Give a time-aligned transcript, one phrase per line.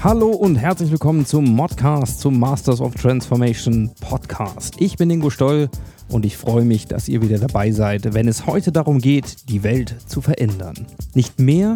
[0.00, 4.76] Hallo und herzlich willkommen zum Modcast, zum Masters of Transformation Podcast.
[4.78, 5.68] Ich bin Ingo Stoll
[6.08, 9.64] und ich freue mich, dass ihr wieder dabei seid, wenn es heute darum geht, die
[9.64, 10.86] Welt zu verändern.
[11.14, 11.74] Nicht mehr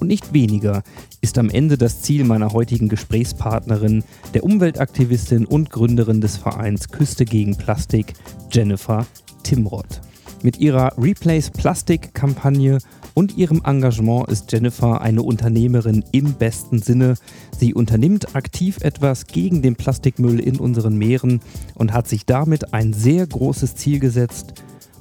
[0.00, 0.82] und nicht weniger
[1.20, 4.02] ist am Ende das Ziel meiner heutigen Gesprächspartnerin,
[4.34, 8.14] der Umweltaktivistin und Gründerin des Vereins Küste gegen Plastik,
[8.50, 9.06] Jennifer
[9.44, 10.00] Timrod.
[10.42, 12.78] Mit ihrer Replace Plastic Kampagne
[13.20, 17.16] und ihrem Engagement ist Jennifer eine Unternehmerin im besten Sinne.
[17.54, 21.42] Sie unternimmt aktiv etwas gegen den Plastikmüll in unseren Meeren
[21.74, 24.54] und hat sich damit ein sehr großes Ziel gesetzt,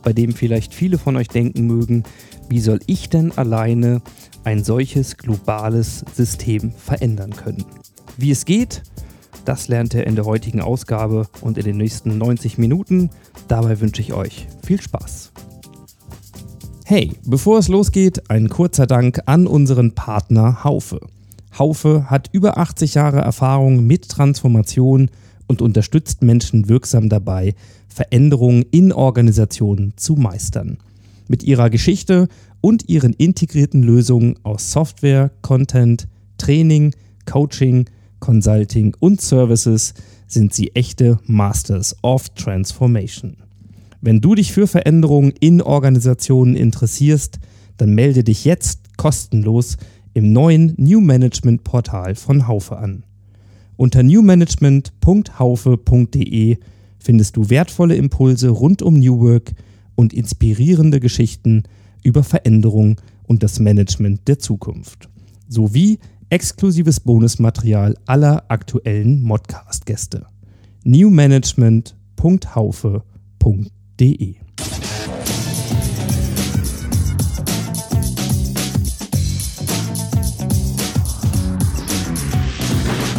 [0.04, 2.04] bei dem vielleicht viele von euch denken mögen,
[2.50, 4.02] wie soll ich denn alleine
[4.44, 7.64] ein solches globales System verändern können?
[8.18, 8.84] Wie es geht,
[9.46, 13.12] das lernt ihr in der heutigen Ausgabe und in den nächsten 90 Minuten.
[13.48, 15.32] Dabei wünsche ich euch viel Spaß.
[16.92, 21.00] Hey, bevor es losgeht, ein kurzer Dank an unseren Partner Haufe.
[21.60, 25.12] Haufe hat über 80 Jahre Erfahrung mit Transformation
[25.46, 27.54] und unterstützt Menschen wirksam dabei,
[27.90, 30.80] Veränderungen in Organisationen zu meistern.
[31.28, 32.28] Mit ihrer Geschichte
[32.60, 36.08] und ihren integrierten Lösungen aus Software, Content,
[36.40, 36.96] Training,
[37.28, 37.86] Coaching,
[38.20, 39.94] Consulting und Services
[40.26, 43.49] sind sie echte Masters of Transformation.
[44.02, 47.40] Wenn du dich für Veränderungen in Organisationen interessierst,
[47.78, 49.76] dann melde dich jetzt kostenlos
[50.14, 53.04] im neuen New Management Portal von Haufe an.
[53.76, 56.58] Unter newmanagement.haufe.de
[56.98, 59.52] findest du wertvolle Impulse rund um New Work
[59.96, 61.64] und inspirierende Geschichten
[62.04, 65.08] über Veränderung und das Management der Zukunft.
[65.48, 70.26] Sowie exklusives Bonusmaterial aller aktuellen Modcast-Gäste.
[70.84, 73.79] newmanagement.haufe.de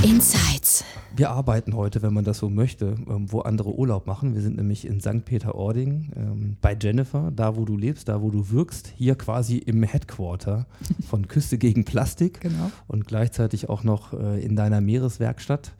[0.02, 0.84] Insights.
[1.14, 4.34] Wir arbeiten heute, wenn man das so möchte, ähm, wo andere Urlaub machen.
[4.34, 5.24] Wir sind nämlich in St.
[5.24, 9.82] Peter-Ording ähm, bei Jennifer, da wo du lebst, da wo du wirkst, hier quasi im
[9.82, 10.66] Headquarter
[11.08, 12.70] von Küste gegen Plastik Genau.
[12.88, 15.72] und gleichzeitig auch noch äh, in deiner Meereswerkstatt.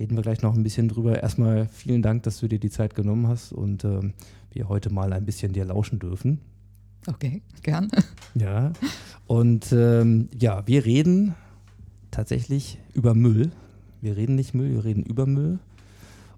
[0.00, 1.22] Reden wir gleich noch ein bisschen drüber.
[1.22, 4.14] Erstmal vielen Dank, dass du dir die Zeit genommen hast und ähm,
[4.50, 6.40] wir heute mal ein bisschen dir lauschen dürfen.
[7.06, 7.90] Okay, gern.
[8.34, 8.72] Ja,
[9.26, 11.34] und ähm, ja, wir reden
[12.10, 13.52] tatsächlich über Müll.
[14.00, 15.58] Wir reden nicht Müll, wir reden über Müll.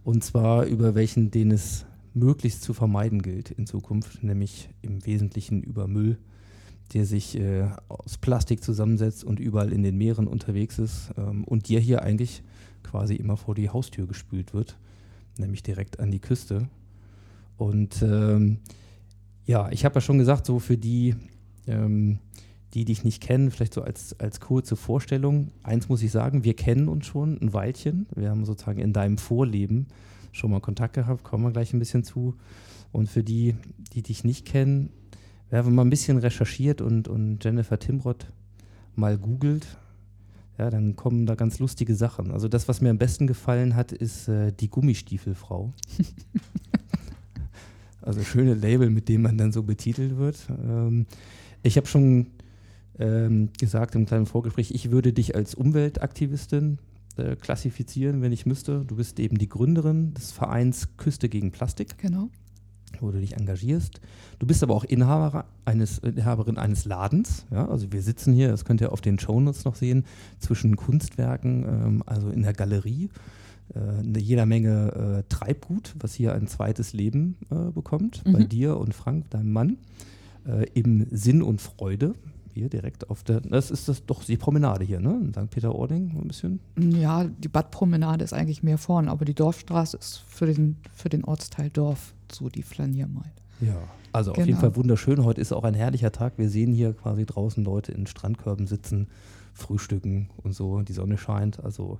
[0.03, 5.63] Und zwar über welchen, den es möglichst zu vermeiden gilt in Zukunft, nämlich im Wesentlichen
[5.63, 6.19] über Müll,
[6.95, 11.69] der sich äh, aus Plastik zusammensetzt und überall in den Meeren unterwegs ist ähm, und
[11.69, 12.43] dir hier eigentlich
[12.83, 14.77] quasi immer vor die Haustür gespült wird,
[15.39, 16.69] nämlich direkt an die Küste.
[17.57, 18.59] Und ähm,
[19.47, 21.15] ja, ich habe ja schon gesagt, so für die,
[21.67, 22.19] ähm,
[22.75, 25.51] die dich nicht kennen, vielleicht so als, als kurze Vorstellung.
[25.63, 28.07] Eins muss ich sagen, wir kennen uns schon ein Weilchen.
[28.15, 29.87] Wir haben sozusagen in deinem Vorleben
[30.33, 32.35] schon mal Kontakt gehabt, kommen wir gleich ein bisschen zu.
[32.91, 33.55] Und für die,
[33.93, 34.91] die dich nicht kennen,
[35.51, 38.33] wir haben mal ein bisschen recherchiert und, und Jennifer Timrod
[38.95, 39.67] mal googelt.
[40.59, 42.31] Ja, dann kommen da ganz lustige Sachen.
[42.31, 45.73] Also das, was mir am besten gefallen hat, ist äh, die Gummistiefelfrau.
[48.03, 50.37] also schöne Label, mit dem man dann so betitelt wird.
[50.51, 51.07] Ähm,
[51.63, 52.27] ich habe schon
[52.99, 56.79] ähm, gesagt im kleinen Vorgespräch, ich würde dich als Umweltaktivistin
[57.17, 58.85] äh, klassifizieren, wenn ich müsste.
[58.85, 62.29] Du bist eben die Gründerin des Vereins Küste gegen Plastik, Genau.
[63.03, 64.01] Wo du dich engagierst.
[64.39, 67.45] Du bist aber auch Inhaber eines, Inhaberin eines Ladens.
[67.51, 67.69] Ja?
[67.69, 70.05] Also wir sitzen hier, das könnt ihr auf den Shownotes noch sehen,
[70.39, 73.11] zwischen Kunstwerken, ähm, also in der Galerie.
[73.75, 78.49] Äh, eine jeder Menge äh, Treibgut, was hier ein zweites Leben äh, bekommt, bei Mhm.
[78.49, 79.77] dir und Frank, deinem Mann,
[80.47, 82.15] äh, im Sinn und Freude.
[82.55, 85.19] Hier direkt auf der, das ist das doch die Promenade hier, ne?
[85.25, 85.51] In St.
[85.51, 86.61] Peter-Ording, ein bisschen.
[86.79, 91.25] Ja, die Badpromenade ist eigentlich mehr vorn, aber die Dorfstraße ist für den, für den
[91.25, 93.33] Ortsteil Dorf so die Flaniermeile.
[93.61, 93.77] Ja.
[94.13, 94.61] Also auf jeden Genau.
[94.61, 95.25] Fall wunderschön.
[95.25, 96.35] Heute ist auch ein herrlicher Tag.
[96.37, 99.09] Wir sehen hier quasi draußen Leute in Strandkörben sitzen,
[99.55, 100.83] frühstücken und so.
[100.83, 101.65] Die Sonne scheint.
[101.65, 101.99] Also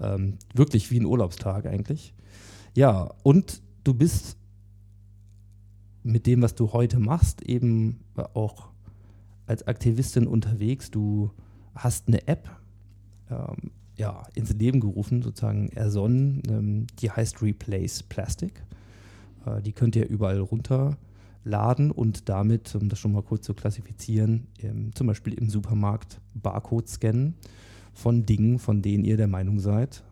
[0.00, 2.12] ähm, wirklich wie ein Urlaubstag eigentlich.
[2.74, 4.36] Ja, und du bist
[6.02, 8.00] mit dem, was du heute machst, eben
[8.34, 8.70] auch
[9.48, 10.90] als Aktivistin unterwegs.
[10.90, 11.30] Du
[11.74, 12.48] hast eine App.
[13.30, 16.42] Ähm, ja, ins Leben gerufen, sozusagen ersonnen.
[16.48, 18.62] Ähm, die heißt Replace Plastic.
[19.44, 24.46] Äh, die könnt ihr überall runterladen und damit, um das schon mal kurz zu klassifizieren,
[24.60, 27.34] ähm, zum Beispiel im Supermarkt Barcode scannen
[27.92, 30.04] von Dingen, von denen ihr der Meinung seid,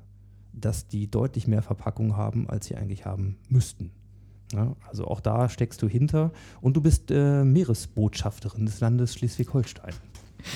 [0.53, 3.93] dass die deutlich mehr Verpackung haben, als sie eigentlich haben müssten.
[4.53, 9.95] Ja, also auch da steckst du hinter und du bist äh, Meeresbotschafterin des Landes Schleswig-Holstein.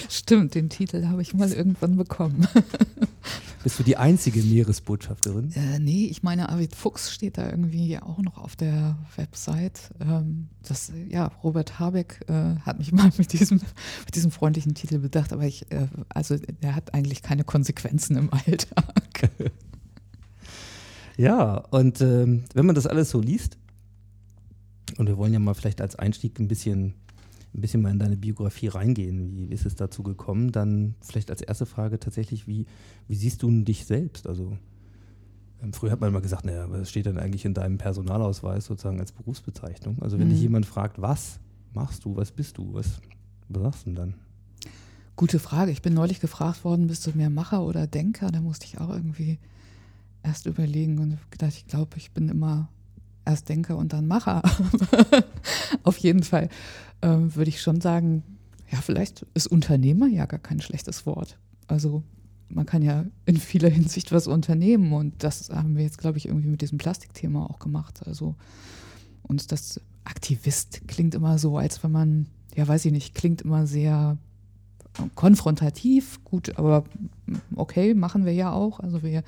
[0.08, 2.46] Stimmt, den Titel habe ich mal irgendwann bekommen.
[3.62, 5.52] Bist du die einzige Meeresbotschafterin?
[5.52, 9.90] Äh, nee, ich meine, Arvid Fuchs steht da irgendwie auch noch auf der Website.
[10.00, 13.60] Ähm, das, ja, Robert Habeck äh, hat mich mal mit diesem,
[14.06, 18.32] mit diesem freundlichen Titel bedacht, aber ich, äh, also der hat eigentlich keine Konsequenzen im
[18.32, 19.30] Alltag.
[21.18, 23.58] ja, und ähm, wenn man das alles so liest,
[24.98, 26.94] und wir wollen ja mal vielleicht als Einstieg ein bisschen
[27.54, 29.36] ein bisschen mal in deine Biografie reingehen.
[29.36, 30.52] Wie ist es dazu gekommen?
[30.52, 32.66] Dann vielleicht als erste Frage tatsächlich, wie,
[33.08, 34.26] wie siehst du dich selbst?
[34.26, 34.56] Also
[35.62, 39.00] ähm, früher hat man immer gesagt, naja, was steht denn eigentlich in deinem Personalausweis sozusagen
[39.00, 40.00] als Berufsbezeichnung?
[40.00, 40.32] Also wenn mhm.
[40.32, 41.40] dich jemand fragt, was
[41.72, 43.00] machst du, was bist du, was,
[43.48, 44.14] was sagst du denn dann?
[45.16, 45.70] Gute Frage.
[45.72, 48.30] Ich bin neulich gefragt worden, bist du mehr Macher oder Denker?
[48.30, 49.38] Da musste ich auch irgendwie
[50.22, 52.68] erst überlegen und gedacht, ich glaube, ich bin immer
[53.24, 54.42] erst Denker und dann Macher.
[55.82, 56.48] Auf jeden Fall
[57.02, 58.22] ähm, würde ich schon sagen,
[58.70, 61.38] ja, vielleicht ist Unternehmer ja gar kein schlechtes Wort.
[61.66, 62.02] Also
[62.48, 66.26] man kann ja in vieler Hinsicht was unternehmen und das haben wir jetzt, glaube ich,
[66.26, 68.02] irgendwie mit diesem Plastikthema auch gemacht.
[68.06, 68.34] Also
[69.22, 72.26] uns das Aktivist klingt immer so, als wenn man,
[72.56, 74.18] ja, weiß ich nicht, klingt immer sehr
[75.14, 76.84] konfrontativ, gut, aber
[77.54, 78.80] okay, machen wir ja auch.
[78.80, 79.22] Also wir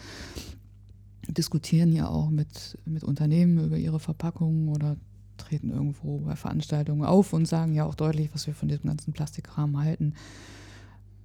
[1.29, 4.97] diskutieren ja auch mit, mit Unternehmen über ihre Verpackungen oder
[5.37, 9.13] treten irgendwo bei Veranstaltungen auf und sagen ja auch deutlich, was wir von diesem ganzen
[9.13, 10.15] Plastikkram halten.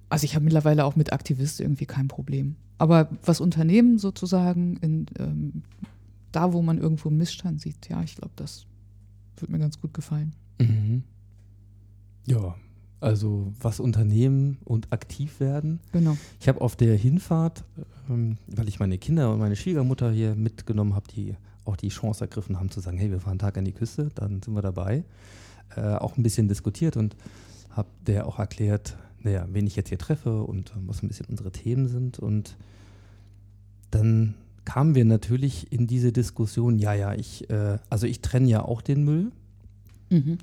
[0.08, 2.56] Also ich habe mittlerweile auch mit Aktivisten irgendwie kein Problem.
[2.78, 5.62] Aber was Unternehmen sozusagen, in, ähm,
[6.32, 8.66] da wo man irgendwo einen Missstand sieht, ja, ich glaube, das
[9.36, 10.32] würde mir ganz gut gefallen.
[10.60, 11.02] Mhm.
[12.26, 12.54] Ja,
[13.00, 15.80] also was Unternehmen und aktiv werden.
[15.92, 16.16] Genau.
[16.40, 17.64] Ich habe auf der Hinfahrt,
[18.08, 22.24] ähm, weil ich meine Kinder und meine Schwiegermutter hier mitgenommen habe, die auch die Chance
[22.24, 24.62] ergriffen haben zu sagen, hey, wir fahren einen Tag an die Küste, dann sind wir
[24.62, 25.04] dabei,
[25.76, 27.14] äh, auch ein bisschen diskutiert und
[27.70, 31.26] habe der auch erklärt, naja, wen ich jetzt hier treffe und äh, was ein bisschen
[31.26, 32.18] unsere Themen sind.
[32.18, 32.56] Und
[33.90, 34.34] dann
[34.64, 38.80] kamen wir natürlich in diese Diskussion, ja, ja, ich, äh, also ich trenne ja auch
[38.80, 39.30] den Müll.
[40.10, 40.38] Mhm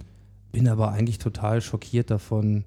[0.55, 2.63] bin aber eigentlich total schockiert davon,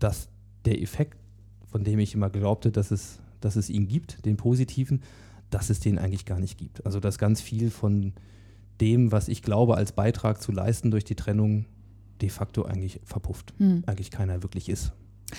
[0.00, 0.28] dass
[0.64, 1.16] der Effekt,
[1.64, 5.00] von dem ich immer glaubte, dass es, dass es ihn gibt, den positiven,
[5.48, 6.84] dass es den eigentlich gar nicht gibt.
[6.84, 8.14] Also dass ganz viel von
[8.80, 11.66] dem, was ich glaube, als Beitrag zu leisten durch die Trennung,
[12.20, 13.54] de facto eigentlich verpufft.
[13.58, 13.84] Hm.
[13.86, 14.90] Eigentlich keiner wirklich ist.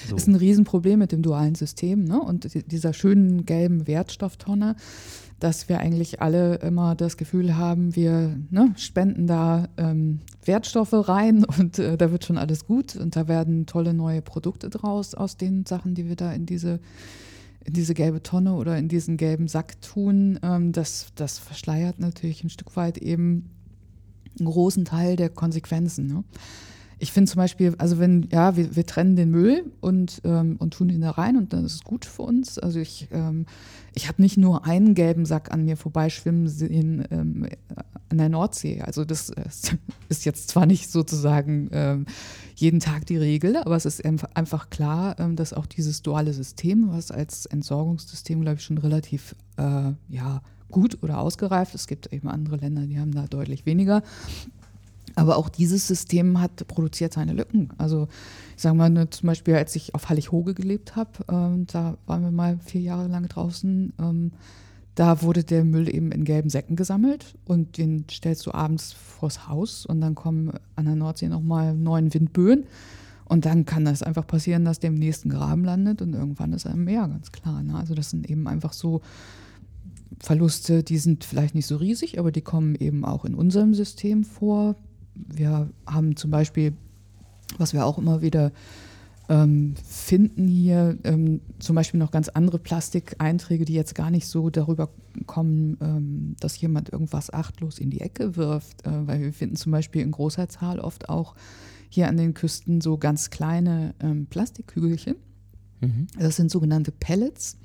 [0.09, 0.15] So.
[0.15, 2.21] Ist ein Riesenproblem mit dem dualen System ne?
[2.21, 4.75] und dieser schönen gelben Wertstofftonne
[5.39, 11.43] dass wir eigentlich alle immer das Gefühl haben, wir ne, spenden da ähm, Wertstoffe rein
[11.59, 15.37] und äh, da wird schon alles gut und da werden tolle neue Produkte draus aus
[15.37, 16.79] den Sachen, die wir da in diese,
[17.65, 20.39] in diese gelbe Tonne oder in diesen gelben Sack tun.
[20.41, 23.49] Ähm, das, das verschleiert natürlich ein Stück weit eben
[24.39, 26.07] einen großen Teil der Konsequenzen.
[26.07, 26.23] Ne?
[26.99, 30.73] Ich finde zum Beispiel, also wenn, ja, wir, wir trennen den Müll und, ähm, und
[30.73, 32.57] tun ihn da rein und dann ist es gut für uns.
[32.57, 33.45] Also ich, ähm,
[33.93, 37.47] ich habe nicht nur einen gelben Sack an mir vorbeischwimmen sehen ähm,
[38.09, 38.81] an der Nordsee.
[38.81, 39.31] Also das
[40.09, 42.05] ist jetzt zwar nicht sozusagen ähm,
[42.55, 46.89] jeden Tag die Regel, aber es ist einfach klar, ähm, dass auch dieses duale System,
[46.89, 51.75] was als Entsorgungssystem, glaube ich, schon relativ äh, ja, gut oder ausgereift.
[51.75, 54.03] Es gibt eben andere Länder, die haben da deutlich weniger.
[55.15, 57.69] Aber auch dieses System hat produziert seine Lücken.
[57.77, 58.07] Also
[58.55, 62.23] ich sage mal ne, zum Beispiel, als ich auf Hallig-Hoge gelebt habe, ähm, da waren
[62.23, 64.31] wir mal vier Jahre lang draußen, ähm,
[64.95, 69.49] da wurde der Müll eben in gelben Säcken gesammelt und den stellst du abends vors
[69.49, 72.65] Haus und dann kommen an der Nordsee nochmal neun Windböen.
[73.27, 76.65] Und dann kann das einfach passieren, dass der im nächsten Graben landet und irgendwann ist
[76.65, 77.61] er im Meer, ganz klar.
[77.63, 77.75] Ne?
[77.75, 79.01] Also das sind eben einfach so
[80.19, 84.23] Verluste, die sind vielleicht nicht so riesig, aber die kommen eben auch in unserem System
[84.23, 84.75] vor
[85.15, 86.73] wir haben zum Beispiel,
[87.57, 88.51] was wir auch immer wieder
[89.27, 94.49] ähm, finden hier, ähm, zum Beispiel noch ganz andere Plastikeinträge, die jetzt gar nicht so
[94.49, 94.89] darüber
[95.25, 99.71] kommen, ähm, dass jemand irgendwas achtlos in die Ecke wirft, äh, weil wir finden zum
[99.71, 101.35] Beispiel in großer Zahl oft auch
[101.89, 105.15] hier an den Küsten so ganz kleine ähm, Plastikkügelchen.
[105.81, 106.07] Mhm.
[106.19, 107.57] Das sind sogenannte Pellets.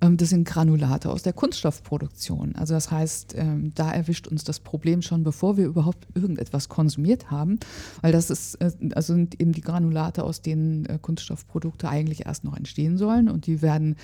[0.00, 2.54] Ähm, das sind Granulate aus der Kunststoffproduktion.
[2.56, 7.30] Also das heißt, ähm, da erwischt uns das Problem schon, bevor wir überhaupt irgendetwas konsumiert
[7.30, 7.58] haben,
[8.00, 12.56] weil das ist, also sind eben die Granulate, aus denen äh, Kunststoffprodukte eigentlich erst noch
[12.56, 13.96] entstehen sollen und die werden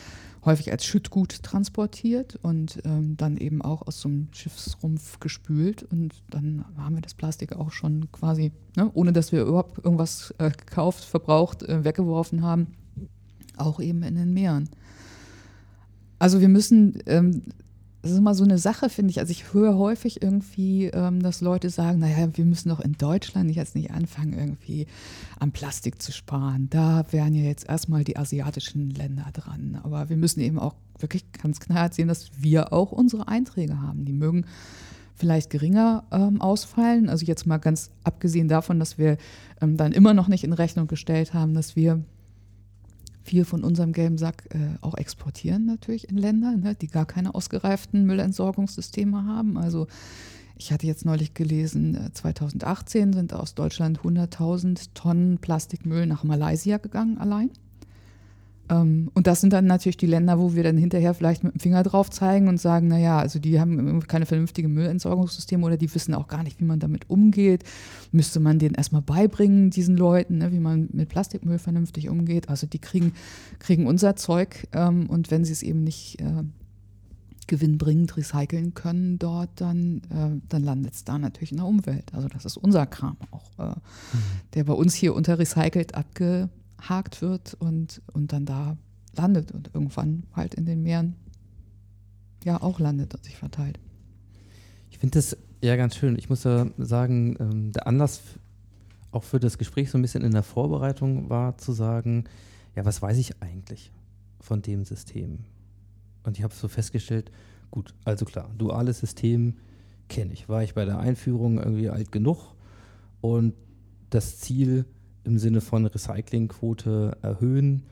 [0.45, 6.23] häufig als Schüttgut transportiert und ähm, dann eben auch aus so einem Schiffsrumpf gespült und
[6.31, 10.50] dann haben wir das Plastik auch schon quasi, ne, ohne dass wir überhaupt irgendwas äh,
[10.50, 12.69] gekauft, verbraucht, weggeworfen haben,
[13.57, 14.69] auch eben in den Meeren.
[16.18, 17.42] Also wir müssen, ähm,
[18.02, 19.18] das ist immer so eine Sache, finde ich.
[19.18, 23.54] Also ich höre häufig irgendwie, ähm, dass Leute sagen, naja, wir müssen doch in Deutschland
[23.54, 24.87] jetzt nicht anfangen, irgendwie
[25.38, 26.68] am Plastik zu sparen.
[26.70, 29.78] Da wären ja jetzt erstmal die asiatischen Länder dran.
[29.82, 34.04] Aber wir müssen eben auch wirklich ganz klar sehen, dass wir auch unsere Einträge haben.
[34.04, 34.46] Die mögen
[35.16, 37.08] vielleicht geringer ähm, ausfallen.
[37.08, 39.16] Also jetzt mal ganz abgesehen davon, dass wir
[39.61, 42.04] ähm, dann immer noch nicht in Rechnung gestellt haben, dass wir
[43.26, 47.35] viel von unserem gelben Sack äh, auch exportieren natürlich in Länder, ne, die gar keine
[47.35, 49.59] ausgereiften Müllentsorgungssysteme haben.
[49.59, 49.87] Also
[50.56, 56.78] ich hatte jetzt neulich gelesen, 2018 äh, sind aus Deutschland 100.000 Tonnen Plastikmüll nach Malaysia
[56.78, 57.50] gegangen allein.
[58.68, 61.61] Ähm, und das sind dann natürlich die Länder, wo wir dann hinterher vielleicht mit dem
[61.61, 66.14] Finger drauf zeigen und sagen, naja, also die haben keine vernünftigen Müllentsorgungssysteme oder die wissen
[66.14, 67.64] auch gar nicht, wie man damit umgeht.
[68.12, 72.49] Müsste man denen erstmal beibringen, diesen Leuten, ne, wie man mit Plastikmüll vernünftig umgeht.
[72.49, 73.12] Also die kriegen,
[73.58, 76.42] kriegen unser Zeug ähm, und wenn sie es eben nicht äh,
[77.46, 82.12] gewinnbringend recyceln können dort, dann, äh, dann landet es da natürlich in der Umwelt.
[82.12, 83.75] Also das ist unser Kram auch, äh, mhm.
[84.54, 88.76] der bei uns hier unter recycelt abge abgehakt wird und, und dann da
[89.16, 91.16] landet und irgendwann halt in den Meeren
[92.45, 93.78] ja auch landet und sich verteilt.
[94.90, 96.16] Ich finde das ja ganz schön.
[96.16, 98.21] Ich muss ja sagen, ähm, der Anlass
[99.11, 102.25] auch für das Gespräch so ein bisschen in der Vorbereitung war zu sagen,
[102.75, 103.92] ja, was weiß ich eigentlich
[104.40, 105.40] von dem System?
[106.25, 107.30] Und ich habe so festgestellt,
[107.71, 109.54] gut, also klar, duales System
[110.09, 110.49] kenne ich.
[110.49, 112.54] War ich bei der Einführung irgendwie alt genug
[113.21, 113.54] und
[114.11, 114.85] das Ziel
[115.26, 117.83] im Sinne von Recyclingquote erhöhen.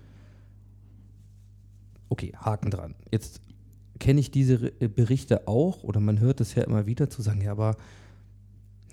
[2.08, 2.94] Okay, Haken dran.
[3.10, 3.40] Jetzt
[3.98, 7.40] kenne ich diese äh, Berichte auch oder man hört es ja immer wieder zu sagen,
[7.40, 7.76] ja, aber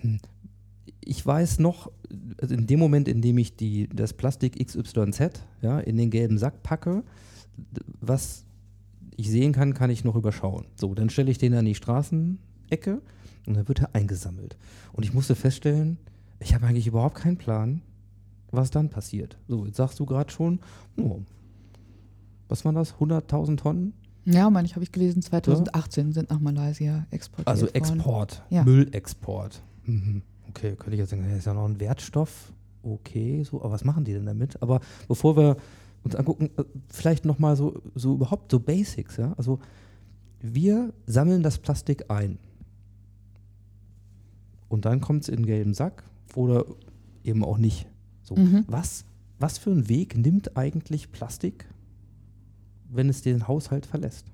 [0.00, 0.18] hm,
[1.04, 1.90] ich weiß noch,
[2.40, 6.38] also in dem Moment, in dem ich die, das Plastik XYZ ja, in den gelben
[6.38, 7.02] Sack packe,
[8.00, 8.44] was
[9.16, 10.66] ich sehen kann, kann ich noch überschauen.
[10.76, 13.02] So, dann stelle ich den an die Straßenecke
[13.46, 14.56] und dann wird er eingesammelt.
[14.92, 15.98] Und ich musste feststellen,
[16.40, 17.82] ich habe eigentlich überhaupt keinen Plan,
[18.52, 19.38] was dann passiert.
[19.48, 20.60] So, jetzt sagst du gerade schon,
[20.96, 21.20] oh,
[22.48, 23.94] was waren das, 100.000 Tonnen?
[24.24, 26.12] Ja, meine ich, habe ich gelesen, 2018 ja?
[26.12, 28.62] sind nach Malaysia exportiert Also Export, ja.
[28.62, 29.62] Müllexport.
[29.84, 30.22] Mhm.
[30.50, 32.52] Okay, könnte ich jetzt sagen, das ist ja noch ein Wertstoff.
[32.82, 34.60] Okay, so, aber was machen die denn damit?
[34.62, 35.56] Aber bevor wir
[36.04, 39.32] uns angucken, äh, vielleicht nochmal so, so überhaupt so Basics, ja.
[39.36, 39.60] Also
[40.40, 42.38] wir sammeln das Plastik ein.
[44.68, 46.04] Und dann kommt es in einen gelben Sack
[46.34, 46.64] oder
[47.24, 47.86] eben auch nicht.
[48.34, 48.64] So, mhm.
[48.66, 49.04] was,
[49.38, 51.66] was für einen Weg nimmt eigentlich Plastik,
[52.90, 54.26] wenn es den Haushalt verlässt?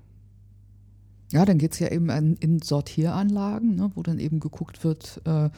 [1.31, 5.21] Ja, dann geht es ja eben an, in Sortieranlagen, ne, wo dann eben geguckt wird,
[5.25, 5.49] äh,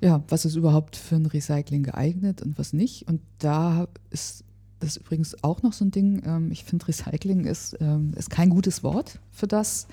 [0.00, 3.08] ja, was ist überhaupt für ein Recycling geeignet und was nicht.
[3.08, 4.44] Und da ist
[4.80, 6.22] das ist übrigens auch noch so ein Ding.
[6.24, 9.88] Ähm, ich finde, Recycling ist, ähm, ist kein gutes Wort für das,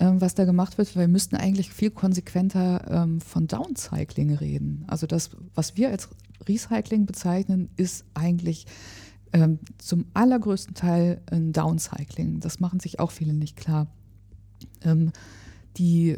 [0.00, 4.84] ähm, was da gemacht wird, weil wir müssten eigentlich viel konsequenter von Downcycling reden.
[4.86, 6.08] Also das, was wir als
[6.48, 8.66] Recycling bezeichnen, ist eigentlich
[9.32, 12.40] ähm, zum allergrößten Teil ein Downcycling.
[12.40, 13.88] Das machen sich auch viele nicht klar.
[14.82, 15.12] Ähm,
[15.76, 16.16] die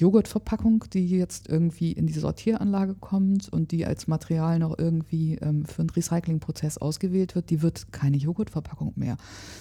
[0.00, 5.64] Joghurtverpackung, die jetzt irgendwie in die Sortieranlage kommt und die als Material noch irgendwie ähm,
[5.66, 9.16] für einen Recyclingprozess ausgewählt wird, die wird keine Joghurtverpackung mehr,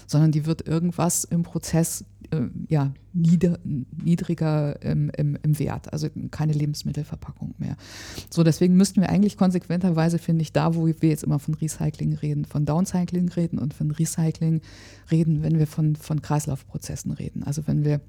[0.08, 6.08] sondern die wird irgendwas im Prozess äh, ja, nieder, niedriger im, im, im, Wert, also
[6.32, 7.76] keine Lebensmittelverpackung mehr.
[8.30, 12.14] So, deswegen müssten wir eigentlich konsequenterweise, finde ich, da, wo wir jetzt immer von Recycling
[12.14, 14.62] reden, von Downcycling reden und von Recycling
[15.12, 17.44] reden, wenn wir von, von Kreislaufprozessen reden.
[17.44, 18.00] Also wenn wir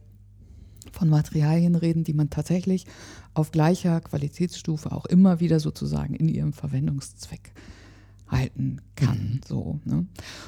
[0.93, 2.87] von Materialien reden, die man tatsächlich
[3.35, 7.53] auf gleicher Qualitätsstufe auch immer wieder sozusagen in ihrem Verwendungszweck
[8.31, 9.19] halten kann.
[9.19, 9.41] Mhm.
[9.47, 10.07] So, ne?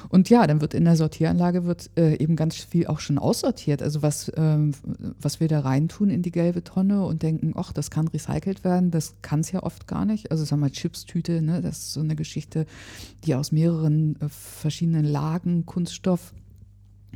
[0.09, 3.81] Und ja, dann wird in der Sortieranlage wird äh, eben ganz viel auch schon aussortiert.
[3.81, 4.73] Also was, ähm,
[5.19, 8.91] was wir da reintun in die gelbe Tonne und denken, ach, das kann recycelt werden,
[8.91, 10.31] das kann es ja oft gar nicht.
[10.31, 11.61] Also sagen wir mal Chipstüte, ne?
[11.61, 12.65] das ist so eine Geschichte,
[13.25, 16.33] die aus mehreren äh, verschiedenen Lagen Kunststoff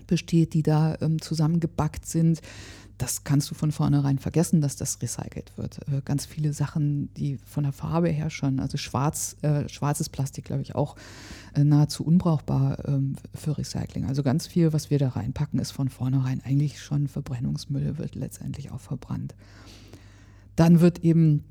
[0.05, 2.41] besteht, die da ähm, zusammengebackt sind
[2.97, 5.79] das kannst du von vornherein vergessen, dass das recycelt wird.
[5.87, 10.45] Äh, ganz viele Sachen, die von der Farbe her schon, also schwarz, äh, schwarzes Plastik,
[10.45, 10.95] glaube ich, auch
[11.53, 14.05] äh, nahezu unbrauchbar ähm, für Recycling.
[14.05, 18.71] Also ganz viel, was wir da reinpacken, ist von vornherein eigentlich schon Verbrennungsmüll, wird letztendlich
[18.71, 19.35] auch verbrannt.
[20.55, 21.43] Dann wird eben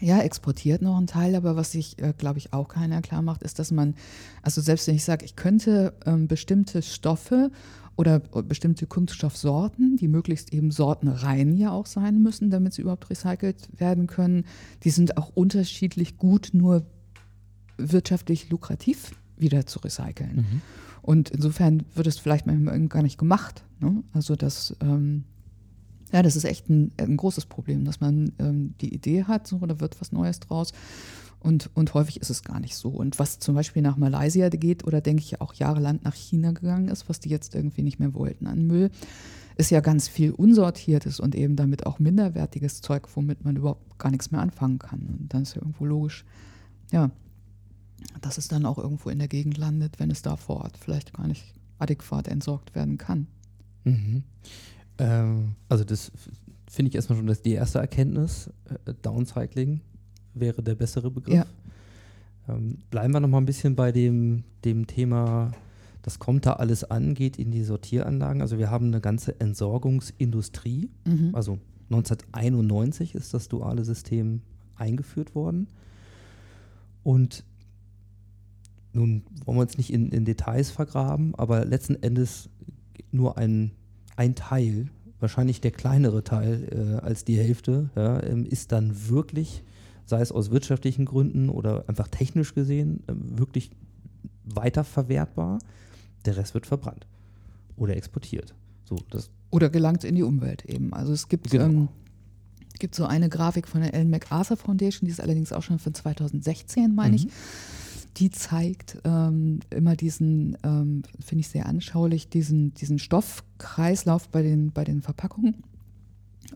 [0.00, 3.42] ja, exportiert noch ein Teil, aber was sich, äh, glaube ich, auch keiner klar macht,
[3.42, 3.94] ist, dass man,
[4.42, 7.50] also selbst wenn ich sage, ich könnte ähm, bestimmte Stoffe
[7.96, 13.68] oder bestimmte Kunststoffsorten, die möglichst eben sortenrein ja auch sein müssen, damit sie überhaupt recycelt
[13.78, 14.44] werden können,
[14.84, 16.84] die sind auch unterschiedlich gut, nur
[17.78, 20.36] wirtschaftlich lukrativ wieder zu recyceln.
[20.36, 20.62] Mhm.
[21.02, 23.64] Und insofern wird es vielleicht manchmal gar nicht gemacht.
[23.80, 24.02] Ne?
[24.12, 25.24] Also das ähm,
[26.12, 29.58] ja, das ist echt ein, ein großes Problem, dass man ähm, die Idee hat, so,
[29.58, 30.72] da wird was Neues draus.
[31.40, 32.88] Und, und häufig ist es gar nicht so.
[32.88, 36.88] Und was zum Beispiel nach Malaysia geht oder denke ich auch jahrelang nach China gegangen
[36.88, 38.90] ist, was die jetzt irgendwie nicht mehr wollten an Müll,
[39.56, 44.10] ist ja ganz viel unsortiertes und eben damit auch minderwertiges Zeug, womit man überhaupt gar
[44.10, 45.00] nichts mehr anfangen kann.
[45.00, 46.24] Und dann ist ja irgendwo logisch,
[46.90, 47.10] ja,
[48.20, 51.14] dass es dann auch irgendwo in der Gegend landet, wenn es da vor Ort vielleicht
[51.14, 53.26] gar nicht adäquat entsorgt werden kann.
[53.84, 54.24] Mhm.
[54.98, 56.12] Ähm, also das
[56.68, 58.50] finde ich erstmal schon, dass die erste Erkenntnis,
[58.84, 59.80] äh, Downcycling
[60.38, 61.34] wäre der bessere Begriff.
[61.34, 61.46] Ja.
[62.48, 65.52] Ähm, bleiben wir noch mal ein bisschen bei dem, dem Thema,
[66.02, 68.40] das kommt da alles an, geht in die Sortieranlagen.
[68.40, 70.90] Also wir haben eine ganze Entsorgungsindustrie.
[71.04, 71.30] Mhm.
[71.34, 71.58] Also
[71.90, 74.42] 1991 ist das duale System
[74.76, 75.68] eingeführt worden.
[77.02, 77.44] Und
[78.92, 82.48] nun wollen wir uns nicht in, in Details vergraben, aber letzten Endes
[83.12, 83.72] nur ein
[84.16, 84.88] ein Teil,
[85.20, 89.62] wahrscheinlich der kleinere Teil äh, als die Hälfte, ja, ähm, ist dann wirklich,
[90.06, 93.70] sei es aus wirtschaftlichen Gründen oder einfach technisch gesehen, äh, wirklich
[94.44, 95.58] weiterverwertbar.
[96.24, 97.06] Der Rest wird verbrannt
[97.76, 98.54] oder exportiert.
[98.84, 100.92] So, das oder gelangt in die Umwelt eben.
[100.92, 101.64] Also es gibt, genau.
[101.64, 101.88] ähm,
[102.78, 105.94] gibt so eine Grafik von der Ellen MacArthur Foundation, die ist allerdings auch schon von
[105.94, 107.14] 2016, meine mhm.
[107.16, 107.28] ich
[108.16, 114.72] die zeigt ähm, immer diesen, ähm, finde ich sehr anschaulich, diesen, diesen Stoffkreislauf bei den,
[114.72, 115.62] bei den Verpackungen.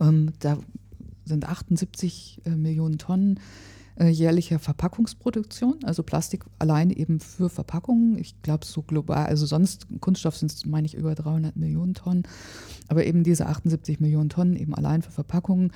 [0.00, 0.59] Ähm, da
[1.25, 3.41] sind 78 äh, Millionen Tonnen
[3.97, 8.19] äh, jährlicher Verpackungsproduktion, also Plastik allein eben für Verpackungen.
[8.19, 12.23] Ich glaube, so global, also sonst Kunststoff sind es, meine ich, über 300 Millionen Tonnen,
[12.89, 15.73] aber eben diese 78 Millionen Tonnen eben allein für Verpackungen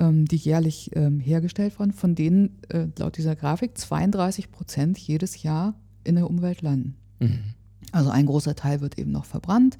[0.00, 5.42] ähm, die jährlich ähm, hergestellt wurden, von denen äh, laut dieser Grafik 32 Prozent jedes
[5.42, 6.96] Jahr in der Umwelt landen.
[7.20, 7.54] Mhm.
[7.92, 9.76] Also ein großer Teil wird eben noch verbrannt,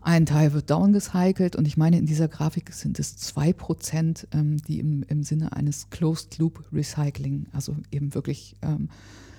[0.00, 4.56] ein Teil wird downgecycelt und ich meine, in dieser Grafik sind es zwei Prozent, ähm,
[4.56, 8.88] die im, im Sinne eines Closed Loop Recycling, also eben wirklich ähm,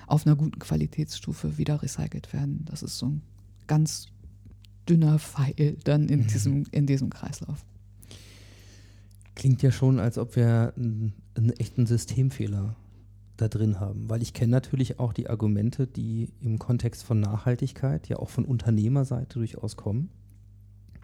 [0.07, 2.65] auf einer guten Qualitätsstufe wieder recycelt werden.
[2.65, 3.21] Das ist so ein
[3.67, 4.07] ganz
[4.87, 6.27] dünner Pfeil dann in, mhm.
[6.27, 7.65] diesem, in diesem Kreislauf.
[9.35, 12.75] Klingt ja schon, als ob wir einen, einen echten Systemfehler
[13.37, 14.09] da drin haben.
[14.09, 18.45] Weil ich kenne natürlich auch die Argumente, die im Kontext von Nachhaltigkeit ja auch von
[18.45, 20.09] Unternehmerseite durchaus kommen.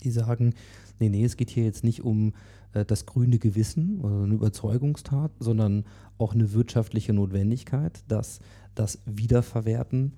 [0.03, 0.53] Die sagen,
[0.99, 2.33] nee, nee, es geht hier jetzt nicht um
[2.73, 5.86] äh, das grüne Gewissen oder eine Überzeugungstat, sondern
[6.17, 8.39] auch eine wirtschaftliche Notwendigkeit, dass
[8.75, 10.13] das Wiederverwerten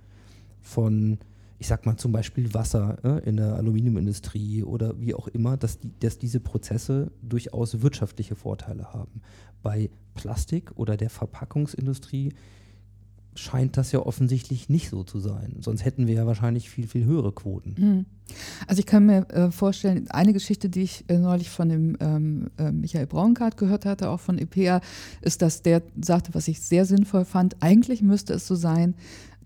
[0.62, 1.20] von
[1.60, 5.78] ich sag mal zum Beispiel Wasser äh, in der Aluminiumindustrie oder wie auch immer, dass,
[5.78, 9.22] die, dass diese Prozesse durchaus wirtschaftliche Vorteile haben.
[9.62, 12.34] Bei Plastik oder der Verpackungsindustrie
[13.40, 15.56] scheint das ja offensichtlich nicht so zu sein.
[15.60, 17.76] Sonst hätten wir ja wahrscheinlich viel, viel höhere Quoten.
[17.78, 18.06] Mhm.
[18.68, 22.52] Also ich kann mir äh, vorstellen, eine Geschichte, die ich äh, neulich von dem ähm,
[22.58, 24.82] äh, Michael Braunkart gehört hatte, auch von EPA,
[25.22, 28.96] ist, dass der sagte, was ich sehr sinnvoll fand, eigentlich müsste es so sein,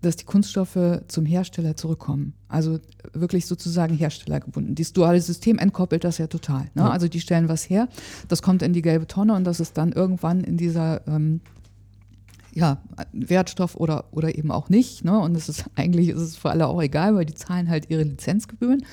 [0.03, 2.33] dass die Kunststoffe zum Hersteller zurückkommen.
[2.49, 2.79] Also
[3.13, 4.75] wirklich sozusagen herstellergebunden.
[4.75, 6.63] Dieses duale System entkoppelt das ja total.
[6.73, 6.83] Ne?
[6.83, 6.89] Ja.
[6.89, 7.87] Also die stellen was her,
[8.27, 11.39] das kommt in die gelbe Tonne und das ist dann irgendwann in dieser ähm,
[12.53, 15.03] ja, Wertstoff oder, oder eben auch nicht.
[15.03, 15.19] Ne?
[15.19, 18.03] Und es ist eigentlich ist es für alle auch egal, weil die zahlen halt ihre
[18.03, 18.85] Lizenzgebühren.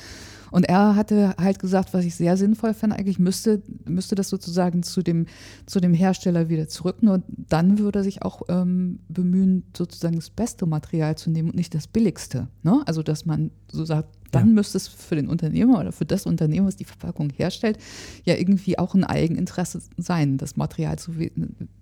[0.51, 4.83] Und er hatte halt gesagt, was ich sehr sinnvoll fände, eigentlich müsste, müsste das sozusagen
[4.83, 5.27] zu dem,
[5.67, 7.03] zu dem Hersteller wieder zurück.
[7.03, 11.57] Nur dann würde er sich auch ähm, bemühen, sozusagen das beste Material zu nehmen und
[11.57, 12.49] nicht das billigste.
[12.65, 12.83] Ne?
[12.87, 14.55] Also, dass man so sagt, dann ja.
[14.55, 17.79] müsste es für den Unternehmer oder für das Unternehmen, was die Verpackung herstellt,
[18.25, 21.13] ja irgendwie auch ein Eigeninteresse sein, das Material zu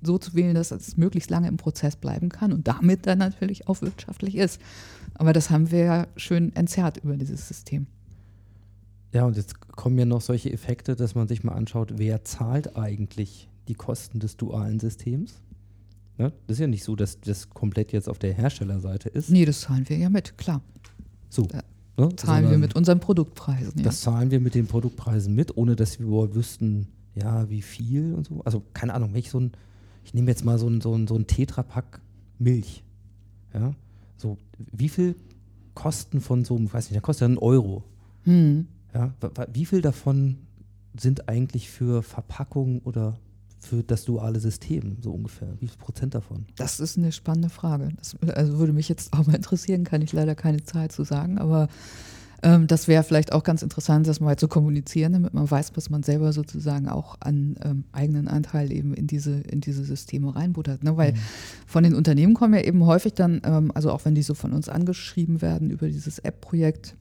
[0.02, 3.68] so zu wählen, dass es möglichst lange im Prozess bleiben kann und damit dann natürlich
[3.68, 4.60] auch wirtschaftlich ist.
[5.14, 7.86] Aber das haben wir ja schön entzerrt über dieses System.
[9.12, 12.76] Ja, und jetzt kommen ja noch solche Effekte, dass man sich mal anschaut, wer zahlt
[12.76, 15.42] eigentlich die Kosten des dualen Systems?
[16.18, 16.32] Ne?
[16.46, 19.30] Das ist ja nicht so, dass das komplett jetzt auf der Herstellerseite ist.
[19.30, 20.62] Nee, das zahlen wir ja mit, klar.
[21.30, 21.46] So.
[21.98, 22.14] Ne?
[22.16, 23.78] Zahlen wir Sondern mit unseren Produktpreisen.
[23.78, 23.84] Ja.
[23.84, 28.14] Das zahlen wir mit den Produktpreisen mit, ohne dass wir überhaupt wüssten, ja, wie viel
[28.14, 28.40] und so.
[28.44, 29.52] Also keine Ahnung, wenn ich so ein,
[30.04, 32.00] ich nehme jetzt mal so ein, so ein, so ein Tetrapack
[32.38, 32.84] Milch.
[33.52, 33.74] Ja,
[34.16, 34.38] so
[34.72, 35.16] wie viel
[35.74, 37.82] Kosten von so einem, weiß nicht, der kostet ja einen Euro.
[38.22, 38.66] Hm.
[38.94, 39.12] Ja,
[39.52, 40.38] wie viel davon
[40.96, 43.18] sind eigentlich für Verpackung oder
[43.60, 45.48] für das duale System so ungefähr?
[45.60, 46.46] Wie viel Prozent davon?
[46.56, 47.90] Das ist eine spannende Frage.
[47.96, 51.38] Das also würde mich jetzt auch mal interessieren, kann ich leider keine Zahl zu sagen,
[51.38, 51.68] aber
[52.42, 55.90] ähm, das wäre vielleicht auch ganz interessant, das mal zu kommunizieren, damit man weiß, was
[55.90, 60.84] man selber sozusagen auch an ähm, eigenen Anteil eben in diese, in diese Systeme reinbuttert.
[60.84, 60.96] Ne?
[60.96, 61.14] Weil
[61.66, 64.52] von den Unternehmen kommen ja eben häufig dann, ähm, also auch wenn die so von
[64.52, 66.96] uns angeschrieben werden über dieses App-Projekt,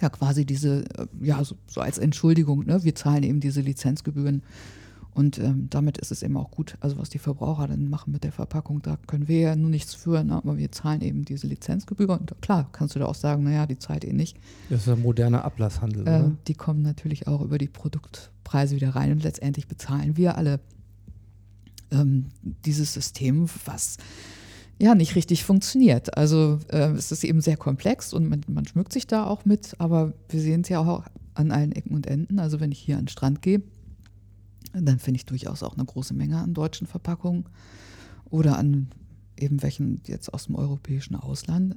[0.00, 2.82] ja quasi diese, äh, ja, so, so als Entschuldigung, ne?
[2.82, 4.42] wir zahlen eben diese Lizenzgebühren.
[5.20, 8.24] Und ähm, damit ist es eben auch gut, also was die Verbraucher dann machen mit
[8.24, 10.34] der Verpackung, da können wir ja nur nichts für, ne?
[10.34, 12.08] aber wir zahlen eben diese Lizenzgebühr.
[12.08, 14.38] Und klar, kannst du da auch sagen, naja, die zahlt ihr nicht.
[14.70, 16.04] Das ist ein moderner Ablasshandel?
[16.06, 20.58] Ähm, die kommen natürlich auch über die Produktpreise wieder rein und letztendlich bezahlen wir alle
[21.90, 22.28] ähm,
[22.64, 23.98] dieses System, was
[24.78, 26.16] ja nicht richtig funktioniert.
[26.16, 29.74] Also äh, es ist eben sehr komplex und man, man schmückt sich da auch mit,
[29.76, 31.04] aber wir sehen es ja auch
[31.34, 32.38] an allen Ecken und Enden.
[32.38, 33.60] Also wenn ich hier an den Strand gehe,
[34.72, 37.44] dann finde ich durchaus auch eine große Menge an deutschen Verpackungen
[38.26, 38.88] oder an
[39.36, 41.76] eben welchen jetzt aus dem europäischen Ausland.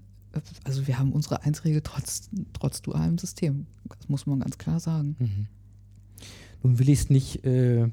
[0.63, 3.67] Also wir haben unsere Einträge trotz, trotz dualem System.
[3.97, 5.15] Das muss man ganz klar sagen.
[5.19, 5.47] Mhm.
[6.63, 7.89] Nun will ich es nicht, äh,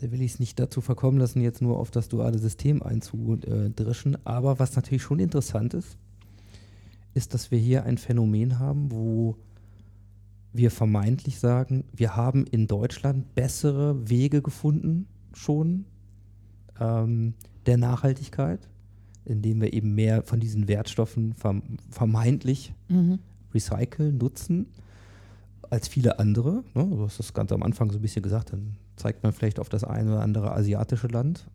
[0.00, 4.18] will ich es nicht dazu verkommen lassen, jetzt nur auf das duale System einzudrischen.
[4.26, 5.96] Aber was natürlich schon interessant ist,
[7.14, 9.36] ist, dass wir hier ein Phänomen haben, wo
[10.54, 15.84] wir vermeintlich sagen, wir haben in Deutschland bessere Wege gefunden schon
[16.80, 17.34] ähm,
[17.66, 18.68] der Nachhaltigkeit,
[19.24, 22.72] indem wir eben mehr von diesen Wertstoffen verm vermeintlich
[23.52, 24.66] recyceln, nutzen,
[25.70, 26.62] als viele andere.
[26.74, 26.86] Ne?
[26.88, 29.68] Du hast das ganz am Anfang so ein bisschen gesagt, dann zeigt man vielleicht auf
[29.68, 31.48] das eine oder andere asiatische Land.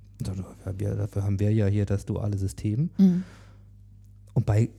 [0.77, 2.89] Wir, dafür haben wir ja hier das duale System.
[4.33, 4.69] Und bei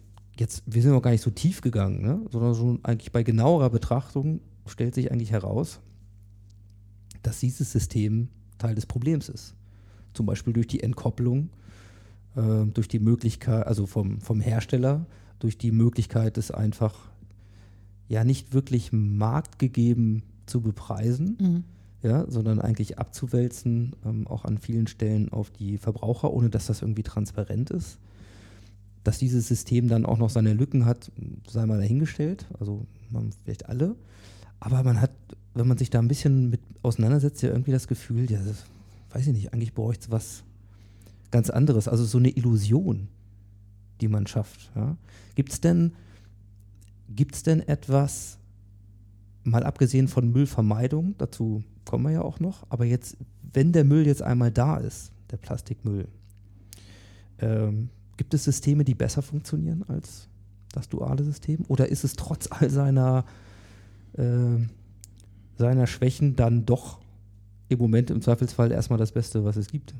[0.40, 2.20] jetzt, wir sind noch gar nicht so tief gegangen, ne?
[2.31, 5.81] sondern schon eigentlich bei genauerer Betrachtung stellt sich eigentlich heraus,
[7.22, 9.55] dass dieses System Teil des Problems ist.
[10.14, 11.50] Zum Beispiel durch die Entkopplung,
[12.37, 15.07] äh, durch die Möglichkeit, also vom, vom Hersteller,
[15.38, 17.11] durch die Möglichkeit, es einfach
[18.09, 21.64] ja nicht wirklich marktgegeben zu bepreisen,
[22.03, 26.83] ja, sondern eigentlich abzuwälzen, ähm, auch an vielen Stellen auf die Verbraucher, ohne dass das
[26.83, 27.98] irgendwie transparent ist.
[29.04, 31.10] Dass dieses System dann auch noch seine Lücken hat,
[31.48, 33.96] sei mal dahingestellt, also man, vielleicht alle.
[34.58, 35.12] Aber man hat,
[35.54, 38.64] wenn man sich da ein bisschen mit auseinandersetzt, ja irgendwie das Gefühl, ja, das,
[39.10, 40.44] weiß ich nicht, eigentlich bräuchte es was
[41.30, 41.88] ganz anderes.
[41.88, 43.08] Also so eine Illusion,
[44.00, 44.70] die man schafft.
[44.74, 44.96] Ja.
[45.34, 45.92] Gibt es denn,
[47.08, 48.38] gibt's denn etwas,
[49.44, 53.16] mal abgesehen von Müllvermeidung, dazu kommen wir ja auch noch, aber jetzt,
[53.52, 56.08] wenn der Müll jetzt einmal da ist, der Plastikmüll,
[57.38, 57.88] ähm,
[58.20, 60.28] gibt es Systeme, die besser funktionieren als
[60.72, 61.64] das duale System?
[61.68, 63.24] Oder ist es trotz all seiner,
[64.12, 64.59] äh,
[65.56, 67.00] seiner Schwächen dann doch
[67.70, 69.94] im Moment im Zweifelsfall erstmal das Beste, was es gibt?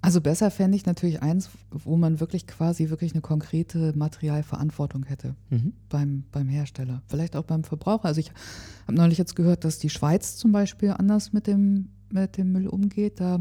[0.00, 5.34] Also besser fände ich natürlich eins, wo man wirklich quasi wirklich eine konkrete Materialverantwortung hätte
[5.50, 5.74] Mhm.
[5.90, 7.02] beim, beim Hersteller.
[7.08, 8.06] Vielleicht auch beim Verbraucher.
[8.06, 8.32] Also ich
[8.86, 12.68] habe neulich jetzt gehört, dass die Schweiz zum Beispiel anders mit dem, mit dem Müll
[12.68, 13.20] umgeht.
[13.20, 13.40] Da,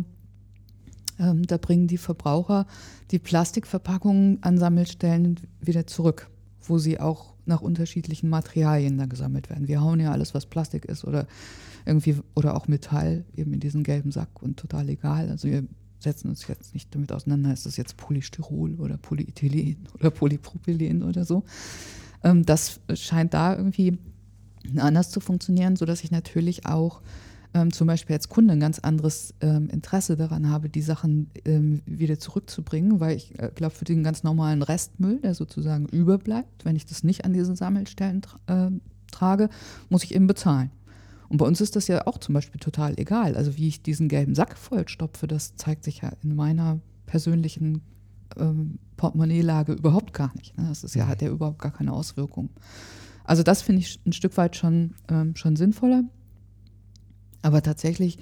[1.20, 2.66] ähm, da bringen die Verbraucher
[3.12, 6.30] die Plastikverpackungen an Sammelstellen wieder zurück,
[6.62, 9.68] wo sie auch nach unterschiedlichen Materialien da gesammelt werden.
[9.68, 11.28] Wir hauen ja alles, was Plastik ist oder
[11.86, 15.30] irgendwie oder auch Metall eben in diesen gelben Sack und total egal.
[15.30, 15.64] Also wir
[16.00, 21.26] setzen uns jetzt nicht damit auseinander, ist das jetzt Polystyrol oder Polyethylen oder Polypropylen oder
[21.26, 21.44] so.
[22.24, 23.98] Ähm, das scheint da irgendwie
[24.78, 27.02] anders zu funktionieren, sodass ich natürlich auch
[27.54, 31.82] ähm, zum Beispiel als Kunde ein ganz anderes ähm, Interesse daran habe, die Sachen ähm,
[31.86, 36.76] wieder zurückzubringen, weil ich äh, glaube, für den ganz normalen Restmüll, der sozusagen überbleibt, wenn
[36.76, 38.72] ich das nicht an diesen Sammelstellen tra äh,
[39.12, 39.50] trage,
[39.90, 40.70] muss ich eben bezahlen.
[41.30, 43.36] Und bei uns ist das ja auch zum Beispiel total egal.
[43.36, 47.82] Also wie ich diesen gelben Sack vollstopfe, das zeigt sich ja in meiner persönlichen
[48.38, 50.58] ähm, Portemonnaie-Lage überhaupt gar nicht.
[50.58, 50.66] Ne?
[50.70, 52.50] Das ist ja, hat ja überhaupt gar keine Auswirkung.
[53.24, 56.04] Also das finde ich ein Stück weit schon, ähm, schon sinnvoller.
[57.42, 58.20] Aber tatsächlich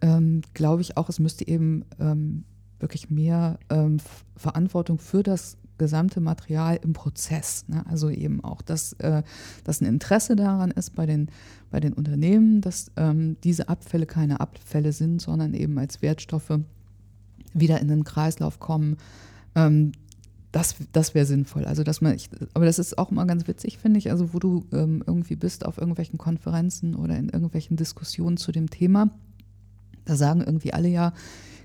[0.00, 2.44] ähm, glaube ich auch, es müsste eben ähm,
[2.80, 3.98] wirklich mehr ähm,
[4.36, 7.64] Verantwortung für das gesamte Material im Prozess.
[7.68, 7.84] Ne?
[7.88, 9.22] Also eben auch, dass, äh,
[9.64, 11.30] dass ein Interesse daran ist bei den,
[11.70, 16.58] bei den Unternehmen, dass ähm, diese Abfälle keine Abfälle sind, sondern eben als Wertstoffe
[17.54, 18.96] wieder in den Kreislauf kommen.
[20.58, 21.64] Das, das wäre sinnvoll.
[21.64, 24.10] Also, dass man, ich, aber das ist auch mal ganz witzig, finde ich.
[24.10, 28.68] Also, wo du ähm, irgendwie bist auf irgendwelchen Konferenzen oder in irgendwelchen Diskussionen zu dem
[28.68, 29.10] Thema,
[30.04, 31.12] da sagen irgendwie alle ja,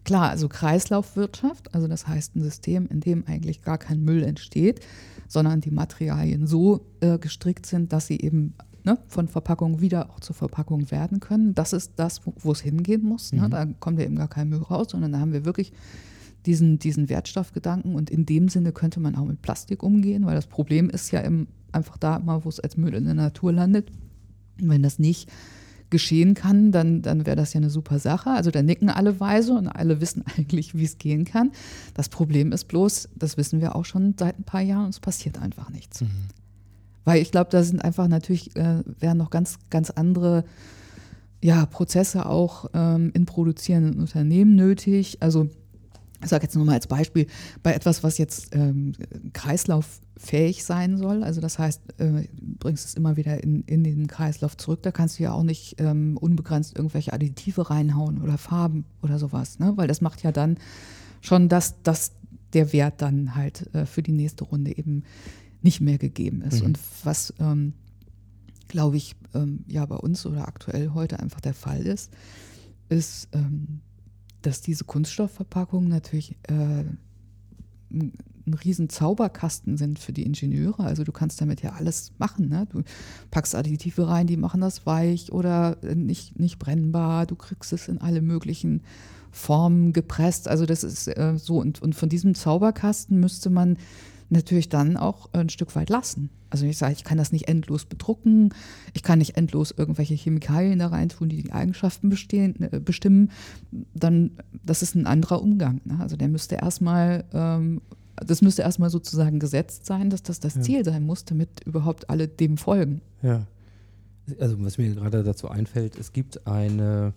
[0.03, 4.82] klar, also Kreislaufwirtschaft, also das heißt ein System, in dem eigentlich gar kein Müll entsteht,
[5.27, 8.53] sondern die Materialien so äh, gestrickt sind, dass sie eben
[8.84, 11.56] ne, von Verpackung wieder auch zur Verpackung werden können.
[11.56, 13.34] Das ist das, wo es hingehen muss.
[13.34, 13.49] Ne?
[13.49, 15.73] Da kommt ja eben gar kein Müll raus, sondern da haben wir wirklich
[16.45, 20.47] diesen, diesen Wertstoffgedanken und in dem Sinne könnte man auch mit Plastik umgehen, weil das
[20.47, 23.91] Problem ist ja im, einfach da immer, wo es als Müll in der Natur landet.
[24.62, 25.29] Und wenn das nicht
[25.89, 28.32] geschehen kann, dann, dann wäre das ja eine super Sache.
[28.32, 31.51] Also da nicken alle weise und alle wissen eigentlich, wie es gehen kann.
[31.93, 34.99] Das Problem ist bloß, das wissen wir auch schon seit ein paar Jahren, und es
[34.99, 36.03] passiert einfach nichts.
[37.06, 40.45] Weil ich glaube, da sind einfach natürlich, äh, wären noch ganz, ganz andere
[41.43, 45.17] ja, Prozesse auch ähm, in produzierenden Unternehmen nötig.
[45.21, 45.49] Also
[46.23, 47.27] ich sage jetzt nur mal als Beispiel,
[47.62, 48.93] bei etwas, was jetzt ähm,
[49.33, 52.27] kreislauffähig sein soll, also das heißt, äh,
[52.59, 55.75] bringst es immer wieder in, in den Kreislauf zurück, da kannst du ja auch nicht
[55.79, 59.73] ähm, unbegrenzt irgendwelche Additive reinhauen oder Farben oder sowas, ne?
[59.75, 60.57] weil das macht ja dann
[61.21, 62.12] schon, dass, dass
[62.53, 65.03] der Wert dann halt äh, für die nächste Runde eben
[65.62, 66.59] nicht mehr gegeben ist.
[66.59, 66.67] Mhm.
[66.67, 67.73] Und was, ähm,
[68.67, 72.12] glaube ich, ähm, ja bei uns oder aktuell heute einfach der Fall ist,
[72.89, 73.81] ist, ähm,
[74.43, 76.86] dass diese Kunststoffverpackungen natürlich äh,
[77.91, 78.13] ein,
[78.63, 80.84] riesen Zauberkasten sind für die Ingenieure.
[80.84, 82.49] Also du kannst damit ja alles machen.
[82.49, 82.67] Ne?
[82.71, 82.84] Du
[83.32, 87.25] packst Additive rein, die machen das weich oder äh, nicht, nicht brennbar.
[87.25, 88.82] Du kriegst es in alle möglichen
[89.32, 90.47] Formen gepresst.
[90.47, 91.60] Also das ist äh, so.
[91.60, 93.77] Und, und von diesem Zauberkasten müsste man
[94.34, 96.30] natürlich dann auch ein Stück weit lassen.
[96.50, 98.54] Also ich sage, ich kann das nicht endlos bedrucken,
[98.93, 103.32] ich kann nicht endlos irgendwelche Chemikalien da reintun, die die Eigenschaften bestehen, äh, bestimmen,
[103.96, 104.32] dann,
[104.63, 105.82] das ist ein anderer Umgang.
[105.86, 105.98] Ne?
[106.00, 107.82] Also der müsste erstmal, ähm,
[108.17, 110.62] das müsste erstmal sozusagen gesetzt sein, dass das das Ja.
[110.62, 113.02] Ziel sein muss, damit überhaupt alle dem folgen.
[113.24, 113.48] Ja.
[114.39, 117.13] Also was mir gerade dazu einfällt, es gibt eine,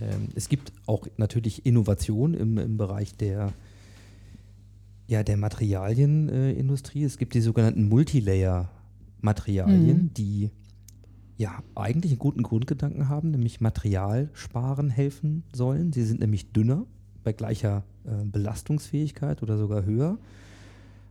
[0.00, 3.52] ähm, es gibt auch natürlich Innovation im, im Bereich der,
[5.10, 7.02] ja, der Materialienindustrie.
[7.02, 10.14] Äh, es gibt die sogenannten Multilayer-Materialien, Mhm.
[10.14, 10.50] die
[11.36, 15.92] ja eigentlich einen guten Grundgedanken haben, nämlich Materialsparen helfen sollen.
[15.92, 16.84] Sie sind nämlich dünner
[17.24, 20.18] bei gleicher äh, Belastungsfähigkeit oder sogar höher.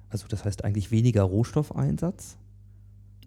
[0.10, 2.38] Also das heißt eigentlich weniger Rohstoffeinsatz.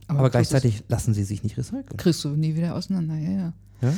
[0.09, 1.97] Aber, du's- gleichzeitig lassen sie sich nicht recyceln.
[1.97, 3.53] kriegst du nie wieder auseinander, ja, ja.
[3.83, 3.95] Ja?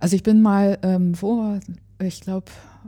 [0.00, 1.60] Also ich bin mal ähm, vor,
[2.00, 2.46] ich glaube,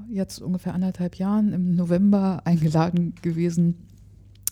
[0.08, 3.74] jetzt ungefähr anderthalb Jahren im November eingeladen gewesen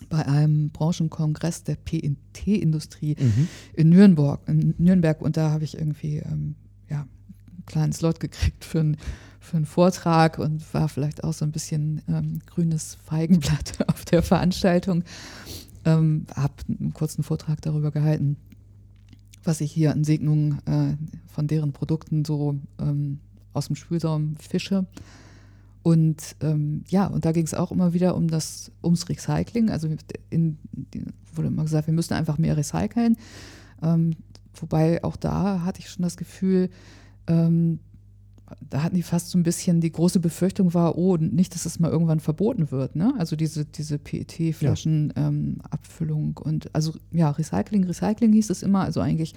[0.09, 3.47] bei einem Branchenkongress der PNT-Industrie Mhm.
[3.73, 6.55] in Nürnberg, in Nürnberg und da habe ich irgendwie ähm,
[6.89, 8.97] ja, einen kleinen Slot gekriegt für, ein,
[9.39, 14.23] für einen Vortrag und war vielleicht auch so ein bisschen ähm, grünes Feigenblatt auf der
[14.23, 15.03] Veranstaltung.
[15.85, 18.37] Ähm, habe einen kurzen Vortrag darüber gehalten,
[19.43, 20.95] was ich hier an Segnungen äh,
[21.27, 23.19] von deren Produkten so ähm,
[23.53, 24.85] aus dem Spülsaum fische.
[25.81, 29.69] Und ähm, ja, und da ging es auch immer wieder um das, ums Recycling.
[29.69, 29.87] Also
[30.29, 33.17] in, die, wurde immer gesagt, wir müssen einfach mehr recyceln.
[33.81, 34.15] Ähm,
[34.55, 36.69] wobei auch da hatte ich schon das Gefühl,
[37.27, 37.79] ähm,
[38.69, 41.79] da hatten die fast so ein bisschen, die große Befürchtung war, oh, nicht, dass es
[41.79, 43.13] mal irgendwann verboten wird, ne?
[43.17, 49.01] Also diese, diese PET-Flaschen, ähm, Abfüllung und also ja, Recycling, Recycling hieß es immer, also
[49.01, 49.35] eigentlich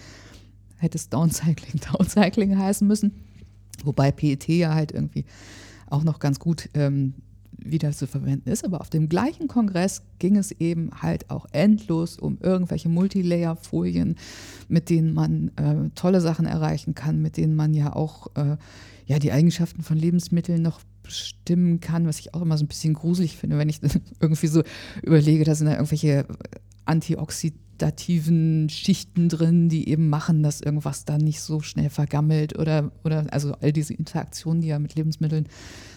[0.79, 3.13] hätte es Downcycling, Downcycling heißen müssen.
[3.85, 5.25] Wobei PET ja halt irgendwie
[5.89, 7.15] auch noch ganz gut ähm,
[7.65, 8.65] wieder zu verwenden ist.
[8.65, 14.17] Aber auf dem gleichen Kongress ging es eben halt auch endlos um irgendwelche Multilayer-Folien,
[14.69, 18.57] mit denen man äh, tolle Sachen erreichen kann, mit denen man ja auch äh,
[19.07, 22.95] ja, die Eigenschaften von Lebensmitteln noch bestimmen kann, was ich auch immer so ein bisschen
[22.95, 23.81] gruselig finde, wenn ich
[24.21, 24.63] irgendwie so
[25.03, 26.27] überlege, da sind da irgendwelche
[27.83, 33.27] antioxidativen Schichten drin, die eben machen, dass irgendwas dann nicht so schnell vergammelt oder, oder
[33.31, 35.47] also all diese Interaktionen, die ja mit Lebensmitteln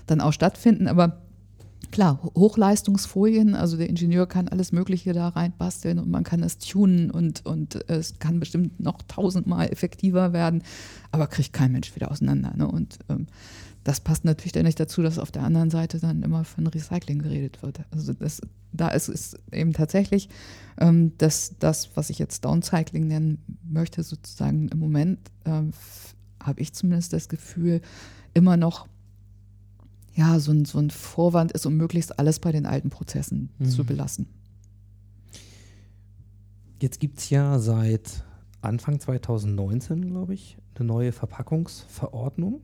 [0.07, 0.87] dann auch stattfinden.
[0.87, 1.21] Aber
[1.91, 6.57] klar, Ho- Hochleistungsfolien, also der Ingenieur kann alles Mögliche da reinbasteln und man kann es
[6.57, 10.63] tunen und, und es kann bestimmt noch tausendmal effektiver werden,
[11.11, 12.53] aber kriegt kein Mensch wieder auseinander.
[12.55, 12.67] Ne?
[12.67, 13.27] Und ähm,
[13.85, 17.19] das passt natürlich dann nicht dazu, dass auf der anderen Seite dann immer von Recycling
[17.19, 17.79] geredet wird.
[17.91, 18.41] Also das,
[18.73, 20.27] da ist es eben tatsächlich,
[20.79, 26.73] ähm, dass das, was ich jetzt Downcycling nennen möchte, sozusagen im Moment, f- habe ich
[26.73, 27.79] zumindest das Gefühl,
[28.33, 28.87] immer noch
[30.15, 33.83] ja, so ein, so ein Vorwand ist, um möglichst alles bei den alten Prozessen zu
[33.83, 33.85] Mhm.
[33.87, 34.27] belassen.
[36.81, 38.23] Jetzt gibt es ja seit
[38.61, 42.61] Anfang 2019, glaube ich, eine neue Verpackungsverordnung,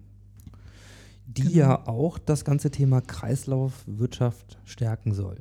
[1.38, 1.56] die Genau.
[1.56, 5.38] ja auch das ganze Thema Kreislaufwirtschaft stärken soll.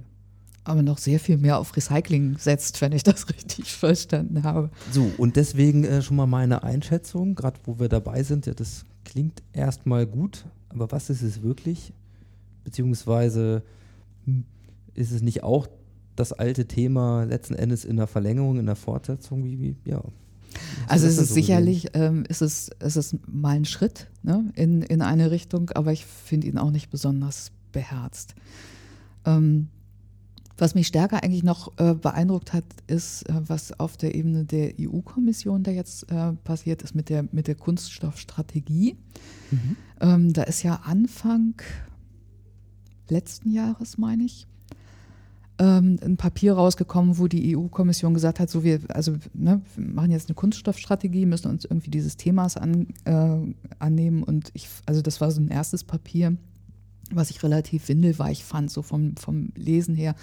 [0.63, 4.71] aber noch sehr viel mehr auf Recycling setzt, wenn ich das richtig verstanden habe.
[4.93, 8.85] So, und deswegen äh, schon mal meine Einschätzung, gerade wo wir dabei sind, ja, das
[9.05, 11.93] klingt erstmal gut, aber was ist es wirklich?
[12.63, 13.63] Beziehungsweise
[14.27, 14.45] hm,
[14.95, 15.67] ist es nicht auch
[16.15, 19.43] das alte Thema letzten Endes in der Verlängerung, in der Fortsetzung?
[19.45, 20.03] Wie, wie ja.
[20.89, 24.83] Also es ist so sicherlich, ähm, ist es, ist es mal ein Schritt ne, in,
[24.83, 28.35] in eine Richtung, aber ich finde ihn auch nicht besonders beherzt.
[29.25, 29.69] Ähm,
[30.61, 34.75] was mich stärker eigentlich noch äh, beeindruckt hat, ist, äh, was auf der Ebene der
[34.79, 38.97] EU-Kommission da jetzt äh, passiert ist mit der, mit der Kunststoffstrategie.
[39.51, 39.77] Mhm.
[40.01, 41.55] Ähm, da ist ja Anfang
[43.09, 44.47] letzten Jahres, meine ich,
[45.61, 50.11] ähm, ein Papier rausgekommen, wo die EU-Kommission gesagt hat, so wir, also ne, wir machen
[50.11, 53.37] jetzt eine Kunststoffstrategie, müssen uns irgendwie dieses Themas an, äh,
[53.79, 54.23] annehmen.
[54.23, 56.35] Und ich, also das war so ein erstes Papier,
[57.13, 60.15] was ich relativ windelweich fand, so vom, vom Lesen her.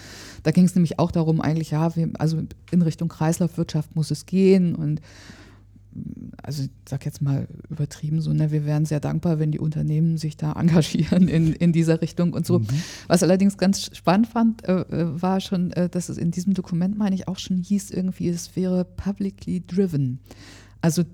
[0.42, 4.26] Da ging es nämlich auch darum, eigentlich, ja, wir, also in Richtung Kreislaufwirtschaft muss es
[4.26, 5.00] gehen und
[6.42, 10.16] also ich sag jetzt mal übertrieben so, ne, wir wären sehr dankbar, wenn die Unternehmen
[10.18, 12.60] sich da engagieren in, in dieser Richtung und so.
[12.60, 12.66] Mhm.
[13.06, 16.96] Was allerdings ganz spannend fand, äh, äh, war schon, äh, dass es in diesem Dokument,
[16.96, 20.20] meine ich, auch schon hieß, irgendwie, es wäre publicly driven.
[20.80, 21.04] Also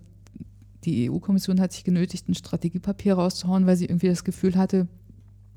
[0.84, 4.86] die EU-Kommission hat sich genötigt, ein Strategiepapier rauszuhauen, weil sie irgendwie das Gefühl hatte,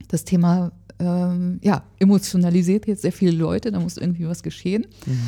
[0.08, 4.88] das Thema ähm, ja, emotionalisiert jetzt sehr viele Leute, da muss irgendwie was geschehen.
[5.06, 5.20] Mhm.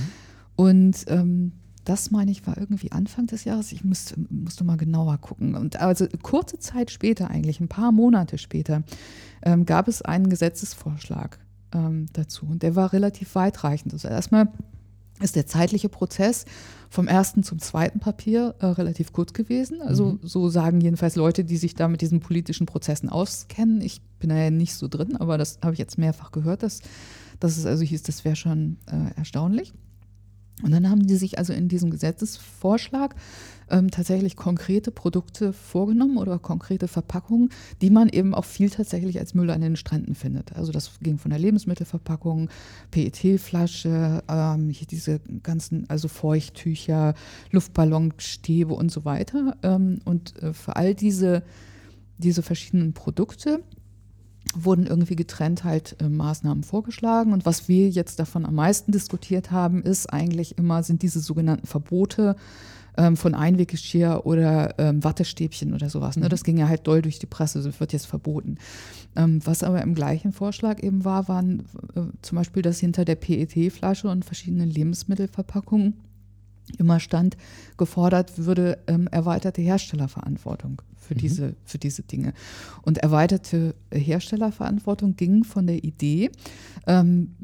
[0.56, 1.52] Und ähm,
[1.89, 3.71] das meine ich war irgendwie Anfang des Jahres.
[3.71, 5.56] Ich müsste, musste mal genauer gucken.
[5.56, 8.84] Und also kurze Zeit später, eigentlich ein paar Monate später,
[9.41, 11.39] ähm, gab es einen Gesetzesvorschlag
[11.73, 12.45] ähm, dazu.
[12.45, 13.93] Und der war relativ weitreichend.
[13.93, 14.49] Also erstmal
[15.19, 16.45] ist der zeitliche Prozess
[16.91, 19.82] vom ersten zum zweiten Papier äh, relativ kurz gewesen.
[19.82, 20.19] Also mhm.
[20.21, 23.82] so sagen jedenfalls Leute, die sich da mit diesen politischen Prozessen auskennen.
[23.82, 26.82] Ich bin da ja nicht so drin, aber das habe ich jetzt mehrfach gehört, dass,
[27.39, 29.73] dass es also hieß, das wäre schon äh, erstaunlich.
[30.63, 33.15] Und dann haben die sich also in diesem Gesetzesvorschlag
[33.69, 37.50] ähm, tatsächlich konkrete Produkte vorgenommen oder konkrete Verpackungen,
[37.82, 40.54] die man eben auch viel tatsächlich als Müll an den Stränden findet.
[40.54, 42.50] Also das ging von der Lebensmittelverpackung,
[42.91, 47.13] PET-Flasche, ähm, hier diese ganzen, also Feuchttücher,
[47.52, 49.58] Luftballonstäbe und so weiter.
[49.63, 51.43] Ähm, und äh, für all diese,
[52.17, 53.63] diese verschiedenen Produkte
[54.55, 57.33] wurden irgendwie getrennt halt äh, Maßnahmen vorgeschlagen.
[57.33, 61.67] Und was wir jetzt davon am meisten diskutiert haben, ist eigentlich immer, sind diese sogenannten
[61.67, 62.35] Verbote
[62.97, 66.17] ähm, von Einweggeschirr oder ähm, Wattestäbchen oder sowas.
[66.17, 66.29] Ne?
[66.29, 68.57] Das ging ja halt doll durch die Presse, das wird jetzt verboten.
[69.15, 73.15] Ähm, was aber im gleichen Vorschlag eben war, waren äh, zum Beispiel, dass hinter der
[73.15, 75.93] PET-Flasche und verschiedenen Lebensmittelverpackungen
[76.77, 77.38] immer stand,
[77.77, 81.19] gefordert würde ähm, erweiterte Herstellerverantwortung für, mhm.
[81.19, 82.34] diese, für diese Dinge.
[82.82, 86.32] Und erweiterte Herstellerverantwortung ging von der Idee,
[86.88, 87.36] ähm,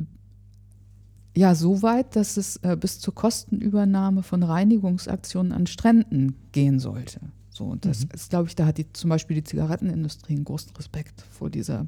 [1.37, 7.19] ja, so weit, dass es äh, bis zur Kostenübernahme von Reinigungsaktionen an Stränden gehen sollte.
[7.49, 8.09] So, und das mhm.
[8.13, 11.87] ist, glaube ich, da hat die, zum Beispiel die Zigarettenindustrie einen großen Respekt vor dieser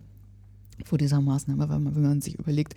[0.86, 2.76] vor dieser Maßnahme, weil man, wenn man sich überlegt,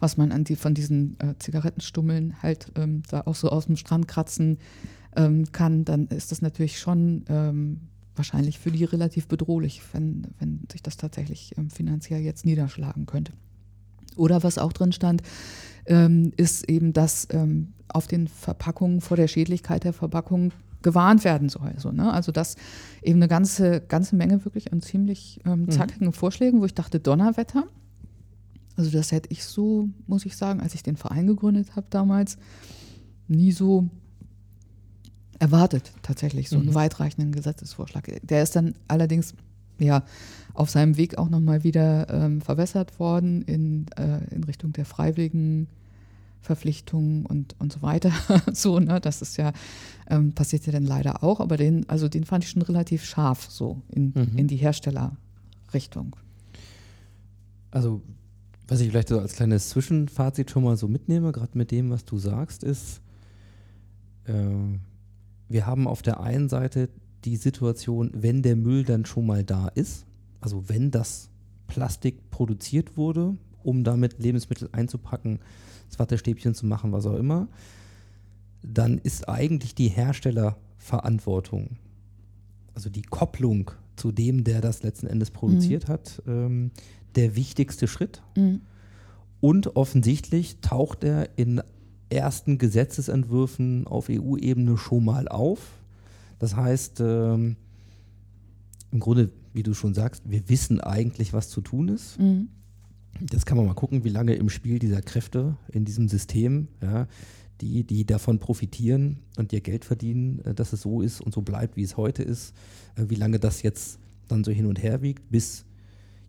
[0.00, 3.76] was man an die, von diesen äh, Zigarettenstummeln halt ähm, da auch so aus dem
[3.76, 4.58] Strand kratzen
[5.16, 7.80] ähm, kann, dann ist das natürlich schon ähm,
[8.16, 13.32] wahrscheinlich für die relativ bedrohlich, wenn, wenn sich das tatsächlich ähm, finanziell jetzt niederschlagen könnte.
[14.16, 15.22] Oder was auch drin stand,
[15.86, 20.52] ähm, ist eben, dass ähm, auf den Verpackungen vor der Schädlichkeit der Verpackung
[20.84, 21.74] gewarnt werden soll.
[21.78, 22.12] So, ne?
[22.12, 22.54] Also das
[23.02, 25.70] eben eine ganze, ganze Menge wirklich an ziemlich ähm, mhm.
[25.70, 26.12] zackigen mhm.
[26.12, 27.64] Vorschlägen, wo ich dachte, Donnerwetter.
[28.76, 32.38] Also das hätte ich so, muss ich sagen, als ich den Verein gegründet habe damals,
[33.26, 33.88] nie so
[35.40, 36.74] erwartet, tatsächlich, so einen mhm.
[36.74, 38.08] weitreichenden Gesetzesvorschlag.
[38.22, 39.34] Der ist dann allerdings
[39.78, 40.04] ja
[40.52, 45.66] auf seinem Weg auch nochmal wieder ähm, verbessert worden in, äh, in Richtung der freiwilligen
[46.44, 48.12] Verpflichtungen und, und so weiter.
[48.52, 49.52] so, ne, das ist ja,
[50.08, 53.48] ähm, passiert ja dann leider auch, aber den, also den fand ich schon relativ scharf
[53.50, 54.36] so in, mhm.
[54.36, 56.16] in die Herstellerrichtung.
[57.70, 58.02] Also,
[58.68, 62.04] was ich vielleicht so als kleines Zwischenfazit schon mal so mitnehme, gerade mit dem, was
[62.04, 63.00] du sagst, ist,
[64.24, 64.32] äh,
[65.48, 66.90] wir haben auf der einen Seite
[67.24, 70.04] die Situation, wenn der Müll dann schon mal da ist,
[70.40, 71.30] also wenn das
[71.68, 75.40] Plastik produziert wurde, um damit Lebensmittel einzupacken,
[75.98, 77.48] Wattestäbchen zu machen, was auch immer,
[78.62, 81.76] dann ist eigentlich die Herstellerverantwortung,
[82.74, 85.92] also die Kopplung zu dem, der das letzten Endes produziert mhm.
[85.92, 86.70] hat, ähm,
[87.14, 88.22] der wichtigste Schritt.
[88.36, 88.62] Mhm.
[89.40, 91.62] Und offensichtlich taucht er in
[92.08, 95.60] ersten Gesetzesentwürfen auf EU-Ebene schon mal auf.
[96.38, 97.56] Das heißt, ähm,
[98.90, 102.18] im Grunde, wie du schon sagst, wir wissen eigentlich, was zu tun ist.
[102.18, 102.48] Mhm.
[103.32, 107.06] Jetzt kann man mal gucken, wie lange im Spiel dieser Kräfte in diesem System, ja,
[107.60, 111.42] die, die davon profitieren und ihr Geld verdienen, äh, dass es so ist und so
[111.42, 112.54] bleibt, wie es heute ist,
[112.96, 113.98] äh, wie lange das jetzt
[114.28, 115.64] dann so hin und her wiegt, bis,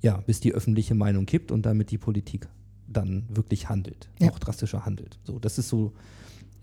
[0.02, 2.48] ja, bis die öffentliche Meinung kippt und damit die Politik
[2.88, 4.30] dann wirklich handelt, Ja.
[4.30, 5.18] auch drastischer handelt.
[5.24, 5.94] So, das ist so,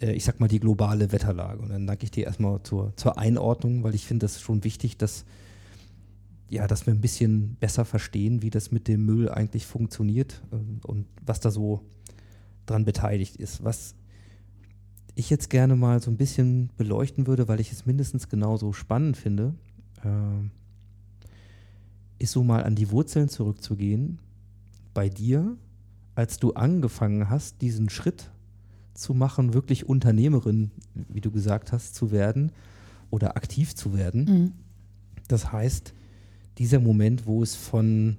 [0.01, 1.61] äh, ich sag mal, die globale Wetterlage.
[1.61, 4.97] Und dann danke ich dir erstmal zur, zur Einordnung, weil ich finde das schon wichtig,
[4.97, 5.25] dass
[6.53, 10.81] ja, dass wir ein bisschen besser verstehen, wie das mit dem Müll eigentlich funktioniert ähm,
[10.85, 11.81] und was da so
[12.67, 13.65] dran beteiligt ist.
[13.65, 13.95] Was
[15.15, 19.17] ich jetzt gerne mal so ein bisschen beleuchten würde, weil ich es mindestens genauso spannend
[19.17, 19.55] finde,
[20.05, 20.49] äh,
[22.19, 24.19] ist so mal an die Wurzeln zurückzugehen
[24.93, 25.57] bei dir,
[26.15, 28.31] als du angefangen hast, diesen Schritt
[28.93, 30.71] zu machen, wirklich Unternehmerin,
[31.09, 32.53] wie du gesagt hast, zu werden
[33.09, 34.25] oder aktiv zu werden.
[34.25, 34.53] Mhm.
[35.29, 35.95] Das heißt,
[36.59, 38.17] dieser Moment, wo es von,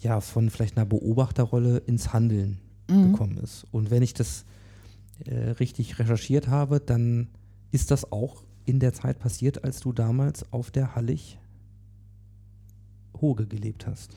[0.00, 2.58] ja, von vielleicht einer Beobachterrolle ins Handeln
[2.90, 3.12] Mhm.
[3.12, 3.66] gekommen ist.
[3.70, 4.44] Und wenn ich das
[5.24, 7.28] äh, richtig recherchiert habe, dann
[7.70, 11.38] ist das auch in der Zeit passiert, als du damals auf der Hallig
[13.20, 14.10] Hoge gelebt hast.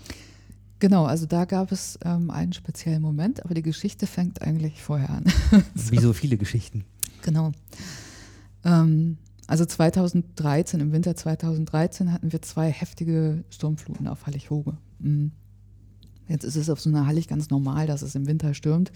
[0.80, 5.10] Genau, also da gab es ähm, einen speziellen Moment, aber die Geschichte fängt eigentlich vorher
[5.12, 5.24] an.
[5.76, 6.84] Wie so viele Geschichten.
[7.22, 7.52] Genau.
[8.66, 9.18] Ähm,
[9.48, 14.78] also 2013, im Winter 2013 hatten wir zwei heftige Sturmfluten auf Hallig-Hoge.
[15.00, 15.32] Mhm.
[16.28, 18.92] Jetzt ist es auf so einer Hallig ganz normal, dass es im Winter stürmt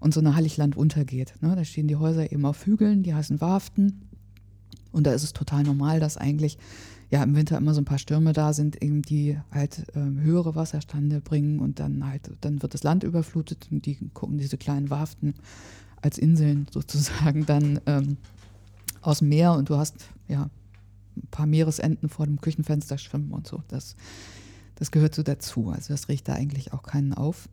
[0.00, 1.34] und so eine Halligland untergeht.
[1.40, 1.54] Ne?
[1.54, 4.02] Da stehen die Häuser eben auf Hügeln, die heißen Warften.
[4.92, 6.56] Und da ist es total normal, dass eigentlich
[7.10, 10.54] ja im Winter immer so ein paar Stürme da sind, eben die halt ähm, höhere
[10.54, 14.90] Wasserstände bringen und dann halt, dann wird das Land überflutet und die gucken diese kleinen
[14.90, 15.34] Warften
[16.00, 18.16] als Inseln sozusagen dann ähm,
[19.06, 20.50] aus dem Meer und du hast ja
[21.16, 23.62] ein paar Meeresenten vor dem Küchenfenster schwimmen und so.
[23.68, 23.96] Das,
[24.76, 25.70] das gehört so dazu.
[25.70, 27.48] Also das riecht da eigentlich auch keinen auf.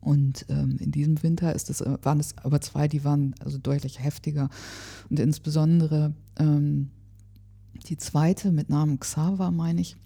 [0.00, 3.58] Und ähm, in diesem Winter ist es, äh, waren es aber zwei, die waren also
[3.58, 4.48] deutlich heftiger.
[5.10, 6.90] Und insbesondere ähm,
[7.86, 9.96] die zweite mit Namen Xaver, meine ich,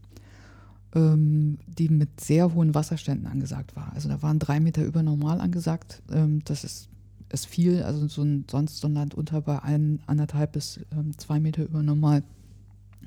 [0.95, 3.93] ähm, die mit sehr hohen Wasserständen angesagt war.
[3.95, 6.03] Also da waren drei Meter über normal angesagt.
[6.13, 6.89] Ähm, das ist,
[7.37, 11.17] ist viel, also so ein, sonst so ein Land unter bei ein, anderthalb bis ähm,
[11.19, 12.23] zwei Meter über normal.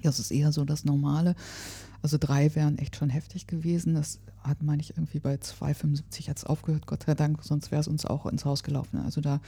[0.03, 1.35] Das ist eher so das Normale.
[2.01, 3.95] Also drei wären echt schon heftig gewesen.
[3.95, 7.87] Das hat, meine ich, irgendwie bei 2,75 jetzt aufgehört, Gott sei Dank, sonst wäre es
[7.87, 8.99] uns auch ins Haus gelaufen.
[8.99, 9.41] Also da,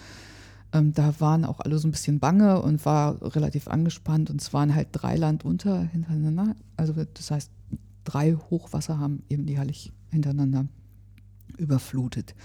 [0.73, 4.51] ähm, da waren auch alle so ein bisschen bange und war relativ angespannt und es
[4.51, 6.55] waren halt drei Land unter hintereinander.
[6.75, 7.51] Also das heißt,
[8.03, 10.65] drei Hochwasser haben eben die Hallig hintereinander
[11.57, 12.35] überflutet.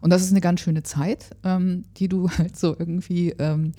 [0.00, 3.72] Und das ist eine ganz schöne Zeit, ähm, die du halt so irgendwie ähm,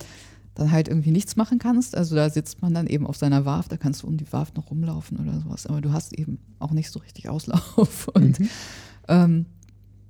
[0.54, 1.96] dann halt irgendwie nichts machen kannst.
[1.96, 4.56] Also da sitzt man dann eben auf seiner Warft, da kannst du um die Warft
[4.56, 5.66] noch rumlaufen oder sowas.
[5.66, 8.08] Aber du hast eben auch nicht so richtig Auslauf.
[8.14, 8.38] Und
[9.08, 9.46] ähm,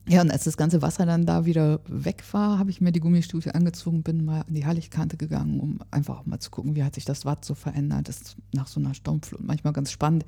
[0.08, 3.00] ja, und als das ganze Wasser dann da wieder weg war, habe ich mir die
[3.00, 6.82] Gummistiefel angezogen, bin mal an die Halligkante gegangen, um einfach auch mal zu gucken, wie
[6.82, 8.08] hat sich das Watt so verändert.
[8.08, 10.24] Das ist nach so einer Sturmflut manchmal ganz spannend,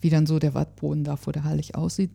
[0.00, 2.10] wie dann so der Wattboden da vor der Hallig aussieht.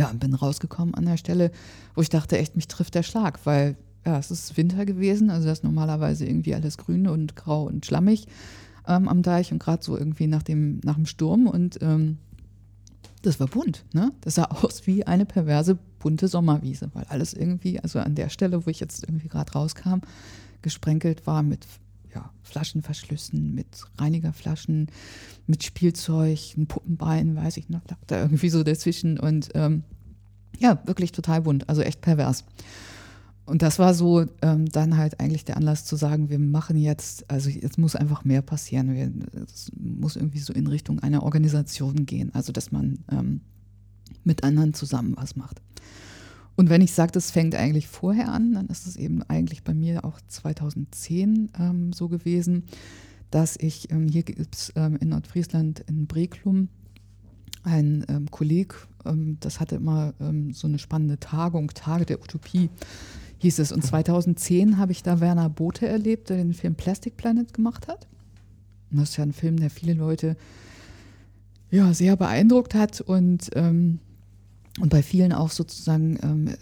[0.00, 1.50] Ja, und bin rausgekommen an der Stelle,
[1.94, 3.76] wo ich dachte, echt, mich trifft der Schlag, weil
[4.06, 7.84] ja, es ist Winter gewesen, also das ist normalerweise irgendwie alles grün und grau und
[7.84, 8.26] schlammig
[8.88, 12.16] ähm, am Deich und gerade so irgendwie nach dem, nach dem Sturm und ähm,
[13.20, 14.10] das war bunt, ne?
[14.22, 18.64] Das sah aus wie eine perverse bunte Sommerwiese, weil alles irgendwie, also an der Stelle,
[18.64, 20.00] wo ich jetzt irgendwie gerade rauskam,
[20.62, 21.66] gesprenkelt war mit
[22.14, 23.66] ja, Flaschenverschlüssen, mit
[23.98, 24.88] Reinigerflaschen,
[25.46, 29.84] mit Spielzeug, ein Puppenbein, weiß ich noch, lag da irgendwie so dazwischen und ähm,
[30.58, 32.44] ja, wirklich total bunt, also echt pervers.
[33.46, 37.28] Und das war so ähm, dann halt eigentlich der Anlass zu sagen, wir machen jetzt,
[37.28, 39.26] also jetzt muss einfach mehr passieren.
[39.44, 43.40] Es muss irgendwie so in Richtung einer Organisation gehen, also dass man ähm,
[44.22, 45.60] mit anderen zusammen was macht.
[46.56, 49.74] Und wenn ich sage, das fängt eigentlich vorher an, dann ist es eben eigentlich bei
[49.74, 52.64] mir auch 2010 ähm, so gewesen,
[53.30, 56.68] dass ich, ähm, hier gibt es ähm, in Nordfriesland in Breklum
[57.62, 58.74] ein ähm, Kolleg,
[59.04, 62.70] ähm, das hatte immer ähm, so eine spannende Tagung, Tage der Utopie
[63.38, 63.72] hieß es.
[63.72, 68.06] Und 2010 habe ich da Werner Bothe erlebt, der den Film Plastic Planet gemacht hat.
[68.90, 70.36] Und das ist ja ein Film, der viele Leute
[71.70, 74.00] ja, sehr beeindruckt hat und, ähm,
[74.78, 76.54] und bei vielen auch sozusagen ähm,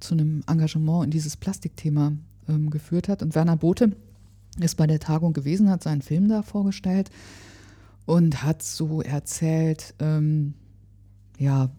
[0.00, 2.12] zu einem Engagement in dieses Plastikthema
[2.48, 3.22] ähm, geführt hat.
[3.22, 3.92] Und Werner Bothe
[4.60, 7.10] ist bei der Tagung gewesen, hat seinen Film da vorgestellt
[8.06, 10.54] und hat so erzählt, ähm,
[11.38, 11.70] ja,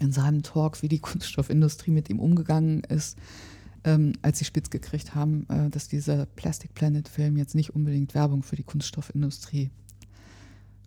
[0.00, 3.16] in seinem Talk, wie die Kunststoffindustrie mit ihm umgegangen ist,
[3.84, 8.14] ähm, als sie spitz gekriegt haben, äh, dass dieser Plastic Planet Film jetzt nicht unbedingt
[8.14, 9.70] Werbung für die Kunststoffindustrie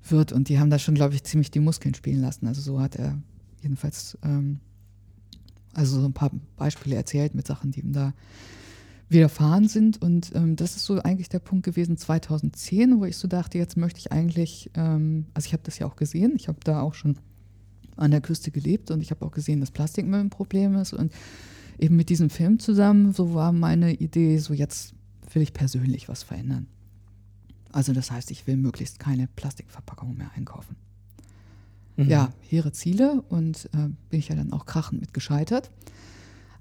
[0.07, 0.33] wird.
[0.33, 2.47] Und die haben da schon, glaube ich, ziemlich die Muskeln spielen lassen.
[2.47, 3.17] Also so hat er
[3.61, 4.59] jedenfalls ähm,
[5.73, 8.13] Also so ein paar Beispiele erzählt mit Sachen, die ihm da
[9.09, 10.01] widerfahren sind.
[10.01, 13.75] Und ähm, das ist so eigentlich der Punkt gewesen 2010, wo ich so dachte, jetzt
[13.75, 16.93] möchte ich eigentlich, ähm, also ich habe das ja auch gesehen, ich habe da auch
[16.93, 17.17] schon
[17.97, 20.93] an der Küste gelebt und ich habe auch gesehen, dass Plastikmüll ein Problem ist.
[20.93, 21.11] Und
[21.77, 24.93] eben mit diesem Film zusammen, so war meine Idee, so jetzt
[25.33, 26.67] will ich persönlich was verändern.
[27.71, 30.75] Also das heißt, ich will möglichst keine Plastikverpackung mehr einkaufen.
[32.05, 32.09] Mhm.
[32.09, 35.69] Ja, hehre Ziele und äh, bin ich ja dann auch krachend mit gescheitert.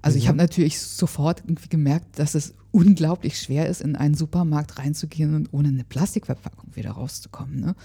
[0.01, 0.27] Also ich Mhm.
[0.29, 5.53] habe natürlich sofort irgendwie gemerkt, dass es unglaublich schwer ist, in einen Supermarkt reinzugehen und
[5.53, 7.59] ohne eine Plastikverpackung wieder rauszukommen.
[7.59, 7.75] Ne?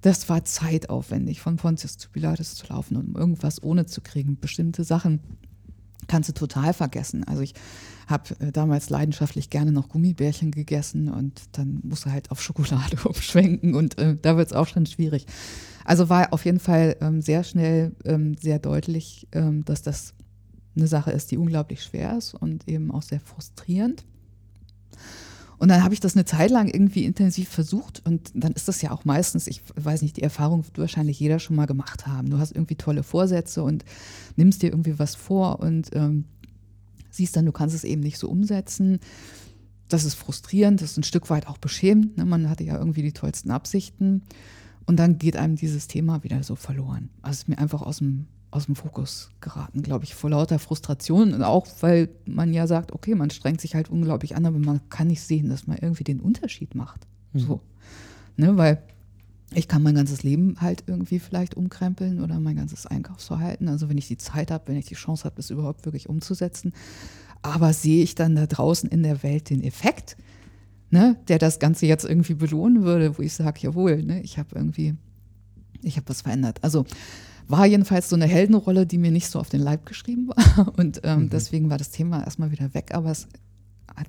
[0.00, 4.38] Das war zeitaufwendig, von Pontius zu Pilatus zu laufen, um irgendwas ohne zu kriegen.
[4.40, 5.20] Bestimmte Sachen
[6.08, 7.24] kannst du total vergessen.
[7.24, 7.54] Also ich
[8.06, 12.96] habe äh, damals leidenschaftlich gerne noch Gummibärchen gegessen und dann musst du halt auf Schokolade
[13.04, 15.26] umschwenken und äh, da wird es auch schon schwierig.
[15.84, 20.14] Also war auf jeden Fall ähm, sehr schnell ähm, sehr deutlich, ähm, dass das
[20.76, 24.04] eine Sache ist, die unglaublich schwer ist und eben auch sehr frustrierend.
[25.58, 28.82] Und dann habe ich das eine Zeit lang irgendwie intensiv versucht und dann ist das
[28.82, 32.28] ja auch meistens, ich weiß nicht, die Erfahrung wird wahrscheinlich jeder schon mal gemacht haben.
[32.28, 33.84] Du hast irgendwie tolle Vorsätze und
[34.36, 36.24] nimmst dir irgendwie was vor und ähm,
[37.16, 39.00] siehst dann, du kannst es eben nicht so umsetzen.
[39.88, 42.16] Das ist frustrierend, das ist ein Stück weit auch beschämend.
[42.16, 42.24] Ne?
[42.24, 44.22] Man hatte ja irgendwie die tollsten Absichten
[44.86, 47.10] und dann geht einem dieses Thema wieder so verloren.
[47.22, 50.58] Also es ist mir einfach aus dem, aus dem Fokus geraten, glaube ich, vor lauter
[50.58, 54.58] Frustration und auch, weil man ja sagt, okay, man strengt sich halt unglaublich an, aber
[54.58, 57.06] man kann nicht sehen, dass man irgendwie den Unterschied macht.
[57.34, 57.60] So.
[58.36, 58.56] Ne?
[58.56, 58.82] Weil
[59.54, 63.68] ich kann mein ganzes Leben halt irgendwie vielleicht umkrempeln oder mein ganzes Einkaufsverhalten.
[63.68, 66.72] Also wenn ich die Zeit habe, wenn ich die Chance habe, das überhaupt wirklich umzusetzen.
[67.42, 70.16] Aber sehe ich dann da draußen in der Welt den Effekt,
[70.90, 74.50] ne, der das Ganze jetzt irgendwie belohnen würde, wo ich sage, jawohl, ne, ich habe
[74.54, 74.94] irgendwie,
[75.82, 76.62] ich habe was verändert.
[76.62, 76.86] Also
[77.46, 80.72] war jedenfalls so eine Heldenrolle, die mir nicht so auf den Leib geschrieben war.
[80.78, 82.92] Und ähm, deswegen war das Thema erstmal wieder weg.
[82.94, 83.28] Aber es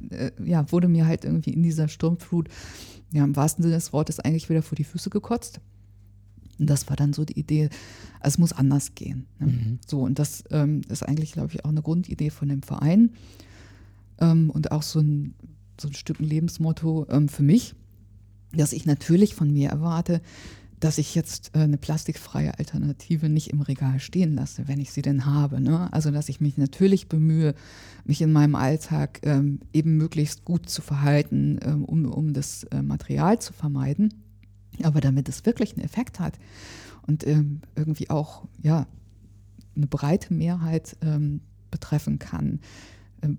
[0.09, 2.49] äh, ja, wurde mir halt irgendwie in dieser Sturmflut,
[3.15, 5.61] ja, im wahrsten Sinne des Wortes eigentlich wieder vor die Füße gekotzt.
[6.59, 7.69] Und das war dann so die Idee,
[8.21, 9.25] es muss anders gehen.
[9.39, 9.79] Ne?
[9.87, 13.11] So, und das ähm, ist eigentlich, glaube ich, auch eine Grundidee von dem Verein
[14.19, 15.33] ähm, und auch so ein,
[15.79, 17.73] so ein Stück ein Lebensmotto ähm, für mich,
[18.53, 20.21] dass ich natürlich von mir erwarte,
[20.79, 25.01] dass ich jetzt äh, eine plastikfreie Alternative nicht im Regal stehen lasse, wenn ich sie
[25.01, 25.61] denn habe.
[25.61, 25.91] Ne?
[25.93, 27.55] Also dass ich mich natürlich bemühe,
[28.03, 32.81] mich in meinem Alltag ähm, eben möglichst gut zu verhalten, ähm, um, um das äh,
[32.81, 34.13] Material zu vermeiden.
[34.83, 36.37] Aber damit es wirklich einen Effekt hat
[37.07, 38.87] und ähm, irgendwie auch ja,
[39.75, 42.59] eine breite Mehrheit ähm, betreffen kann,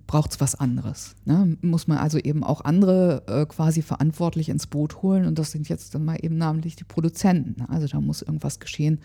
[0.06, 1.14] braucht es was anderes.
[1.24, 1.56] Ne?
[1.62, 5.68] Muss man also eben auch andere äh, quasi verantwortlich ins Boot holen und das sind
[5.68, 7.60] jetzt dann mal eben namentlich die Produzenten.
[7.60, 7.68] Ne?
[7.68, 9.00] Also da muss irgendwas geschehen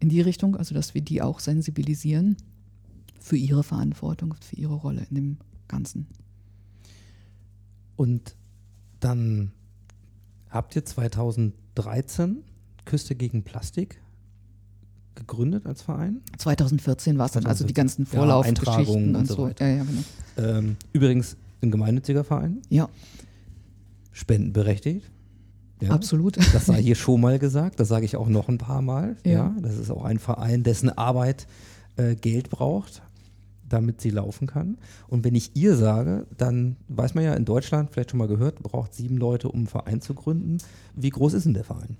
[0.00, 2.36] in die Richtung, also dass wir die auch sensibilisieren
[3.20, 5.36] für ihre Verantwortung, für ihre Rolle in dem
[5.68, 6.06] Ganzen.
[7.96, 8.36] Und
[9.00, 9.52] dann
[10.50, 12.44] habt ihr 2013
[12.84, 14.02] Küste gegen Plastik
[15.14, 16.20] gegründet als Verein?
[16.38, 17.74] 2014 war es dann, also die 2014.
[17.74, 19.48] ganzen Ja, Vorlaufgeschichten Eintragungen und so so.
[19.58, 20.58] Ja, ja, genau.
[20.58, 22.88] Ähm, übrigens ein gemeinnütziger Verein, ja
[24.12, 25.10] spendenberechtigt.
[25.80, 26.36] Ja, absolut.
[26.36, 29.16] Das sei hier schon mal gesagt, das sage ich auch noch ein paar Mal.
[29.24, 29.32] Ja.
[29.32, 29.56] Ja.
[29.60, 31.48] das ist auch ein Verein, dessen Arbeit
[31.96, 33.02] äh, Geld braucht,
[33.68, 34.78] damit sie laufen kann.
[35.08, 38.62] Und wenn ich ihr sage, dann weiß man ja in Deutschland, vielleicht schon mal gehört,
[38.62, 40.58] braucht sieben Leute, um einen Verein zu gründen.
[40.94, 41.96] Wie groß ist denn der Verein?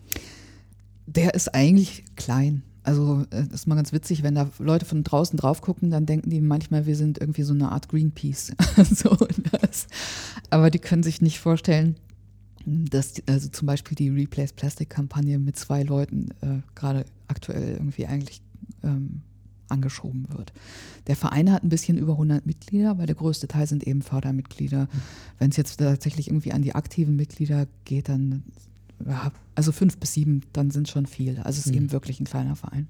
[1.07, 2.63] Der ist eigentlich klein.
[2.85, 6.07] Also äh, das ist mal ganz witzig, wenn da Leute von draußen drauf gucken, dann
[6.07, 8.53] denken die manchmal, wir sind irgendwie so eine Art Greenpeace.
[8.95, 9.17] so,
[9.53, 9.87] das.
[10.51, 11.97] Aber die können sich nicht vorstellen,
[12.65, 17.73] dass die, also zum Beispiel die Replace Plastic Kampagne mit zwei Leuten äh, gerade aktuell
[17.73, 18.41] irgendwie eigentlich
[18.83, 19.23] ähm,
[19.69, 20.53] angeschoben wird.
[21.07, 24.89] Der Verein hat ein bisschen über 100 Mitglieder, aber der größte Teil sind eben Fördermitglieder.
[25.39, 28.45] Wenn es jetzt tatsächlich irgendwie an die aktiven Mitglieder geht, dann
[29.07, 31.45] ja, also fünf bis sieben, dann sind schon viele.
[31.45, 31.77] Also es ist Mhm.
[31.79, 32.87] eben wirklich ein kleiner Verein.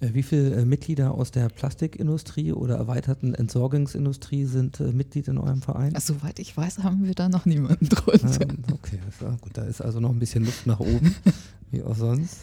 [0.00, 5.38] Äh, Wie viele äh, Mitglieder aus der Plastikindustrie oder erweiterten Entsorgungsindustrie sind äh, Mitglied in
[5.38, 5.94] eurem Verein?
[5.94, 8.40] Also, soweit ich weiß, haben wir da noch niemanden drunter.
[8.42, 8.98] Ähm, okay,
[9.40, 9.52] gut.
[9.56, 11.14] Da ist also noch ein bisschen Luft nach oben,
[11.70, 12.36] wie auch sonst.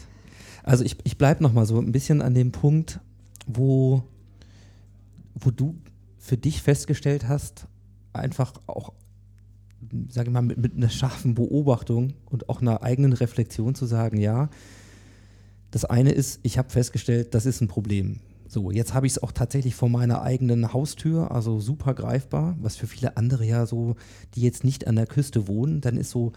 [0.64, 2.98] Also ich, ich bleibe noch mal so ein bisschen an dem Punkt,
[3.46, 4.02] wo,
[5.34, 5.76] wo du
[6.18, 7.66] für dich festgestellt hast,
[8.14, 8.92] einfach auch,
[10.08, 14.18] sage ich mal, mit, mit einer scharfen Beobachtung und auch einer eigenen Reflexion zu sagen,
[14.18, 14.48] ja,
[15.70, 18.20] das eine ist, ich habe festgestellt, das ist ein Problem.
[18.46, 22.76] So, jetzt habe ich es auch tatsächlich vor meiner eigenen Haustür, also super greifbar, was
[22.76, 23.96] für viele andere ja so,
[24.34, 26.32] die jetzt nicht an der Küste wohnen, dann ist so,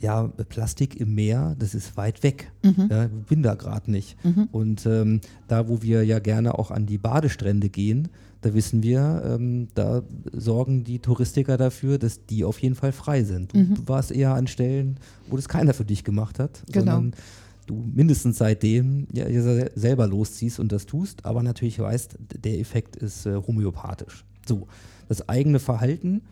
[0.00, 2.52] ja, Plastik im Meer, das ist weit weg.
[2.88, 4.16] Ja, bin da gerade nicht.
[4.52, 8.08] Und ähm, da, wo wir ja gerne auch an die Badestrände gehen,
[8.40, 13.24] Da wissen wir, ähm, da sorgen die Touristiker dafür, dass die auf jeden Fall frei
[13.24, 13.52] sind.
[13.52, 13.74] Du, Mhm.
[13.74, 16.92] du warst eher an Stellen, wo das keiner für dich gemacht hat, Genau.
[16.92, 17.14] sondern
[17.66, 22.60] du mindestens seitdem ja, ja se- selber losziehst und das tust, aber natürlich weißt, der
[22.60, 24.24] Effekt ist äh, homöopathisch.
[24.46, 24.68] So,
[25.08, 26.22] das eigene Verhalten,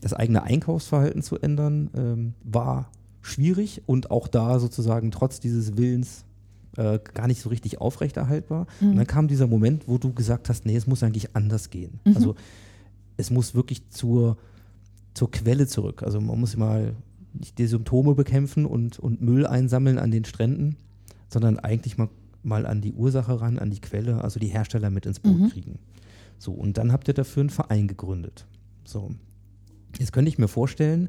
[0.00, 2.90] das eigene Einkaufsverhalten zu ändern, ähm, war
[3.20, 6.24] schwierig und auch da sozusagen trotz dieses Willens
[6.76, 8.66] äh, gar nicht so richtig aufrechterhaltbar.
[8.80, 12.00] Und dann kam dieser Moment, wo du gesagt hast, nee, es muss eigentlich anders gehen.
[12.16, 12.34] Also
[13.16, 14.38] es muss wirklich zur,
[15.14, 16.02] zur Quelle zurück.
[16.02, 16.94] Also man muss mal
[17.34, 20.76] nicht die Symptome bekämpfen und, und Müll einsammeln an den Stränden,
[21.28, 22.08] sondern eigentlich mal,
[22.42, 25.78] mal an die Ursache ran, an die Quelle, also die Hersteller mit ins Boot kriegen.
[26.38, 28.46] So, und dann habt ihr dafür einen Verein gegründet.
[28.84, 29.10] So.
[29.98, 31.08] Jetzt könnte ich mir vorstellen,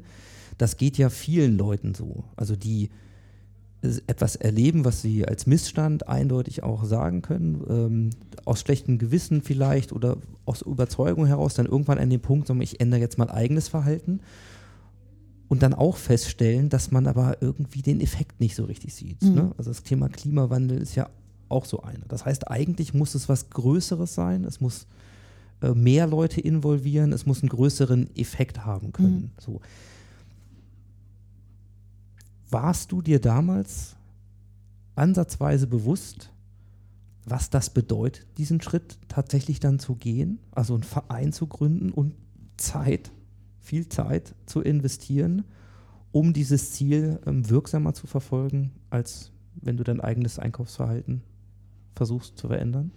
[0.58, 2.24] das geht ja vielen Leuten so.
[2.36, 2.90] Also die
[4.06, 8.10] etwas erleben, was sie als Missstand eindeutig auch sagen können, ähm,
[8.44, 12.80] aus schlechtem Gewissen vielleicht oder aus Überzeugung heraus dann irgendwann an den Punkt, sagen, ich
[12.80, 14.20] ändere jetzt mal eigenes Verhalten
[15.48, 19.22] und dann auch feststellen, dass man aber irgendwie den Effekt nicht so richtig sieht.
[19.22, 19.52] Ne?
[19.58, 21.08] Also das Thema Klimawandel ist ja
[21.48, 22.04] auch so eine.
[22.08, 24.86] Das heißt, eigentlich muss es was Größeres sein, es muss
[25.62, 29.30] äh, mehr Leute involvieren, es muss einen größeren Effekt haben können.
[29.38, 29.60] So.
[32.54, 33.96] Warst du dir damals
[34.94, 36.30] ansatzweise bewusst,
[37.24, 42.14] was das bedeutet, diesen Schritt tatsächlich dann zu gehen, also einen Verein zu gründen und
[42.56, 43.10] Zeit,
[43.58, 45.42] viel Zeit zu investieren,
[46.12, 51.22] um dieses Ziel ähm, wirksamer zu verfolgen, als wenn du dein eigenes Einkaufsverhalten
[51.96, 52.92] versuchst zu verändern?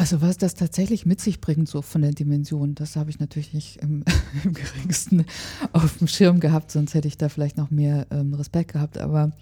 [0.00, 3.52] Also was das tatsächlich mit sich bringt, so von der Dimension, das habe ich natürlich
[3.52, 4.02] nicht im,
[4.44, 5.26] im geringsten
[5.74, 8.96] auf dem Schirm gehabt, sonst hätte ich da vielleicht noch mehr ähm, Respekt gehabt.
[8.96, 9.32] Aber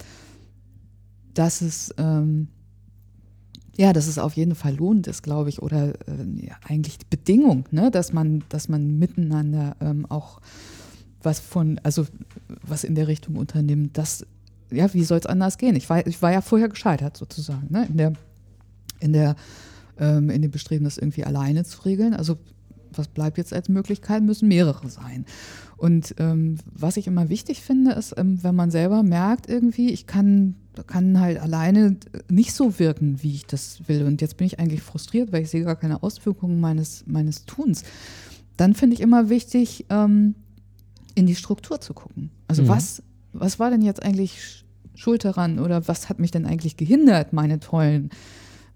[1.32, 2.48] dass es, ähm,
[3.76, 7.06] ja, dass es auf jeden Fall lohnt ist, glaube ich, oder äh, ja, eigentlich die
[7.08, 10.40] Bedingung, ne, dass man, dass man miteinander ähm, auch
[11.22, 12.04] was von, also
[12.62, 14.26] was in der Richtung unternimmt, das,
[14.72, 15.76] ja, wie soll es anders gehen?
[15.76, 18.12] Ich war, ich war ja vorher gescheitert sozusagen, ne, in der,
[18.98, 19.36] in der
[19.98, 22.14] ähm, in dem Bestreben, das irgendwie alleine zu regeln.
[22.14, 22.38] Also
[22.92, 25.26] was bleibt jetzt als Möglichkeit, müssen mehrere sein.
[25.76, 30.06] Und ähm, was ich immer wichtig finde, ist, ähm, wenn man selber merkt, irgendwie, ich
[30.06, 31.96] kann, kann halt alleine
[32.30, 34.04] nicht so wirken, wie ich das will.
[34.04, 37.84] Und jetzt bin ich eigentlich frustriert, weil ich sehe gar keine Auswirkungen meines, meines Tuns.
[38.56, 40.34] Dann finde ich immer wichtig, ähm,
[41.14, 42.30] in die Struktur zu gucken.
[42.48, 42.68] Also Mhm.
[42.68, 44.62] was, was war denn jetzt eigentlich sch-
[44.98, 48.10] schuld daran oder was hat mich denn eigentlich gehindert, meine tollen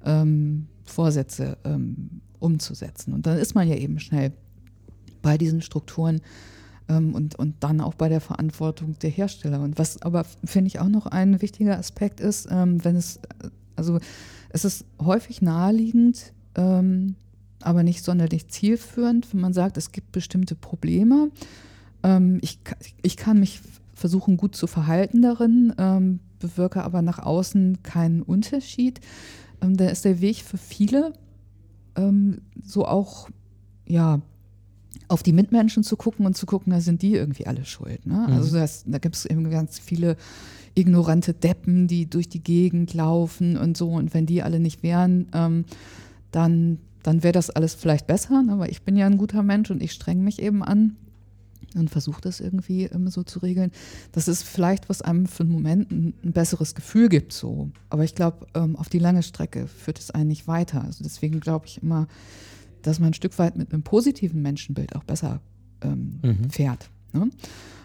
[0.05, 3.13] ähm, Vorsätze ähm, umzusetzen.
[3.13, 4.33] Und dann ist man ja eben schnell
[5.23, 6.21] bei diesen Strukturen
[6.89, 9.61] ähm, und, und dann auch bei der Verantwortung der Hersteller.
[9.61, 13.21] Und was aber, finde ich, auch noch ein wichtiger Aspekt ist, ähm, wenn es,
[13.77, 13.99] also
[14.51, 17.15] es ist häufig naheliegend, ähm,
[17.61, 21.31] aber nicht sonderlich zielführend, wenn man sagt, es gibt bestimmte Probleme.
[22.03, 22.59] Ähm, ich,
[23.03, 23.61] ich kann mich
[23.95, 29.01] versuchen, gut zu verhalten darin, ähm, bewirke aber nach außen keinen Unterschied.
[29.63, 31.13] Ähm, da ist der Weg für viele
[31.97, 33.29] ähm, so auch,
[33.87, 34.21] ja,
[35.09, 38.07] auf die Mitmenschen zu gucken und zu gucken, da sind die irgendwie alle schuld.
[38.07, 38.27] Ne?
[38.29, 40.17] Also das, da gibt es eben ganz viele
[40.75, 43.91] ignorante Deppen, die durch die Gegend laufen und so.
[43.91, 45.65] Und wenn die alle nicht wären, ähm,
[46.31, 48.43] dann, dann wäre das alles vielleicht besser.
[48.43, 48.53] Ne?
[48.53, 50.97] Aber ich bin ja ein guter Mensch und ich streng mich eben an
[51.79, 53.71] und versuche das irgendwie ähm, so zu regeln.
[54.13, 57.33] Das ist vielleicht, was einem für einen Moment ein, ein besseres Gefühl gibt.
[57.33, 57.71] So.
[57.91, 60.85] Aber ich glaube, ähm, auf die lange Strecke führt es einen nicht weiter.
[60.85, 62.07] Also deswegen glaube ich immer,
[62.83, 65.41] dass man ein Stück weit mit einem positiven Menschenbild auch besser
[65.83, 66.21] ähm,
[66.51, 66.91] fährt.
[67.13, 67.31] Ne?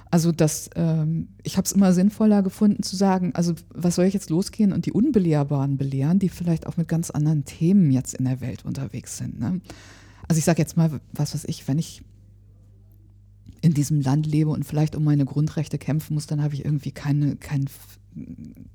[0.09, 4.13] Also das, ähm, ich habe es immer sinnvoller gefunden zu sagen, also was soll ich
[4.13, 8.25] jetzt losgehen und die Unbelehrbaren belehren, die vielleicht auch mit ganz anderen Themen jetzt in
[8.25, 9.39] der Welt unterwegs sind.
[9.39, 9.59] Ne?
[10.27, 12.03] Also ich sage jetzt mal, was weiß ich, wenn ich
[13.61, 16.91] in diesem Land lebe und vielleicht um meine Grundrechte kämpfen muss, dann habe ich irgendwie
[16.91, 17.65] keine, kein,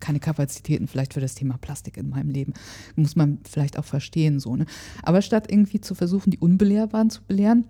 [0.00, 2.54] keine Kapazitäten vielleicht für das Thema Plastik in meinem Leben.
[2.96, 4.56] Muss man vielleicht auch verstehen so.
[4.56, 4.66] Ne?
[5.02, 7.64] Aber statt irgendwie zu versuchen, die Unbelehrbaren zu belehren,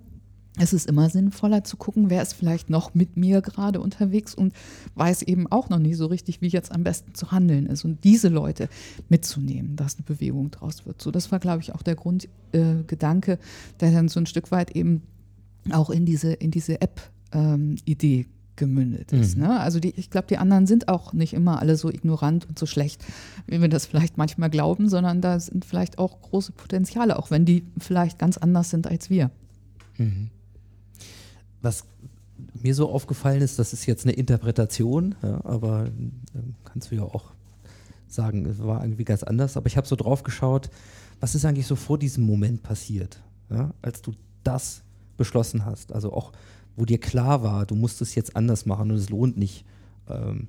[0.58, 4.52] es ist immer sinnvoller zu gucken, wer ist vielleicht noch mit mir gerade unterwegs und
[4.96, 7.86] weiß eben auch noch nicht so richtig, wie jetzt am besten zu handeln ist.
[7.86, 8.68] Und diese Leute
[9.08, 11.00] mitzunehmen, dass eine Bewegung draus wird.
[11.00, 13.38] So, das war, glaube ich, auch der Grundgedanke, äh,
[13.80, 15.02] der dann so ein Stück weit eben
[15.70, 19.36] auch in diese, in diese App-Idee gemündet ist.
[19.36, 19.58] Ne?
[19.58, 22.66] Also die, ich glaube, die anderen sind auch nicht immer alle so ignorant und so
[22.66, 23.04] schlecht,
[23.46, 27.44] wie wir das vielleicht manchmal glauben, sondern da sind vielleicht auch große Potenziale, auch wenn
[27.44, 29.30] die vielleicht ganz anders sind als wir.
[31.62, 31.84] Was
[32.54, 37.02] mir so aufgefallen ist, das ist jetzt eine Interpretation, ja, aber ähm, kannst du ja
[37.02, 37.32] auch
[38.08, 39.56] sagen, es war irgendwie ganz anders.
[39.56, 40.70] Aber ich habe so drauf geschaut,
[41.20, 44.12] was ist eigentlich so vor diesem Moment passiert, ja, als du
[44.44, 44.82] das
[45.22, 45.92] beschlossen hast.
[45.92, 46.32] Also auch,
[46.76, 49.64] wo dir klar war, du musst es jetzt anders machen und es lohnt nicht,
[50.08, 50.48] ähm,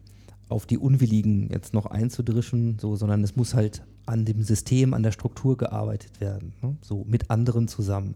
[0.50, 5.04] auf die Unwilligen jetzt noch einzudrischen, so, sondern es muss halt an dem System, an
[5.04, 6.76] der Struktur gearbeitet werden, ne?
[6.82, 8.16] so mit anderen zusammen.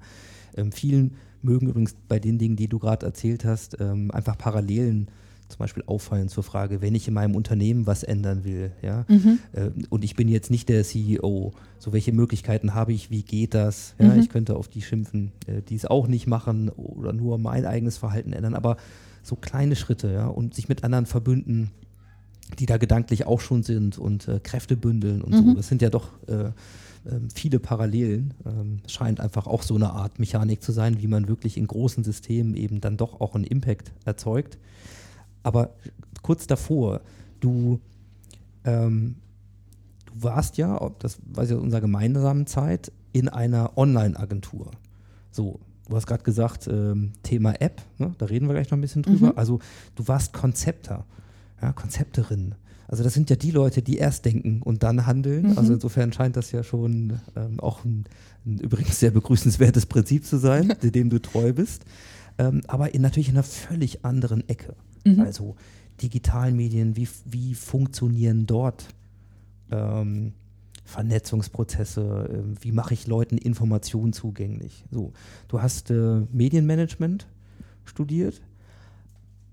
[0.55, 5.10] Ähm, vielen mögen übrigens bei den Dingen, die du gerade erzählt hast, ähm, einfach Parallelen
[5.49, 9.39] zum Beispiel auffallen zur Frage, wenn ich in meinem Unternehmen was ändern will, ja, Mhm.
[9.53, 13.53] äh, und ich bin jetzt nicht der CEO, so welche Möglichkeiten habe ich, wie geht
[13.53, 13.95] das?
[13.99, 14.19] Ja, Mhm.
[14.19, 17.97] ich könnte auf die schimpfen, äh, die es auch nicht machen oder nur mein eigenes
[17.97, 18.77] Verhalten ändern, aber
[19.23, 21.71] so kleine Schritte, ja, und sich mit anderen verbünden,
[22.59, 25.43] die da gedanklich auch schon sind und äh, Kräfte bündeln und so.
[25.43, 25.55] Mhm.
[25.55, 26.51] Das sind ja doch äh,
[27.09, 28.33] ähm, viele Parallelen.
[28.45, 31.67] Ähm, es scheint einfach auch so eine Art Mechanik zu sein, wie man wirklich in
[31.67, 34.57] großen Systemen eben dann doch auch einen Impact erzeugt.
[35.47, 35.69] Aber
[36.23, 36.99] kurz davor,
[37.39, 37.79] du,
[38.65, 39.15] ähm,
[40.07, 44.71] du warst ja, das war ja unserer gemeinsamen Zeit, in einer Online-Agentur.
[45.31, 48.13] So, du hast gerade gesagt, ähm, Thema App, ne?
[48.17, 49.27] da reden wir gleich noch ein bisschen drüber.
[49.27, 49.37] Mhm.
[49.37, 49.59] Also
[49.95, 51.05] du warst Konzepter,
[51.61, 52.55] ja, Konzepterin.
[52.89, 55.51] Also das sind ja die Leute, die erst denken und dann handeln.
[55.51, 55.57] Mhm.
[55.57, 58.03] Also insofern scheint das ja schon ähm, auch ein,
[58.45, 61.85] ein übrigens sehr begrüßenswertes Prinzip zu sein, dem du treu bist.
[62.37, 64.75] Ähm, aber in, natürlich in einer völlig anderen Ecke.
[65.16, 65.20] Mhm.
[65.22, 65.55] Also
[66.01, 68.86] digitalen Medien, wie, wie funktionieren dort
[69.72, 70.34] ähm,
[70.86, 74.86] Vernetzungsprozesse, ähm, wie mache ich Leuten Informationen zugänglich.
[74.91, 75.14] So,
[75.47, 77.28] du hast äh, Medienmanagement
[77.86, 78.41] studiert,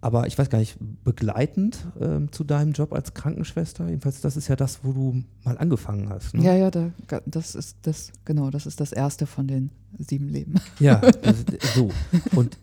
[0.01, 4.49] aber ich weiß gar nicht, begleitend ähm, zu deinem Job als Krankenschwester, jedenfalls das ist
[4.49, 6.35] ja das, wo du mal angefangen hast.
[6.35, 6.45] Ne?
[6.45, 6.91] Ja, ja, da,
[7.27, 10.55] das ist das, genau, das ist das erste von den sieben Leben.
[10.79, 11.37] Ja, das,
[11.75, 11.91] so.
[12.37, 12.59] Und i- und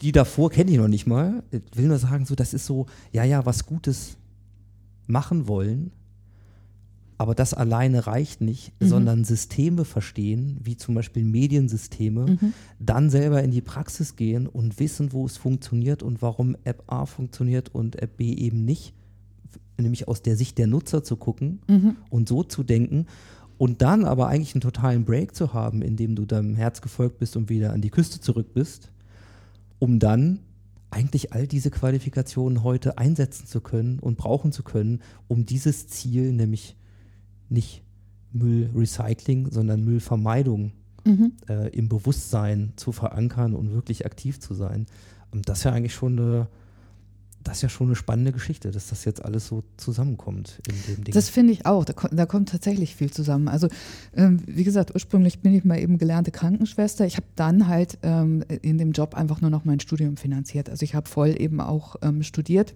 [0.00, 1.42] die davor kenne ich noch nicht mal.
[1.50, 4.16] Ich will nur sagen, so, das ist so, ja, ja, was Gutes
[5.06, 5.90] machen wollen,
[7.18, 8.86] aber das alleine reicht nicht, Mhm.
[8.88, 12.52] sondern Systeme verstehen, wie zum Beispiel Mediensysteme, Mhm.
[12.78, 17.06] dann selber in die Praxis gehen und wissen, wo es funktioniert und warum App A
[17.06, 18.92] funktioniert und App B eben nicht.
[19.78, 21.96] Nämlich aus der Sicht der Nutzer zu gucken Mhm.
[22.10, 23.06] und so zu denken
[23.58, 27.36] und dann aber eigentlich einen totalen Break zu haben, indem du deinem Herz gefolgt bist
[27.36, 28.90] und wieder an die Küste zurück bist,
[29.78, 30.40] um dann
[30.90, 36.32] eigentlich all diese Qualifikationen heute einsetzen zu können und brauchen zu können, um dieses Ziel,
[36.32, 36.76] nämlich
[37.48, 37.82] nicht
[38.32, 40.72] Müllrecycling, sondern Müllvermeidung
[41.06, 41.32] Mhm.
[41.48, 44.86] äh, im Bewusstsein zu verankern und wirklich aktiv zu sein.
[45.30, 46.48] Und das ist ja eigentlich schon eine,
[47.46, 51.04] das ist ja schon eine spannende Geschichte, dass das jetzt alles so zusammenkommt in dem
[51.04, 51.14] Ding.
[51.14, 51.84] Das finde ich auch.
[51.84, 53.46] Da, da kommt tatsächlich viel zusammen.
[53.46, 53.68] Also,
[54.16, 57.06] ähm, wie gesagt, ursprünglich bin ich mal eben gelernte Krankenschwester.
[57.06, 60.68] Ich habe dann halt ähm, in dem Job einfach nur noch mein Studium finanziert.
[60.68, 62.74] Also, ich habe voll eben auch ähm, studiert,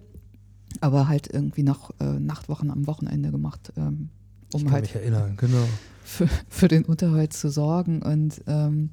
[0.79, 4.09] aber halt irgendwie noch äh, Nachtwochen am Wochenende gemacht, ähm,
[4.49, 5.67] ich um kann halt mich erinnern, genau.
[6.03, 8.01] für, für den Unterhalt zu sorgen.
[8.01, 8.91] Und ähm,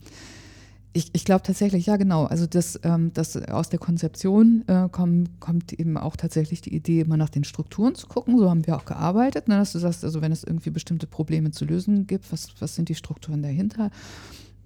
[0.95, 5.25] ich, ich glaube tatsächlich, ja genau, also das, ähm, das aus der Konzeption äh, komm,
[5.39, 8.39] kommt eben auch tatsächlich die Idee, immer nach den Strukturen zu gucken.
[8.39, 11.51] So haben wir auch gearbeitet, ne, dass du sagst, also wenn es irgendwie bestimmte Probleme
[11.51, 13.91] zu lösen gibt, was, was sind die Strukturen dahinter?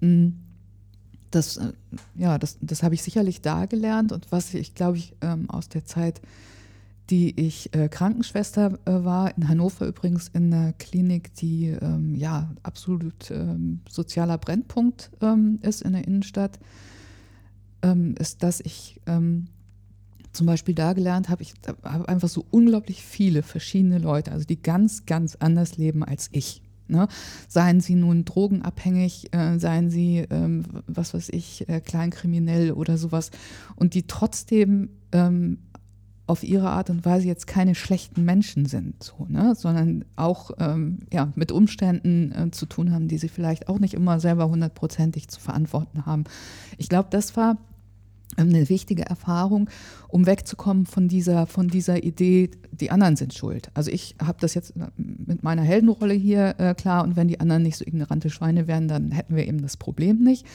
[0.01, 0.29] Mm,
[1.31, 1.73] Das, äh,
[2.15, 5.67] ja, das, das habe ich sicherlich da gelernt und was ich, glaube ich, ähm, aus
[5.67, 6.21] der Zeit
[7.09, 12.51] die ich äh, Krankenschwester äh, war, in Hannover übrigens in einer Klinik, die ähm, ja
[12.63, 16.59] absolut ähm, sozialer Brennpunkt ähm, ist in der Innenstadt,
[17.81, 19.47] ähm, ist, dass ich ähm,
[20.31, 24.61] zum Beispiel da gelernt habe, ich habe einfach so unglaublich viele verschiedene Leute, also die
[24.61, 26.61] ganz, ganz anders leben als ich.
[26.87, 27.07] Ne?
[27.47, 33.29] Seien sie nun drogenabhängig, äh, seien sie, ähm, was weiß ich, äh, kleinkriminell oder sowas,
[33.75, 34.89] und die trotzdem
[36.25, 39.55] auf ihre Art und Weise jetzt keine schlechten Menschen sind, so, ne?
[39.55, 43.93] sondern auch ähm, ja, mit Umständen äh, zu tun haben, die sie vielleicht auch nicht
[43.93, 46.23] immer selber hundertprozentig zu verantworten haben.
[46.77, 47.57] Ich glaube, das war
[48.37, 49.69] ähm, eine wichtige Erfahrung,
[50.07, 53.69] um wegzukommen von dieser, von dieser Idee, die anderen sind schuld.
[53.73, 57.41] Also ich habe das jetzt äh, mit meiner Heldenrolle hier äh, klar und wenn die
[57.41, 60.45] anderen nicht so ignorante Schweine wären, dann hätten wir eben das Problem nicht.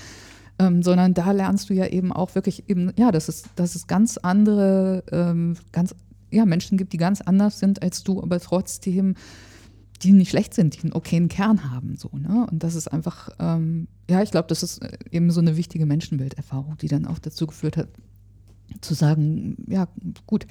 [0.60, 3.86] Ähm, sondern da lernst du ja eben auch wirklich eben, ja, dass es, dass es
[3.86, 5.94] ganz andere, ähm, ganz,
[6.30, 9.14] ja, Menschen gibt, die ganz anders sind als du, aber trotzdem,
[10.02, 12.46] die nicht schlecht sind, die einen okayen Kern haben, so, ne?
[12.50, 15.86] Und das ist einfach, ähm, ja, ich glaube, das ist äh, eben so eine wichtige
[15.86, 17.88] Menschenbilderfahrung, die dann auch dazu geführt hat,
[18.80, 19.88] zu sagen, ja,
[20.26, 20.46] gut,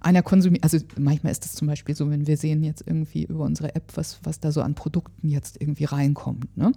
[0.00, 3.44] einer konsumiert, also manchmal ist es zum Beispiel so, wenn wir sehen jetzt irgendwie über
[3.44, 6.72] unsere App, was, was da so an Produkten jetzt irgendwie reinkommt, ne?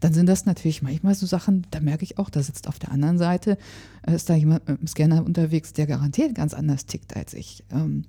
[0.00, 2.90] dann sind das natürlich manchmal so Sachen, da merke ich auch, da sitzt auf der
[2.90, 3.58] anderen Seite,
[4.06, 7.64] äh, ist da jemand mit einem Scanner unterwegs, der garantiert ganz anders tickt als ich.
[7.70, 8.04] Ähm,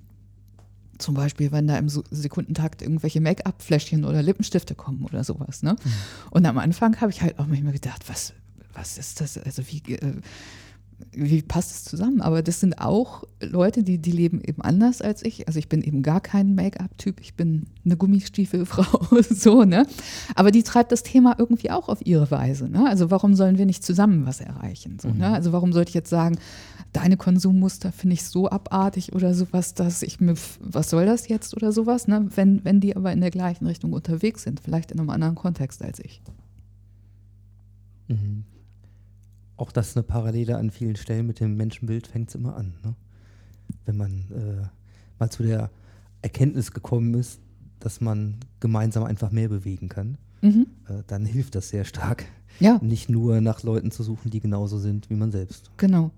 [0.98, 5.62] Zum Beispiel, wenn da im Sekundentakt irgendwelche Make-up-Fläschchen oder Lippenstifte kommen oder sowas.
[5.62, 5.76] Ne?
[6.30, 8.32] Und am Anfang habe ich halt auch manchmal gedacht, was,
[8.72, 9.36] was ist das?
[9.36, 10.14] Also wie, äh,
[11.12, 12.20] wie passt es zusammen?
[12.20, 15.46] Aber das sind auch Leute, die, die leben eben anders als ich.
[15.48, 19.86] Also ich bin eben gar kein Make-up-Typ, ich bin eine Gummistiefelfrau, so, ne?
[20.34, 22.68] Aber die treibt das Thema irgendwie auch auf ihre Weise.
[22.68, 22.86] Ne?
[22.88, 24.98] Also warum sollen wir nicht zusammen was erreichen?
[25.00, 25.32] So, ne?
[25.32, 26.38] Also warum sollte ich jetzt sagen,
[26.92, 31.56] deine Konsummuster finde ich so abartig oder sowas, dass ich mir, was soll das jetzt
[31.56, 32.28] oder sowas, ne?
[32.34, 35.82] Wenn, wenn die aber in der gleichen Richtung unterwegs sind, vielleicht in einem anderen Kontext
[35.82, 36.22] als ich.
[38.08, 38.44] Mhm.
[39.56, 42.74] Auch das ist eine Parallele an vielen Stellen mit dem Menschenbild fängt es immer an.
[42.84, 42.94] Ne?
[43.84, 44.66] Wenn man äh,
[45.18, 45.70] mal zu der
[46.22, 47.40] Erkenntnis gekommen ist,
[47.80, 50.66] dass man gemeinsam einfach mehr bewegen kann, Mhm.
[50.88, 52.24] äh, dann hilft das sehr stark.
[52.58, 52.78] Ja.
[52.82, 55.70] Nicht nur nach Leuten zu suchen, die genauso sind wie man selbst.
[55.76, 56.10] Genau.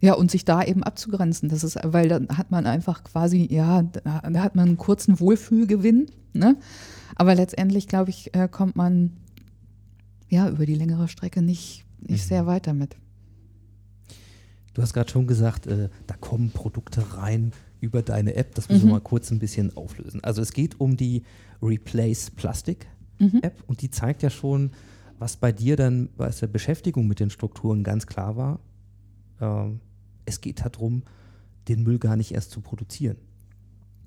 [0.00, 1.48] Ja, und sich da eben abzugrenzen.
[1.48, 6.06] Das ist, weil dann hat man einfach quasi, ja, da hat man einen kurzen Wohlfühlgewinn,
[6.34, 6.56] ne?
[7.16, 9.12] Aber letztendlich, glaube ich, äh, kommt man
[10.28, 12.28] ja über die längere Strecke nicht, nicht Mhm.
[12.28, 12.96] sehr weit damit.
[14.74, 18.54] Du hast gerade schon gesagt, äh, da kommen Produkte rein über deine App.
[18.54, 18.92] Das müssen wir Mhm.
[18.92, 20.22] mal kurz ein bisschen auflösen.
[20.24, 21.22] Also es geht um die
[21.62, 22.86] Replace Plastic
[23.20, 23.38] Mhm.
[23.42, 24.72] App und die zeigt ja schon,
[25.20, 28.58] was bei dir dann bei der Beschäftigung mit den Strukturen ganz klar war.
[29.40, 29.78] Ähm,
[30.24, 31.02] es geht darum,
[31.68, 33.16] den Müll gar nicht erst zu produzieren.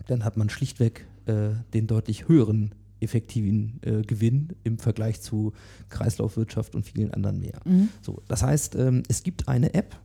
[0.08, 5.54] Dann hat man schlichtweg äh, den deutlich höheren effektiven äh, Gewinn im Vergleich zu
[5.90, 7.60] Kreislaufwirtschaft und vielen anderen mehr.
[7.66, 7.90] Mhm.
[8.02, 9.96] So, das heißt, ähm, es gibt eine App.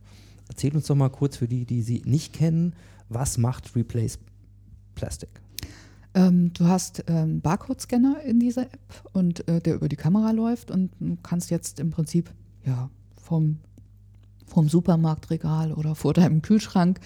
[0.49, 2.75] Erzähl uns doch mal kurz für die, die sie nicht kennen,
[3.09, 4.19] was macht Replace
[4.95, 5.29] Plastic?
[6.13, 10.69] Ähm, du hast ähm, Barcode-Scanner in dieser App und äh, der über die Kamera läuft
[10.69, 12.31] und du kannst jetzt im Prinzip
[12.65, 13.57] ja vom,
[14.45, 16.99] vom Supermarktregal oder vor deinem Kühlschrank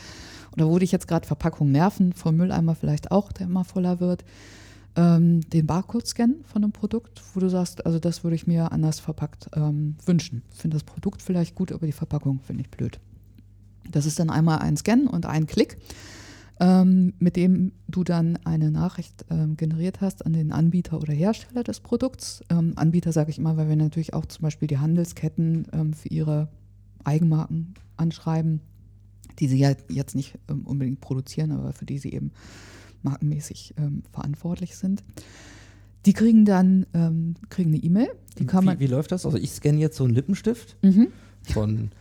[0.53, 4.25] oder wo dich jetzt gerade Verpackungen nerven, vom Mülleimer vielleicht auch, der immer voller wird,
[4.97, 8.71] ähm, den Barcode scannen von einem Produkt, wo du sagst, also das würde ich mir
[8.71, 10.43] anders verpackt ähm, wünschen.
[10.51, 12.99] Ich finde das Produkt vielleicht gut, aber die Verpackung finde ich blöd.
[13.89, 15.77] Das ist dann einmal ein Scan und ein Klick
[16.59, 21.63] ähm, mit dem du dann eine Nachricht ähm, generiert hast an den Anbieter oder Hersteller
[21.63, 22.43] des Produkts.
[22.49, 26.09] Ähm, Anbieter sage ich immer, weil wir natürlich auch zum Beispiel die Handelsketten ähm, für
[26.09, 26.49] ihre
[27.03, 28.61] Eigenmarken anschreiben,
[29.39, 32.31] die sie ja jetzt nicht ähm, unbedingt produzieren, aber für die sie eben
[33.03, 35.03] markenmäßig ähm, verantwortlich sind.
[36.05, 38.79] Die kriegen dann ähm, kriegen eine E-Mail, die kann man.
[38.79, 39.25] wie, wie läuft das?
[39.25, 41.07] Also ich scanne jetzt so einen Lippenstift Mhm.
[41.43, 41.91] von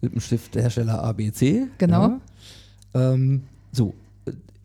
[0.00, 1.68] Lippenstifthersteller ABC.
[1.78, 2.20] Genau.
[2.94, 3.12] Ja.
[3.12, 3.94] Ähm, so,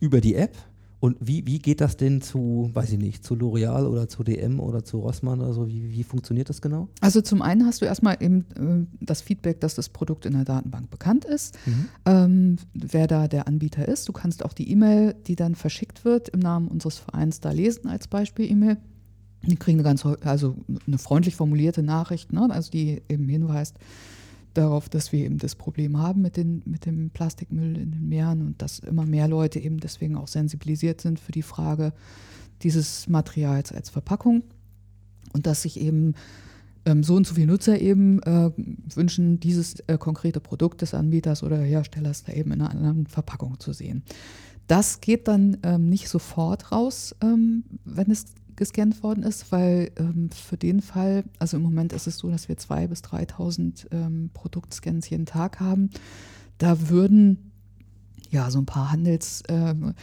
[0.00, 0.56] über die App.
[1.00, 4.58] Und wie, wie geht das denn zu, weiß ich nicht, zu L'Oreal oder zu DM
[4.58, 5.68] oder zu Rossmann oder so?
[5.68, 6.88] Wie, wie funktioniert das genau?
[7.00, 10.44] Also zum einen hast du erstmal eben äh, das Feedback, dass das Produkt in der
[10.44, 11.88] Datenbank bekannt ist, Mhm.
[12.04, 14.08] ähm, wer da der Anbieter ist.
[14.08, 17.86] Du kannst auch die E-Mail, die dann verschickt wird, im Namen unseres Vereins da lesen
[17.88, 18.78] als Beispiel-E-Mail.
[19.44, 20.56] Die kriegen eine ganz, also
[20.88, 22.48] eine freundlich formulierte Nachricht, ne?
[22.50, 23.76] also die eben hinweist
[24.58, 28.42] darauf, dass wir eben das Problem haben mit, den, mit dem Plastikmüll in den Meeren
[28.42, 31.92] und dass immer mehr Leute eben deswegen auch sensibilisiert sind für die Frage
[32.62, 34.42] dieses Materials als Verpackung
[35.32, 36.14] und dass sich eben
[36.84, 38.50] ähm, so und so viele Nutzer eben äh,
[38.94, 43.60] wünschen, dieses äh, konkrete Produkt des Anbieters oder Herstellers da eben in einer anderen Verpackung
[43.60, 44.02] zu sehen.
[44.66, 48.26] Das geht dann ähm, nicht sofort raus, ähm, wenn es
[48.58, 52.48] gescannt worden ist, weil ähm, für den Fall, also im Moment ist es so, dass
[52.48, 55.88] wir 2.000 bis 3.000 ähm, Produktscans jeden Tag haben.
[56.58, 57.52] Da würden
[58.30, 59.42] ja so ein paar Handels...
[59.48, 59.94] Ähm,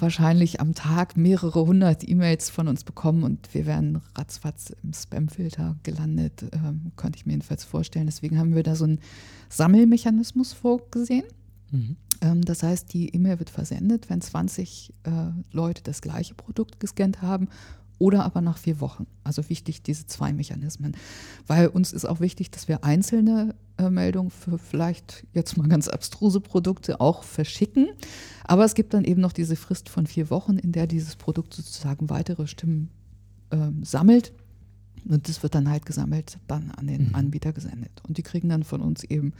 [0.00, 5.76] wahrscheinlich am Tag mehrere hundert E-Mails von uns bekommen und wir wären ratzfatz im Spamfilter
[5.82, 8.06] gelandet, ähm, könnte ich mir jedenfalls vorstellen.
[8.06, 9.00] Deswegen haben wir da so einen
[9.48, 11.24] Sammelmechanismus vorgesehen.
[11.72, 15.10] Ähm, das heißt, die E-Mail wird versendet, wenn 20 äh,
[15.52, 17.48] Leute das gleiche Produkt gescannt haben
[17.98, 19.06] oder aber nach vier Wochen.
[19.24, 20.96] Also wichtig, diese zwei Mechanismen.
[21.46, 25.88] Weil uns ist auch wichtig, dass wir einzelne äh, Meldungen für vielleicht jetzt mal ganz
[25.88, 27.88] abstruse Produkte auch verschicken.
[28.44, 31.54] Aber es gibt dann eben noch diese Frist von vier Wochen, in der dieses Produkt
[31.54, 32.90] sozusagen weitere Stimmen
[33.50, 34.32] ähm, sammelt.
[35.08, 37.14] Und das wird dann halt gesammelt, dann an den Mhm.
[37.14, 38.02] Anbieter gesendet.
[38.06, 39.32] Und die kriegen dann von uns eben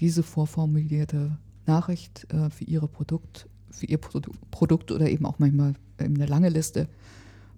[0.00, 5.74] diese vorformulierte Nachricht äh, für ihre Produkt, für ihr Produ Produkt oder eben auch manchmal
[6.00, 6.88] eben eine lange Liste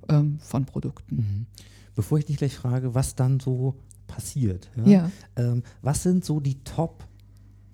[0.09, 1.17] ähm, von Produkten.
[1.17, 1.47] Mhm.
[1.95, 3.75] Bevor ich dich gleich frage, was dann so
[4.07, 4.69] passiert.
[4.85, 5.11] Ja.
[5.37, 7.05] Ähm, was sind so die Top,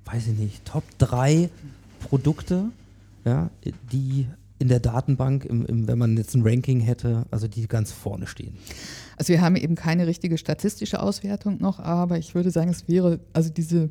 [0.04, 1.50] weiß ich nicht, Top 3
[2.00, 2.70] Produkte,
[3.24, 3.50] ja,
[3.92, 4.26] die
[4.58, 8.26] in der Datenbank, im, im, wenn man jetzt ein Ranking hätte, also die ganz vorne
[8.26, 8.54] stehen?
[9.16, 13.20] Also wir haben eben keine richtige statistische Auswertung noch, aber ich würde sagen, es wäre
[13.32, 13.90] also diese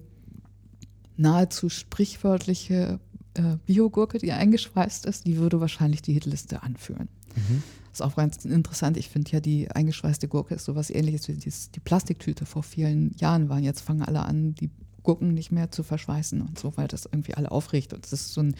[1.20, 2.99] nahezu sprichwörtliche
[3.36, 7.09] äh, Biogurke, die eingeschweißt ist, die würde wahrscheinlich die Hitliste anführen.
[7.36, 7.63] Mhm.
[7.91, 8.97] ist auch ganz interessant.
[8.97, 13.49] Ich finde ja, die eingeschweißte Gurke ist sowas ähnliches wie die Plastiktüte vor vielen Jahren
[13.49, 13.63] waren.
[13.63, 14.72] Jetzt fangen alle an, die
[15.03, 17.93] Gurken nicht mehr zu verschweißen und so, weil das irgendwie alle aufregt.
[17.93, 18.55] Und das ist so ein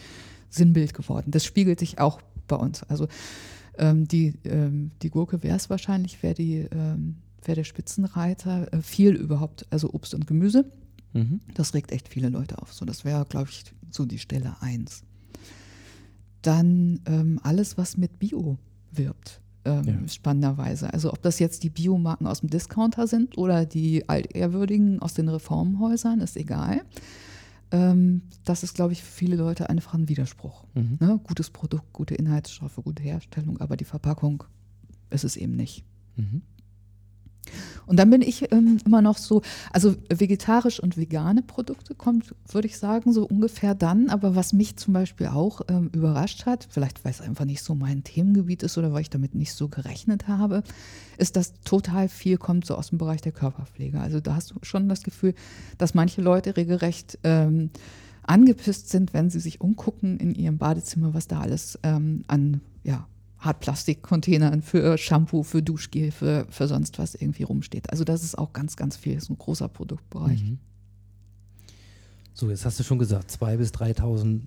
[0.50, 1.30] Sinnbild geworden.
[1.30, 2.82] Das spiegelt sich auch bei uns.
[2.84, 3.08] Also
[3.78, 9.14] ähm, die, ähm, die Gurke wäre es wahrscheinlich, wäre ähm, wäre der Spitzenreiter, äh, viel
[9.14, 10.70] überhaupt, also Obst und Gemüse.
[11.12, 11.40] Mhm.
[11.54, 12.72] Das regt echt viele Leute auf.
[12.72, 15.02] So, das wäre, glaube ich, so die Stelle 1.
[16.42, 18.56] Dann ähm, alles, was mit Bio
[18.92, 20.08] wirbt, ähm, Ja.
[20.08, 20.92] spannenderweise.
[20.92, 25.28] Also ob das jetzt die Biomarken aus dem Discounter sind oder die altehrwürdigen aus den
[25.28, 26.82] Reformhäusern, ist egal.
[27.72, 30.64] Ähm, das ist, glaube ich, für viele Leute einfach ein Widerspruch.
[30.74, 30.96] Mhm.
[30.98, 31.20] Ne?
[31.22, 34.44] Gutes Produkt, gute Inhaltsstoffe, gute Herstellung, aber die Verpackung
[35.10, 35.84] ist es eben nicht.
[36.16, 36.42] Mhm.
[37.86, 42.68] Und dann bin ich ähm, immer noch so, also vegetarisch und vegane Produkte kommt, würde
[42.68, 44.10] ich sagen, so ungefähr dann.
[44.10, 47.74] Aber was mich zum Beispiel auch ähm, überrascht hat, vielleicht weil es einfach nicht so
[47.74, 50.62] mein Themengebiet ist oder weil ich damit nicht so gerechnet habe,
[51.18, 54.00] ist, dass total viel kommt so aus dem Bereich der Körperpflege.
[54.00, 55.34] Also da hast du schon das Gefühl,
[55.76, 57.70] dass manche Leute regelrecht ähm,
[58.22, 63.06] angepisst sind, wenn sie sich umgucken in ihrem Badezimmer, was da alles ähm, an ja,
[63.40, 67.90] Hartplastikcontainern für Shampoo, für Duschgel, für, für sonst was irgendwie rumsteht.
[67.90, 70.42] Also das ist auch ganz, ganz viel, das ist ein großer Produktbereich.
[70.42, 70.58] Mhm.
[72.34, 74.42] So, jetzt hast du schon gesagt, 2.000 bis 3.000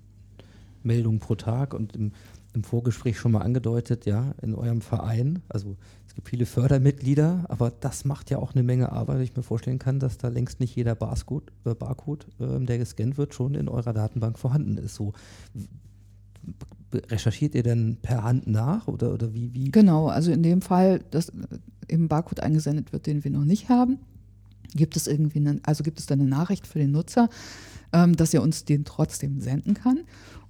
[0.84, 2.12] Meldungen pro Tag und im,
[2.54, 5.41] im Vorgespräch schon mal angedeutet, ja, in eurem Verein.
[5.50, 5.76] Also
[6.08, 9.44] es gibt viele Fördermitglieder, aber das macht ja auch eine Menge Arbeit, weil ich mir
[9.44, 13.56] vorstellen kann, dass da längst nicht jeder Barcode, äh, Barcode ähm, der gescannt wird, schon
[13.56, 14.96] in eurer Datenbank vorhanden ist.
[14.96, 15.14] So,
[16.94, 19.54] recherchiert ihr denn per Hand nach oder, oder wie?
[19.54, 19.72] wie?
[19.72, 21.34] Genau, also in dem Fall, dass äh,
[21.89, 24.00] eben Barcode eingesendet wird, den wir noch nicht haben,
[24.76, 27.30] gibt es irgendwie, eine, also gibt es dann eine Nachricht für den Nutzer,
[27.94, 30.00] ähm, dass er uns den trotzdem senden kann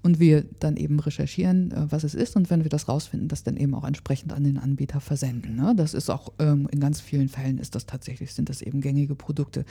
[0.03, 3.43] und wir dann eben recherchieren, äh, was es ist und wenn wir das rausfinden, das
[3.43, 5.55] dann eben auch entsprechend an den Anbieter versenden.
[5.55, 5.73] Ne?
[5.75, 9.15] Das ist auch ähm, in ganz vielen Fällen ist das tatsächlich, sind das eben gängige
[9.15, 9.65] Produkte.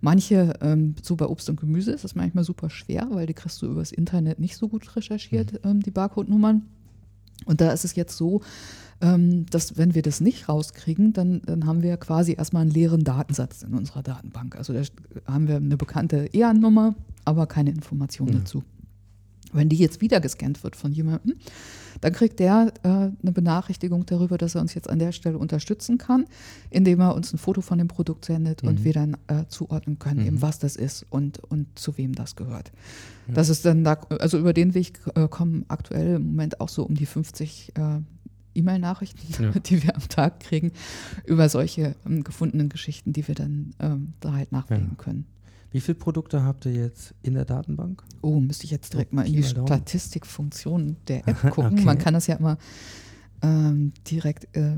[0.00, 3.60] Manche, ähm, so bei Obst und Gemüse ist das manchmal super schwer, weil die kriegst
[3.62, 6.62] du übers Internet nicht so gut recherchiert, ähm, die Barcode-Nummern.
[7.46, 8.40] Und da ist es jetzt so,
[9.00, 13.04] ähm, dass wenn wir das nicht rauskriegen, dann, dann haben wir quasi erstmal einen leeren
[13.04, 14.56] Datensatz in unserer Datenbank.
[14.56, 14.82] Also da
[15.26, 18.38] haben wir eine bekannte EAN-Nummer, aber keine Informationen Ja.
[18.40, 18.62] dazu.
[19.52, 21.34] Wenn die jetzt wieder gescannt wird von jemandem,
[22.00, 25.96] dann kriegt der äh, eine Benachrichtigung darüber, dass er uns jetzt an der Stelle unterstützen
[25.96, 26.24] kann,
[26.70, 28.84] indem er uns ein Foto von dem Produkt sendet und Mhm.
[28.84, 30.26] wir dann äh, zuordnen können, Mhm.
[30.26, 32.72] eben was das ist und, und zu wem das gehört.
[33.32, 36.82] Das ist dann da, also über den Weg äh, kommen aktuell im Moment auch so
[36.84, 38.00] um die 50 äh,
[38.54, 39.50] E-Mail-Nachrichten, Ja.
[39.66, 40.72] die wir am Tag kriegen,
[41.26, 44.94] über solche ähm, gefundenen Geschichten, die wir dann ähm, da halt nachlegen Ja.
[44.96, 45.26] können.
[45.70, 48.04] Wie viele Produkte habt ihr jetzt in der Datenbank?
[48.22, 49.42] Oh, müsste ich jetzt direkt So, mal in die.
[49.42, 51.72] Statistikfunktion der App gucken.
[51.74, 51.84] Okay.
[51.84, 52.58] Man kann das ja immer
[53.42, 54.76] ähm, direkt äh,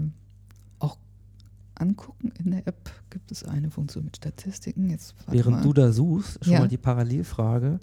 [0.78, 0.96] auch
[1.74, 2.32] angucken.
[2.42, 4.88] In der App gibt es eine Funktion mit Statistiken.
[4.90, 5.62] Jetzt Während mal.
[5.62, 6.60] du da suchst, schon Ja.
[6.60, 7.78] mal die Parallelfrage.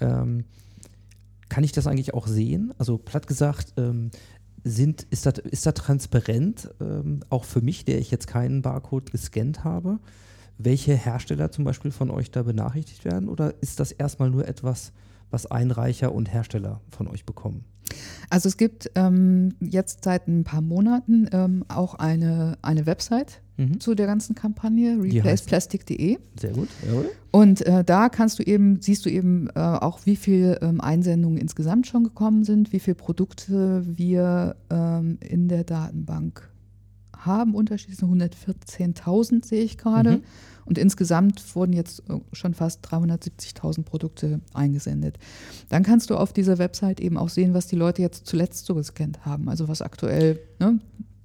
[0.00, 0.44] Ähm,
[1.48, 2.74] kann ich das eigentlich auch sehen?
[2.76, 4.10] Also platt gesagt, ähm,
[4.68, 9.10] sind, ist, das, ist das transparent, ähm, auch für mich, der ich jetzt keinen Barcode
[9.10, 9.98] gescannt habe,
[10.58, 13.28] welche Hersteller zum Beispiel von euch da benachrichtigt werden?
[13.28, 14.92] Oder ist das erstmal nur etwas,
[15.30, 17.64] was Einreicher und Hersteller von euch bekommen?
[18.30, 23.80] Also es gibt ähm, jetzt seit ein paar Monaten ähm, auch eine, eine Website Mhm.
[23.80, 26.18] zu der ganzen Kampagne, replaceplastic.de.
[26.40, 27.10] Sehr gut, jawohl.
[27.32, 31.38] Und äh, da kannst du eben, siehst du eben äh, auch, wie viele ähm, Einsendungen
[31.38, 36.48] insgesamt schon gekommen sind, wie viele Produkte wir ähm, in der Datenbank
[37.18, 37.54] haben.
[37.54, 40.18] Unterschiedlich 114.000 sehe ich gerade.
[40.18, 40.22] Mhm.
[40.64, 45.18] Und insgesamt wurden jetzt äh, schon fast 370.000 Produkte eingesendet.
[45.70, 48.74] Dann kannst du auf dieser Website eben auch sehen, was die Leute jetzt zuletzt so
[48.74, 49.48] gescannt haben.
[49.48, 50.78] Also was aktuell, ne,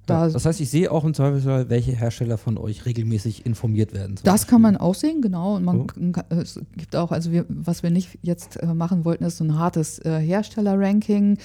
[0.06, 3.92] da Ja, das heißt, ich sehe auch im Zweifelsfall, welche Hersteller von euch regelmäßig informiert
[3.94, 4.16] werden.
[4.22, 4.72] Das kann Beispiel.
[4.72, 5.56] man auch sehen, genau.
[5.56, 5.84] Und man So.
[5.86, 9.44] kann, es gibt auch, also wir, was wir nicht jetzt äh, machen wollten, ist so
[9.44, 11.38] ein hartes äh, Hersteller-Ranking,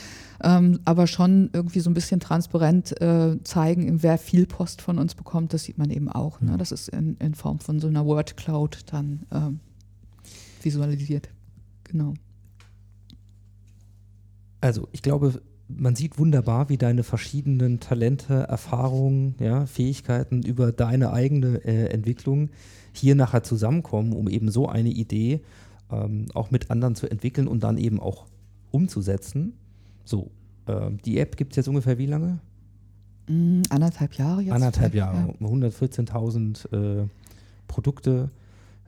[0.44, 5.16] ähm, aber schon irgendwie so ein bisschen transparent äh, zeigen, wer viel Post von uns
[5.16, 5.54] bekommt.
[5.54, 6.42] Das sieht man eben auch.
[6.42, 6.52] Ne?
[6.52, 6.58] Ja.
[6.58, 9.60] Das ist in, in Form von so einer Word Cloud dann ähm,
[10.62, 11.30] visualisiert.
[11.86, 12.14] Genau.
[14.62, 21.14] Also, ich glaube, man sieht wunderbar, wie deine verschiedenen Talente, Erfahrungen, ja, Fähigkeiten über deine
[21.14, 22.50] eigene äh, Entwicklung
[22.92, 25.42] hier nachher zusammenkommen, um eben so eine Idee
[25.92, 28.26] ähm, auch mit anderen zu entwickeln und dann eben auch
[28.72, 29.54] umzusetzen.
[30.06, 30.32] So,
[30.68, 32.40] ähm, die App gibt es jetzt ungefähr wie lange?
[33.28, 34.54] Mm, anderthalb Jahre jetzt.
[34.54, 35.34] Anderthalb Jahre.
[35.40, 37.08] 114.000 äh,
[37.68, 38.32] Produkte,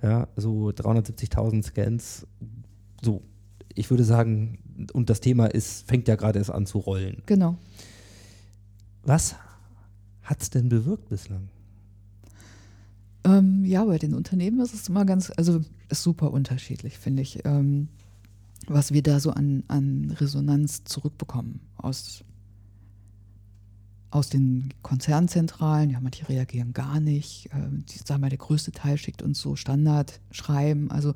[0.01, 2.27] ja, so 370.000 Scans.
[3.03, 3.21] So,
[3.75, 4.57] ich würde sagen,
[4.91, 7.21] und das Thema ist, fängt ja gerade erst an zu rollen.
[7.25, 7.57] Genau.
[9.03, 9.35] Was
[10.21, 11.49] hat es denn bewirkt bislang?
[13.23, 17.45] Ähm, ja, bei den Unternehmen ist es immer ganz, also ist super unterschiedlich, finde ich,
[17.45, 17.87] ähm,
[18.67, 22.23] was wir da so an, an Resonanz zurückbekommen aus,
[24.09, 25.89] aus den Konzernzentralen.
[25.89, 27.49] Ja, manche reagieren gar nicht.
[27.53, 30.91] Ähm, die, sagen wir, der größte Teil schickt uns so Standardschreiben.
[30.91, 31.13] Also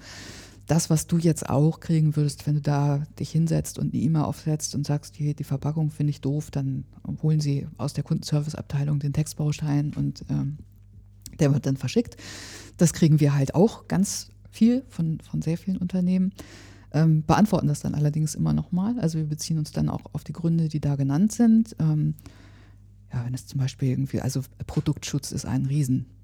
[0.67, 4.23] das, was du jetzt auch kriegen würdest, wenn du da dich hinsetzt und eine E-Mail
[4.23, 6.85] aufsetzt und sagst, die, die Verpackung finde ich doof, dann
[7.21, 10.57] holen sie aus der Kundenserviceabteilung den Textbaustein und ähm,
[11.39, 12.17] der wird dann verschickt.
[12.77, 16.33] Das kriegen wir halt auch ganz viel von, von sehr vielen Unternehmen.
[16.93, 18.97] Ähm, beantworten das dann allerdings immer nochmal.
[18.99, 21.75] Also wir beziehen uns dann auch auf die Gründe, die da genannt sind.
[21.79, 22.15] Ähm,
[23.11, 26.15] ja, wenn es zum Beispiel irgendwie, also Produktschutz ist ein Riesenbereich.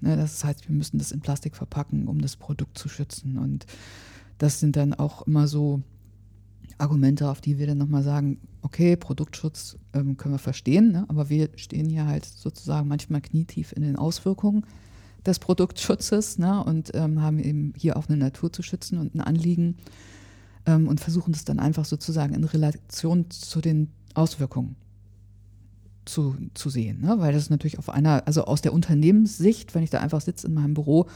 [0.00, 0.16] Ne?
[0.16, 3.38] Das heißt, wir müssen das in Plastik verpacken, um das Produkt zu schützen.
[3.38, 3.66] Und
[4.38, 5.82] das sind dann auch immer so
[6.78, 11.04] Argumente, auf die wir dann nochmal sagen, okay, Produktschutz ähm, können wir verstehen, ne?
[11.08, 14.64] aber wir stehen hier halt sozusagen manchmal knietief in den Auswirkungen
[15.26, 16.64] des Produktschutzes ne?
[16.64, 19.76] und ähm, haben eben hier auch eine Natur zu schützen und ein Anliegen
[20.66, 24.76] ähm, und versuchen das dann einfach sozusagen in Relation zu den Auswirkungen
[26.04, 27.00] zu, zu sehen.
[27.00, 27.16] Ne?
[27.18, 30.54] Weil das natürlich auf einer, also aus der Unternehmenssicht, wenn ich da einfach sitze in
[30.54, 31.06] meinem Büro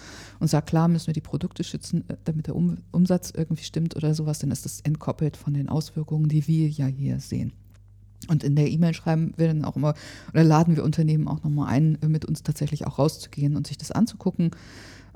[0.40, 3.96] und sage, klar müssen wir die Produkte schützen, äh, damit der um Umsatz irgendwie stimmt
[3.96, 7.52] oder sowas, dann ist das entkoppelt von den Auswirkungen, die wir ja hier sehen.
[8.28, 9.94] Und in der E-Mail schreiben wir dann auch immer,
[10.32, 13.78] oder laden wir Unternehmen auch nochmal ein, äh, mit uns tatsächlich auch rauszugehen und sich
[13.78, 14.50] das anzugucken,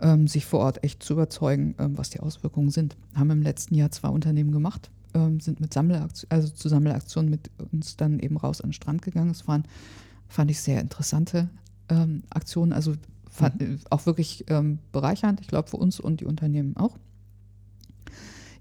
[0.01, 2.97] ähm, sich vor Ort echt zu überzeugen, ähm, was die Auswirkungen sind.
[3.15, 7.51] Haben im letzten Jahr zwei Unternehmen gemacht ähm, sind mit Sammelaktion, also zu Sammelaktionen mit
[7.73, 9.29] uns dann eben raus an den Strand gegangen.
[9.29, 9.65] Das waren,
[10.29, 11.49] fand ich, sehr interessante
[11.89, 12.95] ähm, Aktionen, also
[13.31, 13.81] fand, mhm.
[13.91, 16.97] auch wirklich ähm, bereichernd, ich glaube, für uns und die Unternehmen auch.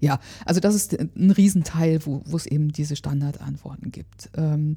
[0.00, 4.30] Ja, also das ist ein Riesenteil, wo, wo es eben diese Standardantworten gibt.
[4.36, 4.76] Ähm,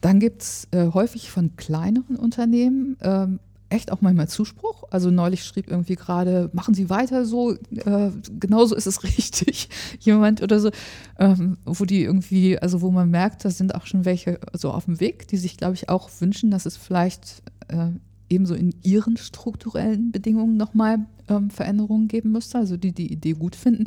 [0.00, 3.38] dann gibt es äh, häufig von kleineren Unternehmen ähm,
[3.74, 4.84] echt auch manchmal Zuspruch.
[4.90, 9.68] Also neulich schrieb irgendwie gerade, machen Sie weiter so, äh, genauso ist es richtig,
[10.00, 10.70] jemand oder so,
[11.18, 14.86] ähm, wo die irgendwie, also wo man merkt, da sind auch schon welche so auf
[14.86, 17.90] dem Weg, die sich, glaube ich, auch wünschen, dass es vielleicht äh,
[18.28, 20.98] ebenso in ihren strukturellen Bedingungen nochmal
[21.28, 23.84] ähm, Veränderungen geben müsste, also die die Idee gut finden.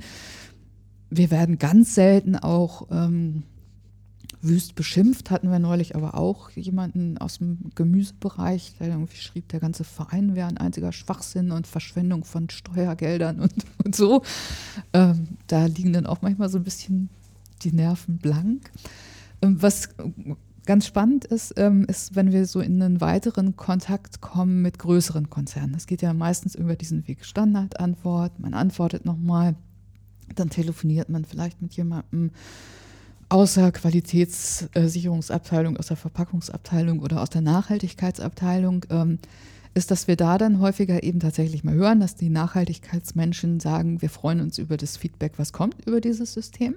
[1.09, 3.43] Wir werden ganz selten auch ähm,
[4.41, 9.59] wüst beschimpft hatten wir neulich aber auch jemanden aus dem Gemüsebereich, der irgendwie schrieb, der
[9.59, 14.21] ganze Verein wäre ein einziger Schwachsinn und Verschwendung von Steuergeldern und, und so.
[14.93, 17.09] Ähm, da liegen dann auch manchmal so ein bisschen
[17.63, 18.71] die Nerven blank.
[19.41, 19.89] Ähm, was
[20.65, 25.29] ganz spannend ist, ähm, ist, wenn wir so in einen weiteren Kontakt kommen mit größeren
[25.29, 25.73] Konzernen.
[25.73, 29.55] Das geht ja meistens über diesen Weg Standardantwort, man antwortet nochmal,
[30.35, 32.31] dann telefoniert man vielleicht mit jemandem
[33.29, 39.19] aus der Qualitätssicherungsabteilung, aus der Verpackungsabteilung oder aus der Nachhaltigkeitsabteilung, ähm,
[39.73, 44.09] ist, dass wir da dann häufiger eben tatsächlich mal hören, dass die Nachhaltigkeitsmenschen sagen, wir
[44.09, 46.73] freuen uns über das Feedback, was kommt über dieses System,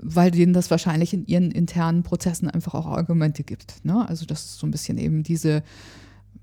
[0.00, 3.84] weil denen das wahrscheinlich in ihren internen Prozessen einfach auch Argumente gibt.
[3.84, 4.08] Ne?
[4.08, 5.64] Also das ist so ein bisschen eben diese,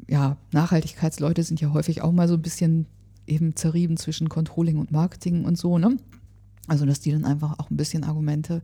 [0.08, 2.88] ja, Nachhaltigkeitsleute sind ja häufig auch mal so ein bisschen
[3.28, 5.97] eben zerrieben zwischen Controlling und Marketing und so, ne?
[6.68, 8.62] Also dass die dann einfach auch ein bisschen Argumente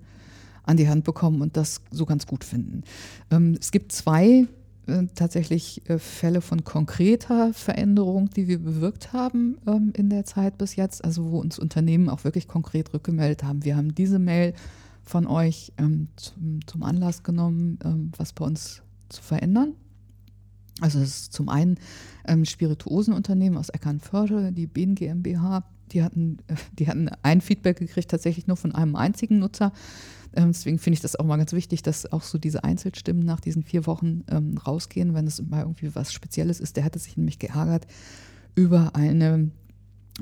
[0.63, 2.83] an die Hand bekommen und das so ganz gut finden.
[3.29, 4.47] Ähm, es gibt zwei
[4.87, 10.57] äh, tatsächlich äh, Fälle von konkreter Veränderung, die wir bewirkt haben ähm, in der Zeit
[10.57, 13.63] bis jetzt, also wo uns Unternehmen auch wirklich konkret rückgemeldet haben.
[13.63, 14.53] Wir haben diese Mail
[15.03, 19.73] von euch ähm, zum, Anlass genommen, was bei uns zu verändern.
[20.79, 21.77] Also es ist zum einen
[22.25, 28.09] ähm, Spirituosenunternehmen aus Eckernförde, die BN GmbH, die hatten, äh, die hatten ein Feedback gekriegt,
[28.09, 29.73] tatsächlich nur von einem einzigen Nutzer.
[30.33, 33.39] Ähm, deswegen finde ich das auch mal ganz wichtig, dass auch so diese Einzelstimmen nach
[33.39, 36.77] diesen vier Wochen ähm, rausgehen, wenn es mal irgendwie was Spezielles ist.
[36.77, 37.87] Der hatte sich nämlich geärgert
[38.55, 39.51] über eine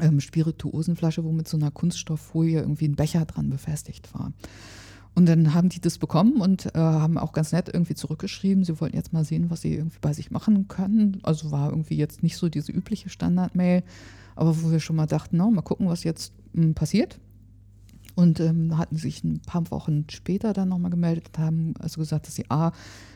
[0.02, 4.34] ähm, Spirituosenflasche, wo mit so einer Kunststofffolie irgendwie ein Becher dran befestigt war.
[5.16, 8.80] Und dann haben die das bekommen und äh, haben auch ganz nett irgendwie zurückgeschrieben, sie
[8.80, 11.20] wollten jetzt mal sehen, was sie irgendwie bei sich machen können.
[11.24, 13.84] Also war irgendwie jetzt nicht so diese übliche Standard-Mail,
[14.36, 17.20] aber wo wir schon mal dachten, no, mal gucken, was jetzt hm, passiert.
[18.20, 22.28] Und ähm, hatten sich ein paar Wochen später dann nochmal gemeldet und haben also gesagt,
[22.28, 22.74] dass sie A,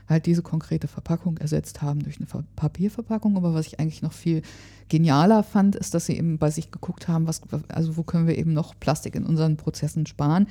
[0.08, 3.36] halt diese konkrete Verpackung ersetzt haben durch eine Papierverpackung.
[3.36, 4.44] Aber was ich eigentlich noch viel
[4.88, 8.38] genialer fand, ist, dass sie eben bei sich geguckt haben, was, also wo können wir
[8.38, 10.48] eben noch Plastik in unseren Prozessen sparen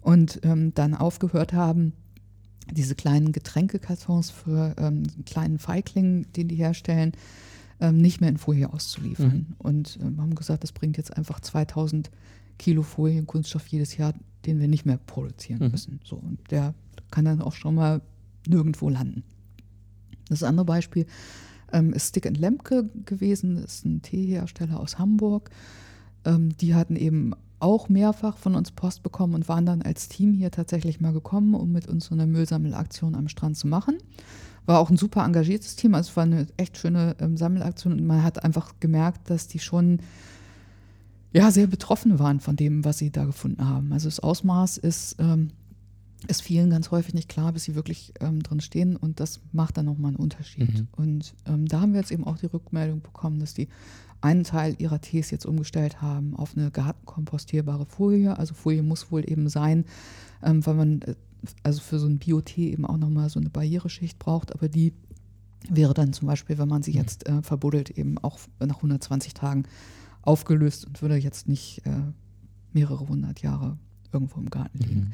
[0.00, 1.92] und ähm, dann aufgehört haben,
[2.72, 7.12] diese kleinen Getränkekartons für ähm, kleinen Feigling, den die herstellen,
[7.80, 9.46] ähm, nicht mehr in Folie auszuliefern.
[9.48, 9.54] Mhm.
[9.58, 12.10] Und ähm, haben gesagt, das bringt jetzt einfach 2000
[12.62, 14.14] Kilo Folienkunststoff jedes Jahr,
[14.46, 15.70] den wir nicht mehr produzieren Mhm.
[15.72, 16.00] müssen.
[16.04, 16.74] So, und der
[17.10, 18.00] kann dann auch schon mal
[18.46, 19.24] nirgendwo landen.
[20.28, 21.06] Das andere Beispiel
[21.72, 25.50] ähm, ist Stick Lemke gewesen, das ist ein Teehersteller aus Hamburg.
[26.24, 30.32] Ähm, die hatten eben auch mehrfach von uns Post bekommen und waren dann als Team
[30.32, 33.96] hier tatsächlich mal gekommen, um mit uns so eine Müllsammelaktion am Strand zu machen.
[34.66, 38.06] War auch ein super engagiertes Team, also es war eine echt schöne ähm, Sammelaktion und
[38.06, 39.98] man hat einfach gemerkt, dass die schon
[41.32, 43.92] ja, sehr betroffen waren von dem, was sie da gefunden haben.
[43.92, 45.50] Also das Ausmaß ist, ähm,
[46.28, 49.76] ist vielen ganz häufig nicht klar, bis sie wirklich ähm, drin stehen und das macht
[49.76, 50.72] dann nochmal einen Unterschied.
[50.72, 50.88] Mhm.
[50.92, 53.68] Und ähm, da haben wir jetzt eben auch die Rückmeldung bekommen, dass die
[54.20, 58.38] einen Teil ihrer Tees jetzt umgestellt haben auf eine gartenkompostierbare Folie.
[58.38, 59.84] Also Folie muss wohl eben sein,
[60.42, 61.14] ähm, weil man äh,
[61.64, 64.92] also für so ein Biotee eben auch nochmal so eine Barriereschicht braucht, aber die
[65.68, 66.98] wäre dann zum Beispiel, wenn man sie Mhm.
[66.98, 69.64] jetzt äh, verbuddelt, eben auch nach 120 Tagen
[70.22, 71.90] aufgelöst und würde jetzt nicht äh,
[72.72, 73.78] mehrere hundert Jahre
[74.12, 75.00] irgendwo im Garten liegen.
[75.00, 75.12] Mhm.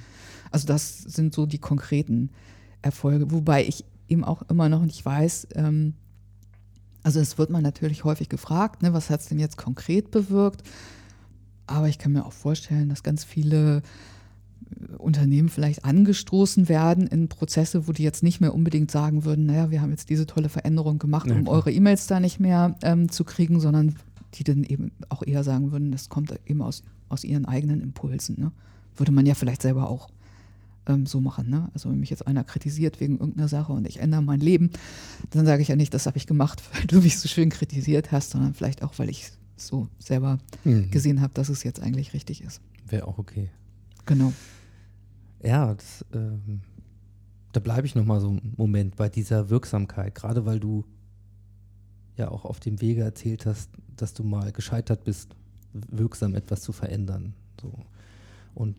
[0.51, 2.31] Also das sind so die konkreten
[2.83, 5.95] Erfolge, wobei ich eben auch immer noch nicht weiß, ähm,
[7.03, 10.63] also es wird man natürlich häufig gefragt, ne, was hat es denn jetzt konkret bewirkt?
[11.67, 13.83] Aber ich kann mir auch vorstellen, dass ganz viele
[14.81, 19.47] äh, Unternehmen vielleicht angestoßen werden in Prozesse, wo die jetzt nicht mehr unbedingt sagen würden,
[19.47, 21.55] naja, wir haben jetzt diese tolle Veränderung gemacht, Ja, um klar.
[21.57, 23.95] eure E-Mails da nicht mehr ähm, zu kriegen, sondern
[24.35, 28.39] die dann eben auch eher sagen würden, das kommt eben aus, aus ihren eigenen Impulsen.
[28.39, 28.53] Ne?
[28.97, 30.11] Würde man ja vielleicht selber auch
[30.87, 31.49] ähm, so machen.
[31.49, 31.69] Ne?
[31.75, 34.71] Also wenn mich jetzt einer kritisiert wegen irgendeiner Sache und ich ändere mein Leben,
[35.31, 38.13] dann sage ich ja nicht, das habe ich gemacht, weil du mich so schön kritisiert
[38.13, 40.91] hast, sondern vielleicht auch, weil ich so selber Mhm.
[40.91, 42.61] gesehen habe, dass es jetzt eigentlich richtig ist.
[42.87, 43.51] Wäre auch okay.
[44.07, 44.33] Genau.
[45.43, 46.61] Ja, das, ähm,
[47.53, 50.85] da bleibe ich nochmal so einen Moment bei dieser Wirksamkeit, gerade weil du
[52.19, 55.35] ja auch auf dem Wege erzählt hast, dass du mal gescheitert bist,
[55.73, 57.35] wirksam etwas zu verändern.
[57.61, 57.73] So.
[58.55, 58.77] Und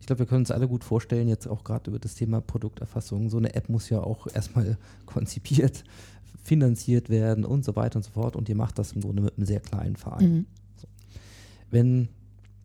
[0.00, 3.30] ich glaube, wir können uns alle gut vorstellen, jetzt auch gerade über das Thema Produkterfassung,
[3.30, 5.84] so eine App muss ja auch erstmal konzipiert,
[6.42, 8.36] finanziert werden und so weiter und so fort.
[8.36, 10.32] Und ihr macht das im Grunde mit einem sehr kleinen Verein.
[10.32, 10.46] Mhm.
[11.70, 12.08] Wenn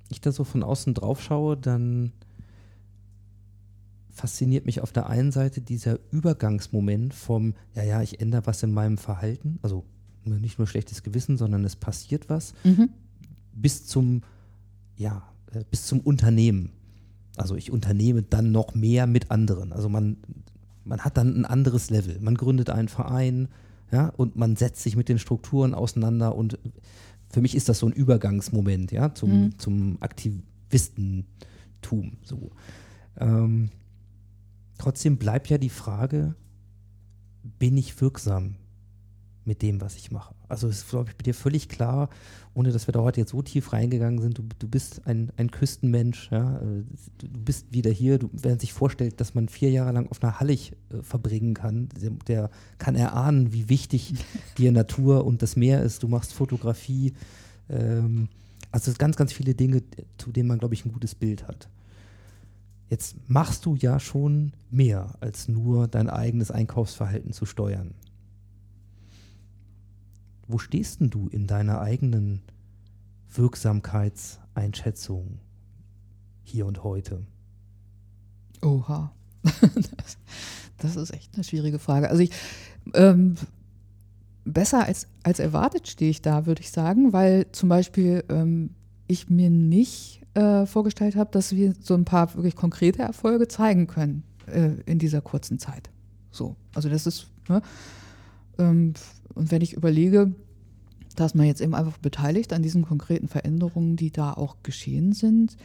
[0.10, 2.12] ich da so von außen drauf schaue, dann
[4.10, 8.74] fasziniert mich auf der einen Seite dieser Übergangsmoment vom, ja, ja, ich ändere was in
[8.74, 9.86] meinem Verhalten, also
[10.28, 12.90] nicht nur schlechtes Gewissen, sondern es passiert was, Mhm.
[13.54, 14.22] bis zum,
[14.98, 16.72] ja, äh, bis zum Unternehmen.
[17.38, 19.72] Also ich unternehme dann noch mehr mit anderen.
[19.74, 20.18] Also man,
[20.84, 22.20] man hat dann ein anderes Level.
[22.20, 23.48] Man gründet einen Verein,
[23.92, 26.60] ja, und man setzt sich mit den Strukturen auseinander und
[27.30, 29.60] für mich ist das so ein Übergangsmoment, ja, zum, Mhm.
[29.60, 31.26] zum Aktivistentum.
[32.24, 32.52] So.
[33.18, 33.70] Ähm,
[34.78, 36.36] trotzdem bleibt ja die Frage,
[37.60, 38.56] bin ich wirksam
[39.48, 40.36] mit dem, was ich mache?
[40.50, 42.10] Also es ist, glaube ich, bei dir völlig klar,
[42.54, 45.50] ohne dass wir da heute jetzt so tief reingegangen sind, du, du bist ein, ein
[45.50, 46.60] Küstenmensch, ja,
[47.18, 50.22] du, du bist wieder hier, du, wer sich vorstellt, dass man vier Jahre lang auf
[50.22, 54.14] einer Hallig äh, verbringen kann, der, der kann erahnen, wie wichtig
[54.58, 57.14] dir Natur und das Meer ist, du machst Fotografie,
[57.70, 58.28] ähm,
[58.72, 59.82] also ganz, ganz viele Dinge,
[60.18, 61.70] zu denen man, glaube ich, ein gutes Bild hat.
[62.90, 67.94] Jetzt machst du ja schon mehr, als nur dein eigenes Einkaufsverhalten zu steuern.
[70.48, 72.44] Wo stehst denn du in deiner eigenen
[73.34, 75.40] Wirksamkeitseinschätzung
[76.44, 77.26] hier und heute?
[78.62, 79.12] Oha.
[80.78, 82.10] das, ist echt eine schwierige Frage.
[82.10, 82.32] Also ich,
[82.94, 83.36] ähm,
[84.46, 88.72] besser als, als erwartet stehe ich da, würde ich sagen, weil zum Beispiel ähm,
[89.08, 93.88] ich mir nicht äh, vorgestellt habe, dass wir so ein paar wirklich konkrete Erfolge zeigen
[93.88, 95.90] können äh, in dieser kurzen Zeit.
[96.32, 97.62] So, also das ist, ne?
[98.58, 98.94] Ähm,
[99.34, 100.34] und wenn ich überlege,
[101.16, 105.58] dass man jetzt eben einfach beteiligt an diesen konkreten Veränderungen, die da auch geschehen sind,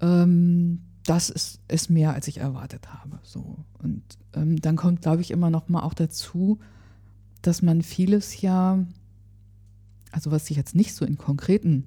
[0.00, 3.18] ähm, das ist, ist mehr, als ich erwartet habe.
[3.22, 3.58] So.
[3.82, 4.02] Und
[4.34, 6.58] ähm, dann kommt, glaube ich, immer noch mal auch dazu,
[7.42, 8.84] dass man vieles ja,
[10.10, 11.86] also was sich jetzt nicht so in konkreten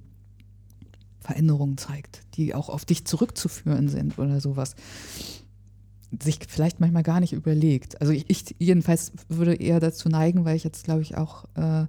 [1.19, 4.75] Veränderungen zeigt, die auch auf dich zurückzuführen sind oder sowas,
[6.21, 8.01] sich vielleicht manchmal gar nicht überlegt.
[8.01, 11.85] Also ich, ich jedenfalls würde eher dazu neigen, weil ich jetzt, glaube ich, auch äh,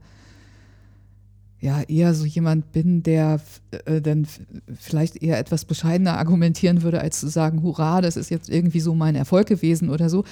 [1.60, 3.40] ja eher so jemand bin, der
[3.84, 4.26] äh, dann
[4.78, 8.94] vielleicht eher etwas bescheidener argumentieren würde, als zu sagen, hurra, das ist jetzt irgendwie so
[8.94, 10.24] mein Erfolg gewesen oder so.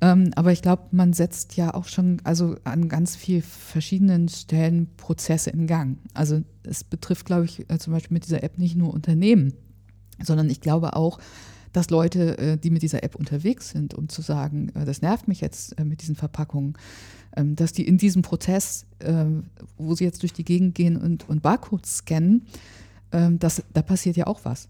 [0.00, 4.88] Ähm, aber ich glaube, man setzt ja auch schon also an ganz vielen verschiedenen Stellen
[4.96, 5.98] Prozesse in Gang.
[6.14, 9.54] Also es betrifft, glaube ich, äh, zum Beispiel mit dieser App nicht nur Unternehmen,
[10.20, 11.18] sondern ich glaube auch,
[11.72, 15.28] dass Leute, äh, die mit dieser App unterwegs sind, um zu sagen, äh, das nervt
[15.28, 16.74] mich jetzt äh, mit diesen Verpackungen,
[17.36, 18.86] ähm, dass die in diesem Prozess,
[19.78, 22.46] wo sie jetzt durch die Gegend gehen und, und Barcodes scannen,
[23.10, 24.68] ähm, das, da passiert ja auch was.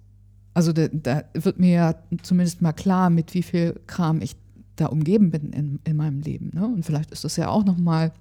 [0.55, 4.37] Also da, da wird mir ja zumindest mal klar, mit wie viel Kram ich
[4.77, 6.51] da umgeben bin in, in meinem Leben.
[6.55, 6.67] Ne?
[6.67, 8.13] Und vielleicht ist das ja auch nochmal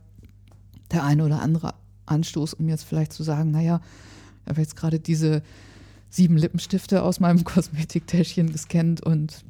[0.91, 1.73] der eine oder andere
[2.05, 3.81] Anstoß, um jetzt vielleicht zu sagen, naja,
[4.43, 5.43] ich habe jetzt gerade diese
[6.11, 9.43] sieben Lippenstifte aus meinem Kosmetiktäschchen gescannt und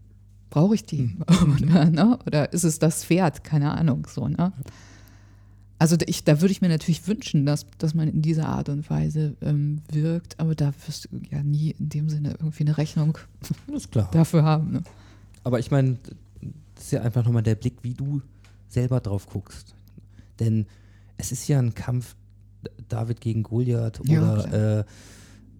[0.49, 1.17] brauche ich die?
[1.61, 2.19] Oder, ne?
[2.25, 3.43] Oder ist es das Pferd?
[3.43, 4.07] Keine Ahnung.
[4.07, 4.53] So, ne?
[5.79, 8.87] Also ich, da würde ich mir natürlich wünschen, dass, dass man in dieser Art und
[8.91, 13.17] Weise ähm, wirkt, aber da wirst du ja nie in dem Sinne irgendwie eine Rechnung
[13.75, 14.07] ist klar.
[14.11, 14.73] dafür haben.
[14.73, 14.83] Ne?
[15.43, 15.97] Aber ich meine,
[16.75, 18.21] das ist ja einfach nochmal der Blick, wie du
[18.69, 19.73] selber drauf guckst.
[20.39, 20.67] Denn
[21.17, 22.15] es ist ja ein Kampf
[22.87, 24.85] David gegen Goliath Ja, oder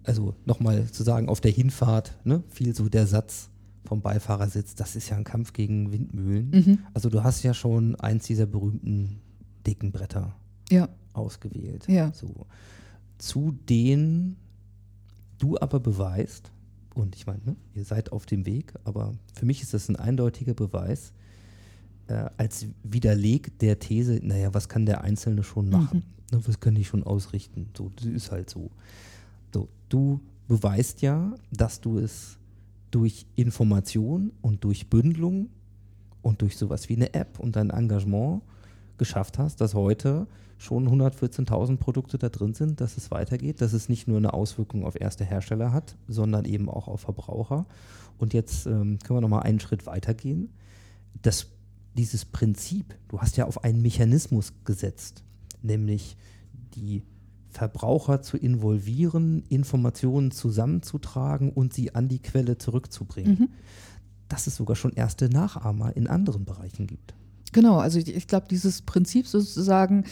[0.04, 3.50] also nochmal zu sagen, auf der Hinfahrt, ne, fiel so der Satz
[3.84, 6.50] vom Beifahrersitz, das ist ja ein Kampf gegen Windmühlen.
[6.50, 6.78] Mhm.
[6.94, 9.20] Also du hast ja schon eins dieser berühmten
[9.66, 10.34] dicken Bretter
[10.70, 11.86] Ja, ausgewählt.
[11.88, 12.12] Ja.
[12.12, 12.46] So.
[13.18, 14.36] Zu denen
[15.38, 16.50] du aber beweist,
[16.94, 19.96] und ich meine, ne, ihr seid auf dem Weg, aber für mich ist das ein
[19.96, 21.12] eindeutiger Beweis,
[22.06, 26.02] äh, als Widerleg der These, naja, was kann der Einzelne schon machen?
[26.30, 27.68] Ne, was kann ich schon ausrichten?
[27.76, 28.70] So, das ist halt so.
[29.92, 32.38] Du beweist ja, dass du es
[32.90, 35.50] durch Information und durch Bündelung
[36.22, 38.40] und durch sowas wie eine App und dein Engagement
[38.96, 43.90] geschafft hast, dass heute schon 114.000 Produkte da drin sind, dass es weitergeht, dass es
[43.90, 47.66] nicht nur eine Auswirkung auf erste Hersteller hat, sondern eben auch auf Verbraucher.
[48.16, 50.48] Und jetzt ähm, können wir nochmal einen Schritt weitergehen.
[51.20, 51.48] Das,
[51.98, 55.22] dieses Prinzip, du hast ja auf einen Mechanismus gesetzt,
[55.60, 56.16] nämlich
[56.76, 57.02] die
[57.52, 63.50] Verbraucher zu involvieren, Informationen zusammenzutragen und sie an die Quelle zurückzubringen.
[64.28, 67.14] Dass es sogar schon erste Nachahmer in anderen Bereichen gibt.
[67.52, 67.78] genau.
[67.78, 70.04] Also ich, ich glaube, dieses Prinzip sozusagen,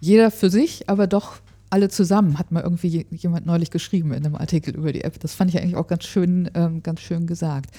[0.00, 4.24] jeder für sich, aber doch alle zusammen, hat mal irgendwie je- jemand neulich geschrieben in
[4.24, 5.18] einem Artikel über die App.
[5.20, 7.70] Das fand ich eigentlich auch ganz schön, ähm, ganz schön gesagt.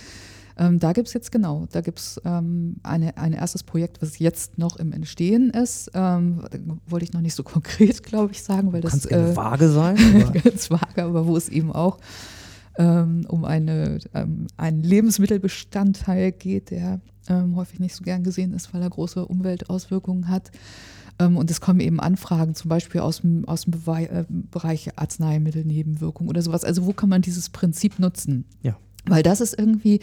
[0.62, 4.20] Ähm, da gibt es jetzt genau, da gibt es ähm, eine, ein erstes Projekt, was
[4.20, 5.90] jetzt noch im Entstehen ist.
[5.96, 6.44] Ähm,
[6.86, 9.70] wollte ich noch nicht so konkret, glaube ich, sagen, weil das kannst gerne äh, vage
[9.70, 11.98] sein, aber ganz vage, aber wo es eben auch
[12.78, 18.72] ähm, um eine, ähm, einen Lebensmittelbestandteil geht, der ähm, häufig nicht so gern gesehen ist,
[18.72, 20.52] weil er große Umweltauswirkungen hat.
[21.18, 26.42] Und es kommen eben Anfragen, zum Beispiel aus dem, aus dem äh, Bereich Arzneimittelnebenwirkung oder
[26.42, 26.64] sowas.
[26.64, 28.46] Also wo kann man dieses Prinzip nutzen?
[28.64, 28.76] ja.
[29.06, 30.00] Weil das ist irgendwie,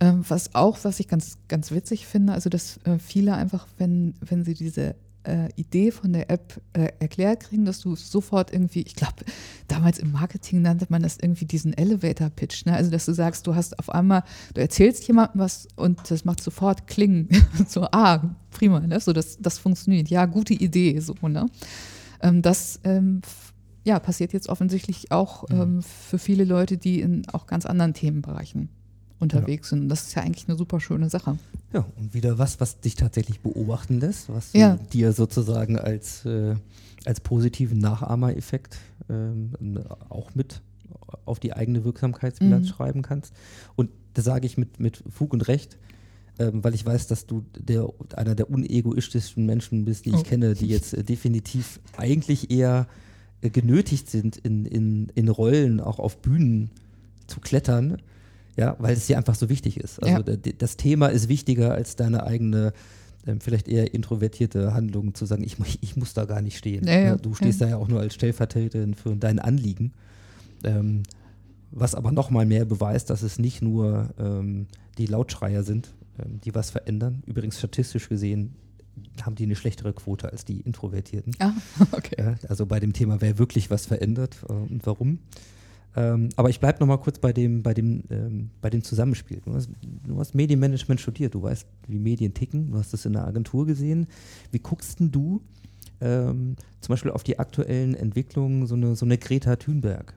[0.00, 4.14] ähm, was auch, was ich ganz, ganz witzig finde, also dass äh, viele einfach, wenn,
[4.20, 4.94] wenn sie diese
[5.24, 9.24] äh, Idee von der App äh, erklärt kriegen, dass du sofort irgendwie, ich glaube,
[9.68, 12.74] damals im Marketing nannte man das irgendwie diesen Elevator-Pitch, ne?
[12.74, 14.24] also dass du sagst, du hast auf einmal,
[14.54, 17.28] du erzählst jemandem was und das macht sofort klingen,
[17.68, 19.00] so, ah, prima, ne?
[19.00, 21.46] so das, das funktioniert, ja, gute Idee, so, ne?
[22.20, 23.22] Ähm, das ähm,
[23.84, 28.68] ja, passiert jetzt offensichtlich auch ähm, für viele Leute, die in auch ganz anderen Themenbereichen
[29.22, 29.80] unterwegs sind.
[29.82, 31.38] Und das ist ja eigentlich eine super schöne Sache.
[31.72, 34.76] Ja, und wieder was, was dich tatsächlich beobachten lässt, was Ja.
[34.76, 36.54] du dir sozusagen als, äh,
[37.06, 38.78] als positiven Nachahmereffekt
[39.08, 39.52] ähm,
[40.08, 40.60] auch mit
[41.24, 42.70] auf die eigene Wirksamkeitsbilanz Mhm.
[42.72, 43.32] schreiben kannst.
[43.76, 45.78] Und das sage ich mit, mit Fug und Recht,
[46.38, 50.22] ähm, weil ich weiß, dass du der, einer der unegoistischsten Menschen bist, die ich Oh.
[50.22, 52.86] kenne, die jetzt äh, definitiv eigentlich eher
[53.40, 56.70] äh, genötigt sind, in, in, in Rollen auch auf Bühnen
[57.26, 57.98] zu klettern,
[58.56, 60.02] ja, weil es dir einfach so wichtig ist.
[60.02, 60.22] Also Ja.
[60.22, 62.72] da- das Thema ist wichtiger als deine eigene,
[63.26, 66.86] ähm, vielleicht eher introvertierte Handlung zu sagen, ich, ich muss da gar nicht stehen.
[66.86, 67.66] Ja, ja, du stehst ja.
[67.66, 69.92] da ja auch nur als Stellvertreterin für dein Anliegen.
[70.64, 71.02] Ähm,
[71.70, 74.66] was aber noch mal mehr beweist, dass es nicht nur ähm,
[74.98, 77.22] die Lautschreier sind, ähm, die was verändern.
[77.26, 78.54] Übrigens statistisch gesehen
[79.22, 81.34] haben die eine schlechtere Quote als die Introvertierten.
[81.38, 81.52] Ah,
[81.92, 82.34] okay.
[82.48, 85.18] Also bei dem Thema, wer wirklich was verändert äh, und warum.
[85.94, 89.40] Ähm, aber ich bleibe nochmal kurz bei dem, bei, dem, ähm, bei dem Zusammenspiel.
[89.44, 89.68] Du hast,
[90.06, 93.66] du hast Medienmanagement studiert, du weißt, wie Medien ticken, du hast das in der Agentur
[93.66, 94.06] gesehen.
[94.50, 95.42] Wie guckst denn du
[96.00, 100.14] ähm, zum Beispiel auf die aktuellen Entwicklungen, so eine, so eine Greta Thunberg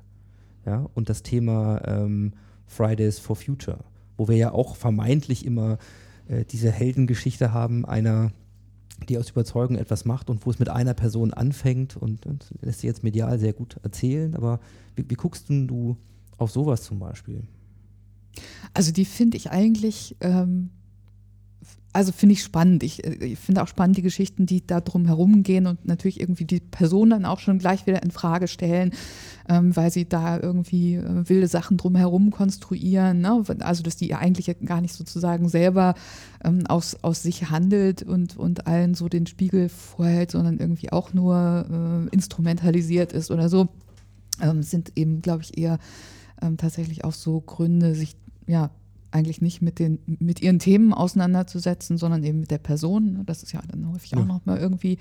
[0.65, 2.33] ja, und das Thema ähm,
[2.67, 3.79] Fridays for Future,
[4.17, 5.77] wo wir ja auch vermeintlich immer
[6.27, 8.31] äh, diese Heldengeschichte haben, einer
[9.09, 12.79] die aus Überzeugung etwas macht und wo es mit einer Person anfängt und, und lässt
[12.79, 14.35] sich jetzt medial sehr gut erzählen.
[14.35, 14.59] Aber
[14.95, 15.97] wie, wie guckst du
[16.37, 17.43] auf sowas zum Beispiel?
[18.73, 20.69] Also die finde ich eigentlich, ähm,
[21.95, 22.83] also finde ich spannend.
[22.83, 26.19] Ich, äh, ich finde auch spannend die Geschichten, die da drum herum gehen und natürlich
[26.19, 28.91] irgendwie die Person dann auch schon gleich wieder in Frage stellen,
[29.47, 33.21] ähm, weil sie da irgendwie äh, wilde Sachen drum herum konstruieren.
[33.21, 33.43] Ne?
[33.59, 35.95] Also dass die eigentlich gar nicht sozusagen selber
[36.43, 41.13] ähm, aus, aus sich handelt und, und allen so den Spiegel vorhält, sondern irgendwie auch
[41.13, 41.65] nur
[42.11, 43.69] äh, instrumentalisiert ist oder so.
[44.41, 45.79] ähm, sind eben, glaube ich, eher
[46.41, 48.17] ähm, tatsächlich auch so Gründe, sich
[48.47, 48.69] ja
[49.15, 53.23] eigentlich nicht mit, den, mit ihren Themen auseinanderzusetzen, sondern eben mit der Person.
[53.25, 54.17] Das ist ja dann häufig ja.
[54.17, 54.97] auch nochmal irgendwie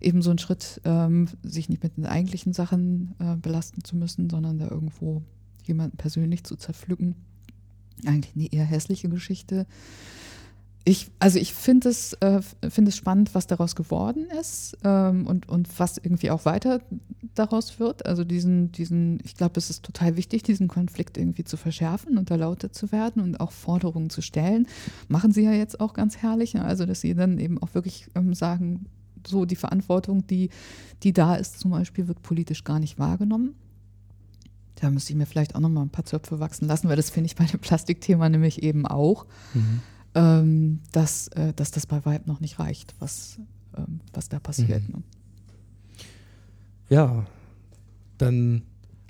[0.00, 4.28] eben so ein Schritt, ähm, sich nicht mit den eigentlichen Sachen äh, belasten zu müssen,
[4.28, 5.22] sondern da irgendwo
[5.64, 7.14] jemanden persönlich zu zerpflücken.
[8.04, 9.66] Eigentlich eine eher hässliche Geschichte.
[10.86, 15.48] Ich, also ich finde es, äh, find es spannend, was daraus geworden ist ähm, und,
[15.48, 16.80] und was irgendwie auch weiter
[17.34, 18.04] daraus wird.
[18.04, 22.30] Also diesen, diesen, ich glaube, es ist total wichtig, diesen Konflikt irgendwie zu verschärfen und
[22.30, 24.66] da lauter zu werden und auch Forderungen zu stellen.
[25.08, 26.52] Machen sie ja jetzt auch ganz herrlich.
[26.52, 26.62] Ne?
[26.62, 28.84] Also dass sie dann eben auch wirklich ähm, sagen,
[29.26, 30.50] so die Verantwortung, die,
[31.02, 33.54] die da ist zum Beispiel, wird politisch gar nicht wahrgenommen.
[34.74, 37.08] Da müsste ich mir vielleicht auch noch mal ein paar Zöpfe wachsen lassen, weil das
[37.08, 39.24] finde ich bei dem Plastikthema nämlich eben auch.
[39.54, 39.80] Mhm
[40.14, 43.38] ähm, dass, äh, dass das bei Weib noch nicht reicht, was,
[43.76, 44.88] ähm, was da passiert.
[44.88, 44.94] Mhm.
[44.94, 45.02] Ne?
[46.90, 47.26] Ja,
[48.18, 48.62] dann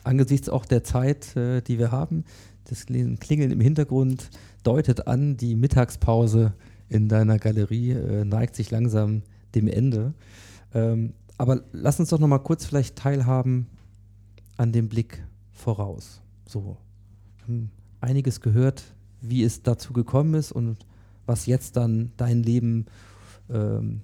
[0.02, 2.24] angesichts auch der Zeit, äh, die wir haben,
[2.64, 4.30] das Klingeln im Hintergrund
[4.62, 6.54] deutet an, die Mittagspause
[6.88, 9.22] in deiner Galerie äh, neigt sich langsam
[9.54, 10.14] dem Ende.
[10.72, 13.66] Ähm, aber lass uns doch noch mal kurz vielleicht teilhaben
[14.56, 16.22] an dem Blick voraus.
[16.46, 16.76] So,
[17.42, 17.70] haben
[18.00, 18.84] einiges gehört,
[19.20, 20.86] wie es dazu gekommen ist und
[21.26, 22.86] was jetzt dann dein Leben
[23.50, 24.02] ähm,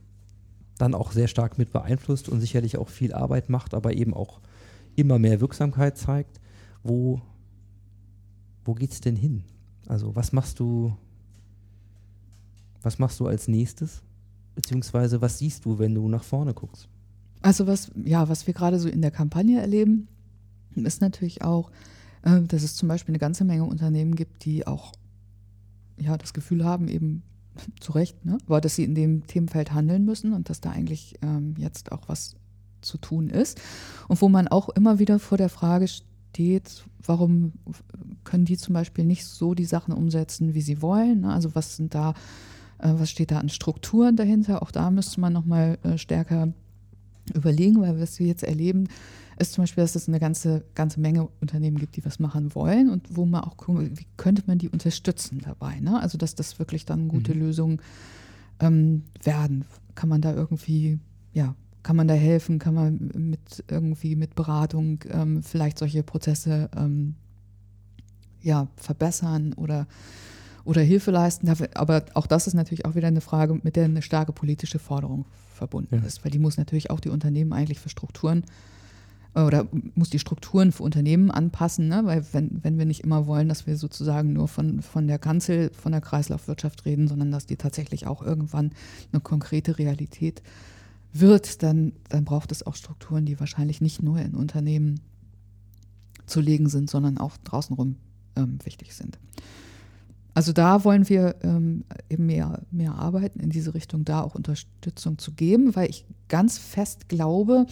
[0.79, 4.41] dann auch sehr stark mit beeinflusst und sicherlich auch viel Arbeit macht, aber eben auch
[4.97, 6.41] immer mehr Wirksamkeit zeigt.
[6.83, 7.21] Wo,
[8.65, 9.45] wo geht es denn hin?
[9.87, 10.97] Also was machst du,
[12.83, 14.03] was machst du als nächstes?
[14.55, 16.89] Beziehungsweise was siehst du, wenn du nach vorne guckst?
[17.43, 20.09] Also was, ja, was wir gerade so in der Kampagne erleben,
[20.75, 21.71] ist natürlich auch,
[22.23, 24.93] äh, dass es zum Beispiel eine ganze Menge Unternehmen gibt, die auch
[26.01, 27.23] ja, das Gefühl haben, eben
[27.81, 28.39] zu Recht, ne?
[28.47, 32.09] aber dass sie in dem Themenfeld handeln müssen und dass da eigentlich ähm, jetzt auch
[32.09, 32.37] was
[32.81, 33.61] zu tun ist.
[34.09, 37.53] Und wo man auch immer wieder vor der Frage steht, warum
[38.25, 41.21] können die zum Beispiel nicht so die Sachen umsetzen, wie sie wollen?
[41.21, 41.33] Ne?
[41.33, 42.15] Also was sind da,
[42.79, 44.63] äh, was steht da an Strukturen dahinter?
[44.63, 46.53] Auch da müsste man nochmal äh, stärker
[47.35, 48.89] überlegen, weil was wir jetzt erleben,
[49.41, 52.91] ist zum Beispiel, dass es eine ganze, ganze Menge Unternehmen gibt, die was machen wollen
[52.91, 55.81] und wo man auch gucken, wie könnte man die unterstützen dabei.
[55.81, 56.01] Ne?
[56.01, 57.41] Also dass das wirklich dann gute mhm.
[57.41, 57.81] Lösungen
[58.61, 59.65] ähm, werden.
[59.95, 60.99] Kann man da irgendwie,
[61.33, 66.69] ja, kann man da helfen, kann man mit irgendwie mit Beratung ähm, vielleicht solche Prozesse
[66.77, 67.15] ähm,
[68.43, 69.87] ja, verbessern oder
[70.65, 71.51] oder Hilfe leisten.
[71.75, 75.25] Aber auch das ist natürlich auch wieder eine Frage, mit der eine starke politische Forderung
[75.55, 76.07] verbunden ja.
[76.07, 78.45] ist, weil die muss natürlich auch die Unternehmen eigentlich für Strukturen
[79.35, 82.03] oder muss die Strukturen für Unternehmen anpassen, ne?
[82.05, 85.71] weil wenn, wenn wir nicht immer wollen, dass wir sozusagen nur von, von der Kanzel,
[85.73, 88.73] von der Kreislaufwirtschaft reden, sondern dass die tatsächlich auch irgendwann
[89.13, 90.43] eine konkrete Realität
[91.13, 95.01] wird, dann, dann braucht es auch Strukturen, die wahrscheinlich nicht nur in Unternehmen
[96.27, 97.97] zu legen sind, sondern auch draußenrum
[98.37, 99.19] ähm, wichtig sind.
[100.35, 105.19] Also da wollen wir ähm, eben mehr, mehr arbeiten in diese Richtung, da auch Unterstützung
[105.19, 107.67] zu geben, weil ich ganz fest glaube,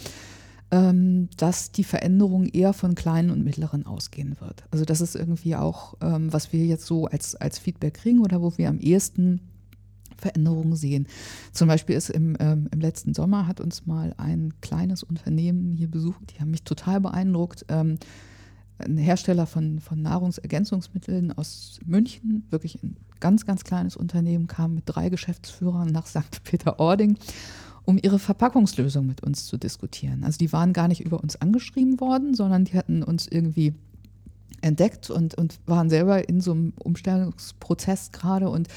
[0.71, 4.65] dass die Veränderung eher von kleinen und mittleren ausgehen wird.
[4.69, 8.41] Also das ist irgendwie auch, ähm, was wir jetzt so als, als Feedback kriegen oder
[8.41, 9.41] wo wir am ehesten
[10.19, 11.07] Veränderungen sehen.
[11.53, 15.89] Zum Beispiel ist im, ähm, im letzten Sommer hat uns mal ein kleines Unternehmen hier
[15.89, 17.65] besucht, die haben mich total beeindruckt.
[17.69, 17.97] Ähm,
[18.77, 24.83] ein Hersteller von, von Nahrungsergänzungsmitteln aus München, wirklich ein ganz, ganz kleines Unternehmen, kam mit
[24.85, 26.43] drei Geschäftsführern nach St.
[26.43, 27.17] Peter-Ording
[27.89, 30.23] um ihre Verpackungslösung mit uns zu diskutieren.
[30.23, 33.73] Also die waren gar nicht über uns angeschrieben worden, sondern die hatten uns irgendwie
[34.61, 38.67] entdeckt und, und waren selber in so einem Umstellungsprozess gerade und,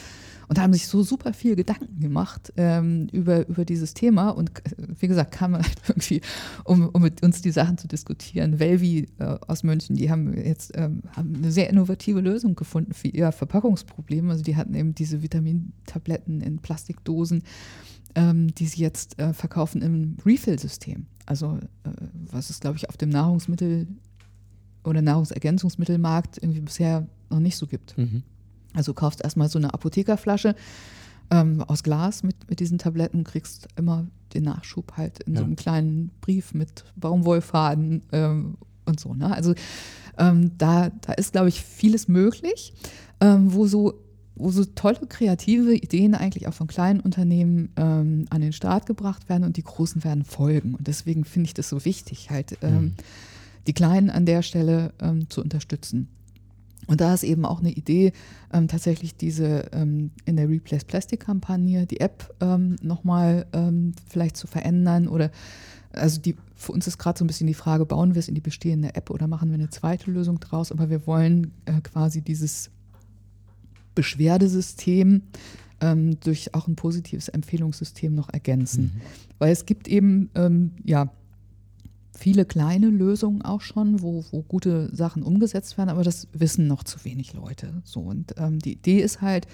[0.49, 4.31] und haben sich so super viel Gedanken gemacht ähm, über, über dieses Thema.
[4.31, 4.51] Und
[4.99, 6.23] wie gesagt, kamen halt irgendwie,
[6.65, 8.61] um, um mit uns die Sachen zu diskutieren.
[8.61, 13.09] Velvi äh, aus München, die haben jetzt ähm, haben eine sehr innovative Lösung gefunden für
[13.09, 14.31] ihr Verpackungsproblem.
[14.31, 17.43] Also die hatten eben diese Vitamintabletten in Plastikdosen
[18.15, 21.07] ähm, die sie jetzt äh, verkaufen im Refill-System.
[21.27, 21.91] Also äh,
[22.31, 23.87] was es, glaube ich, auf dem Nahrungsmittel-
[24.85, 27.97] oder Nahrungsergänzungsmittelmarkt irgendwie bisher noch nicht so gibt.
[27.97, 28.23] Mhm.
[28.75, 30.55] Also du kaufst erstmal so eine Apothekerflasche
[31.31, 35.41] ähm, aus Glas mit, mit diesen Tabletten, kriegst immer den Nachschub halt in ja.
[35.41, 38.57] so einem kleinen Brief mit Baumwollfaden ähm,
[38.87, 39.15] und so.
[39.15, 39.33] Ne?
[39.33, 39.55] Also
[40.19, 42.75] ähm, da, da ist, glaube ich, vieles möglich,
[43.21, 43.95] ähm, wo so
[44.43, 49.28] wo so tolle kreative Ideen eigentlich auch von kleinen Unternehmen ähm, an den Start gebracht
[49.28, 50.74] werden und die großen werden folgen.
[50.74, 52.93] Und deswegen finde ich das so wichtig, halt ähm, mhm.
[53.66, 56.09] die Kleinen an der Stelle ähm, zu unterstützen.
[56.89, 58.12] Und da ist eben auch eine Idee,
[58.52, 64.36] ähm, tatsächlich diese ähm, in der Replace Plastic Kampagne die App ähm, nochmal ähm, vielleicht
[64.36, 65.31] zu verändern oder
[65.93, 68.35] also die, für uns ist gerade so ein bisschen die Frage, bauen wir es in
[68.35, 70.73] die bestehende App oder machen wir eine zweite Lösung draus?
[70.73, 72.70] Aber wir wollen äh, quasi dieses
[73.94, 75.23] Beschwerdesystem
[75.81, 78.85] ähm, durch auch ein positives Empfehlungssystem noch ergänzen.
[78.94, 79.01] Mhm.
[79.39, 81.12] Weil es gibt eben, ähm, ja,
[82.16, 86.85] viele kleine Lösungen auch schon, wo, wo gute Sachen umgesetzt werden, aber das wissen noch
[86.85, 87.82] zu wenig Leute.
[87.85, 89.47] So, und ähm, die Idee ist halt,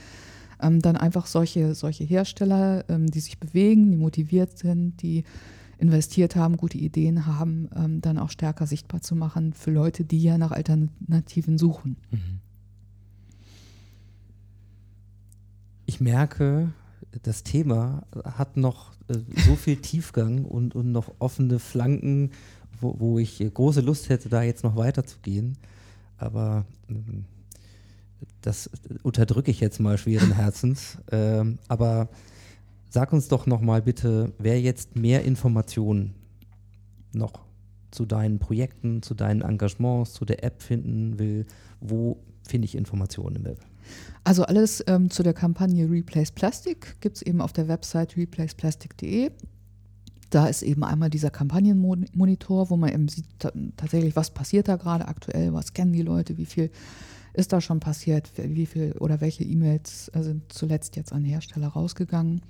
[0.60, 5.24] ähm, dann einfach solche, solche Hersteller, ähm, die sich bewegen, die motiviert sind, die
[5.78, 10.20] investiert haben, gute Ideen haben, ähm, dann auch stärker sichtbar zu machen für Leute, die
[10.20, 11.97] ja nach Alternativen suchen.
[12.10, 12.40] Mhm.
[15.89, 16.73] Ich merke,
[17.23, 19.15] das Thema hat noch äh,
[19.47, 22.32] so viel Tiefgang und, und noch offene Flanken,
[22.81, 25.56] wo, wo ich große Lust hätte, da jetzt noch weiterzugehen.
[26.19, 27.24] Aber ähm,
[28.43, 28.69] das
[29.02, 30.98] unterdrücke ich jetzt mal schweren Herzens.
[31.10, 32.09] Ähm, aber
[32.90, 36.15] Sag uns doch nochmal bitte, wer jetzt mehr Informationen
[37.12, 37.44] noch
[37.90, 41.44] zu deinen Projekten, zu deinen Engagements, zu der App finden will,
[41.81, 43.59] wo finde ich Informationen im Web?
[44.24, 49.31] Also alles ähm, zu der Kampagne Replace Plastic gibt es eben auf der Website replaceplastic.de.
[50.31, 53.27] Da ist eben einmal dieser Kampagnenmonitor, wo man eben sieht
[53.77, 56.70] tatsächlich, was passiert da gerade aktuell, was kennen die Leute, wie viel
[57.32, 62.43] ist da schon passiert, wie viel oder welche E-Mails sind zuletzt jetzt an Hersteller rausgegangen.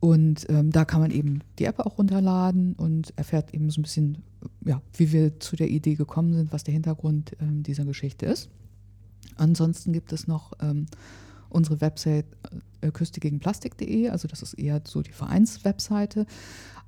[0.00, 3.82] Und ähm, da kann man eben die App auch runterladen und erfährt eben so ein
[3.82, 4.18] bisschen,
[4.64, 8.50] ja, wie wir zu der Idee gekommen sind, was der Hintergrund ähm, dieser Geschichte ist.
[9.36, 10.86] Ansonsten gibt es noch ähm,
[11.48, 12.26] unsere Website
[12.80, 16.26] äh, Küste gegen Plastik.de, also das ist eher so die Vereinswebseite,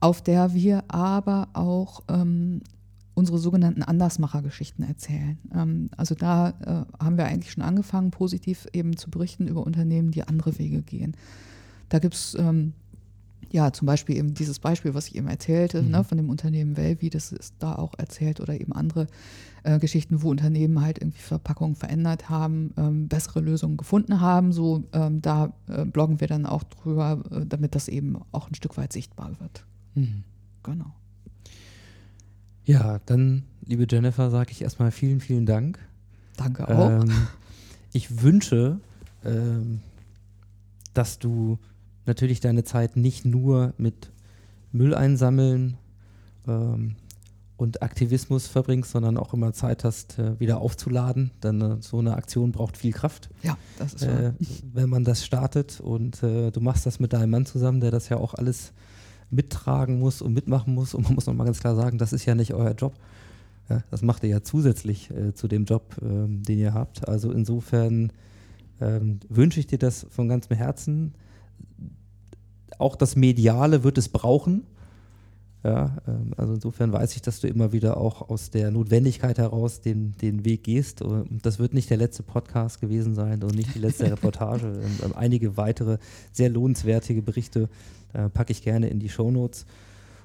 [0.00, 2.62] auf der wir aber auch ähm,
[3.14, 5.38] unsere sogenannten Andersmacher-Geschichten erzählen.
[5.54, 10.10] Ähm, also da äh, haben wir eigentlich schon angefangen, positiv eben zu berichten über Unternehmen,
[10.10, 11.16] die andere Wege gehen.
[11.88, 12.72] Da gibt es ähm,
[13.50, 15.90] ja, zum Beispiel eben dieses Beispiel, was ich eben erzählte, ne, mhm.
[15.90, 19.06] ne, von dem Unternehmen Velvi, das ist da auch erzählt oder eben andere
[19.64, 24.52] äh, Geschichten, wo Unternehmen halt irgendwie Verpackungen verändert haben, ähm, bessere Lösungen gefunden haben.
[24.52, 28.54] So, ähm, da äh, bloggen wir dann auch drüber, äh, damit das eben auch ein
[28.54, 29.64] Stück weit sichtbar wird.
[29.94, 30.24] Mhm.
[30.62, 30.92] Genau.
[32.64, 35.78] Ja, dann, liebe Jennifer, sage ich erstmal vielen, vielen Dank.
[36.36, 36.90] Danke auch.
[37.02, 37.10] Ähm,
[37.92, 38.80] ich wünsche,
[39.24, 39.80] ähm,
[40.94, 41.58] dass du
[42.06, 44.10] natürlich deine Zeit nicht nur mit
[44.72, 45.76] Müll einsammeln
[46.46, 46.96] ähm,
[47.56, 51.30] und Aktivismus verbringst, sondern auch immer Zeit hast, äh, wieder aufzuladen.
[51.42, 53.30] Denn äh, so eine Aktion braucht viel Kraft.
[53.42, 54.32] Ja, das ist äh,
[54.72, 58.08] Wenn man das startet und äh, du machst das mit deinem Mann zusammen, der das
[58.08, 58.72] ja auch alles
[59.30, 60.94] mittragen muss und mitmachen muss.
[60.94, 62.94] Und man muss nochmal ganz klar sagen, das ist ja nicht euer Job.
[63.68, 67.08] Ja, das macht ihr ja zusätzlich äh, zu dem Job, ähm, den ihr habt.
[67.08, 68.12] Also insofern
[68.80, 71.14] ähm, wünsche ich dir das von ganzem Herzen
[72.78, 74.64] auch das Mediale wird es brauchen.
[75.64, 79.80] Ja, ähm, also insofern weiß ich, dass du immer wieder auch aus der Notwendigkeit heraus
[79.80, 81.00] den, den Weg gehst.
[81.00, 84.66] Und das wird nicht der letzte Podcast gewesen sein und nicht die letzte Reportage.
[84.68, 85.98] Und ähm, einige weitere
[86.32, 87.68] sehr lohnenswerte Berichte
[88.12, 89.64] äh, packe ich gerne in die Shownotes.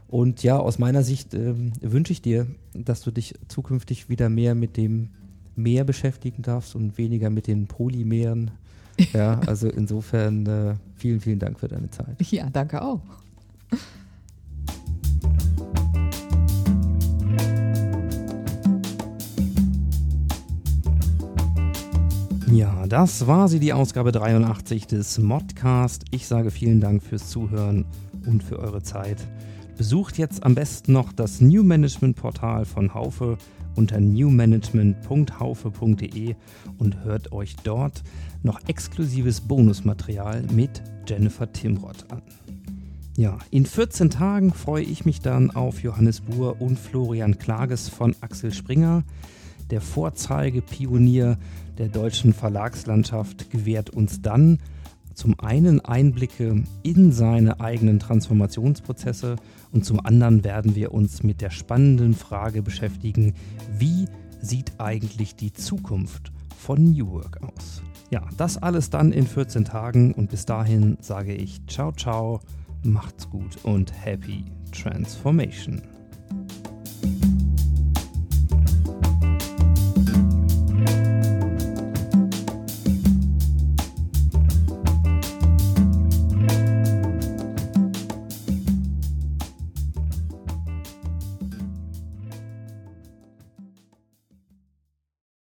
[0.10, 4.56] Und ja, aus meiner Sicht äh, wünsche ich dir, dass du dich zukünftig wieder mehr
[4.56, 5.10] mit dem
[5.56, 8.52] Meer beschäftigen darfst und weniger mit den Polymeren
[9.14, 12.16] ja, also insofern äh, vielen, vielen Dank für deine Zeit.
[12.32, 13.02] Ja, danke auch.
[22.52, 26.06] Ja, das war sie, die Ausgabe 83 des Modcast.
[26.10, 27.86] Ich sage vielen Dank fürs Zuhören
[28.26, 29.18] und für eure Zeit.
[29.78, 33.38] Besucht jetzt am besten noch das New Management Portal von Haufe
[33.76, 36.36] unter newmanagement.haufe.de
[36.80, 38.02] und hört euch dort
[38.44, 42.22] noch exklusives Bonusmaterial mit Jennifer Timrott an.
[43.18, 48.16] Ja, in 14 Tagen freue ich mich dann auf Johannes Buhr und Florian Klages von
[48.22, 49.04] Axel Springer.
[49.72, 51.38] Der Vorzeigepionier
[51.78, 54.60] der deutschen Verlagslandschaft gewährt uns dann
[55.14, 59.36] zum einen Einblicke in seine eigenen Transformationsprozesse
[59.74, 63.34] und zum anderen werden wir uns mit der spannenden Frage beschäftigen,
[63.78, 64.06] wie
[64.42, 67.82] sieht eigentlich die Zukunft von New Work aus?
[68.10, 72.40] Ja, das alles dann in 14 Tagen und bis dahin sage ich ciao ciao,
[72.84, 75.99] macht's gut und happy transformation.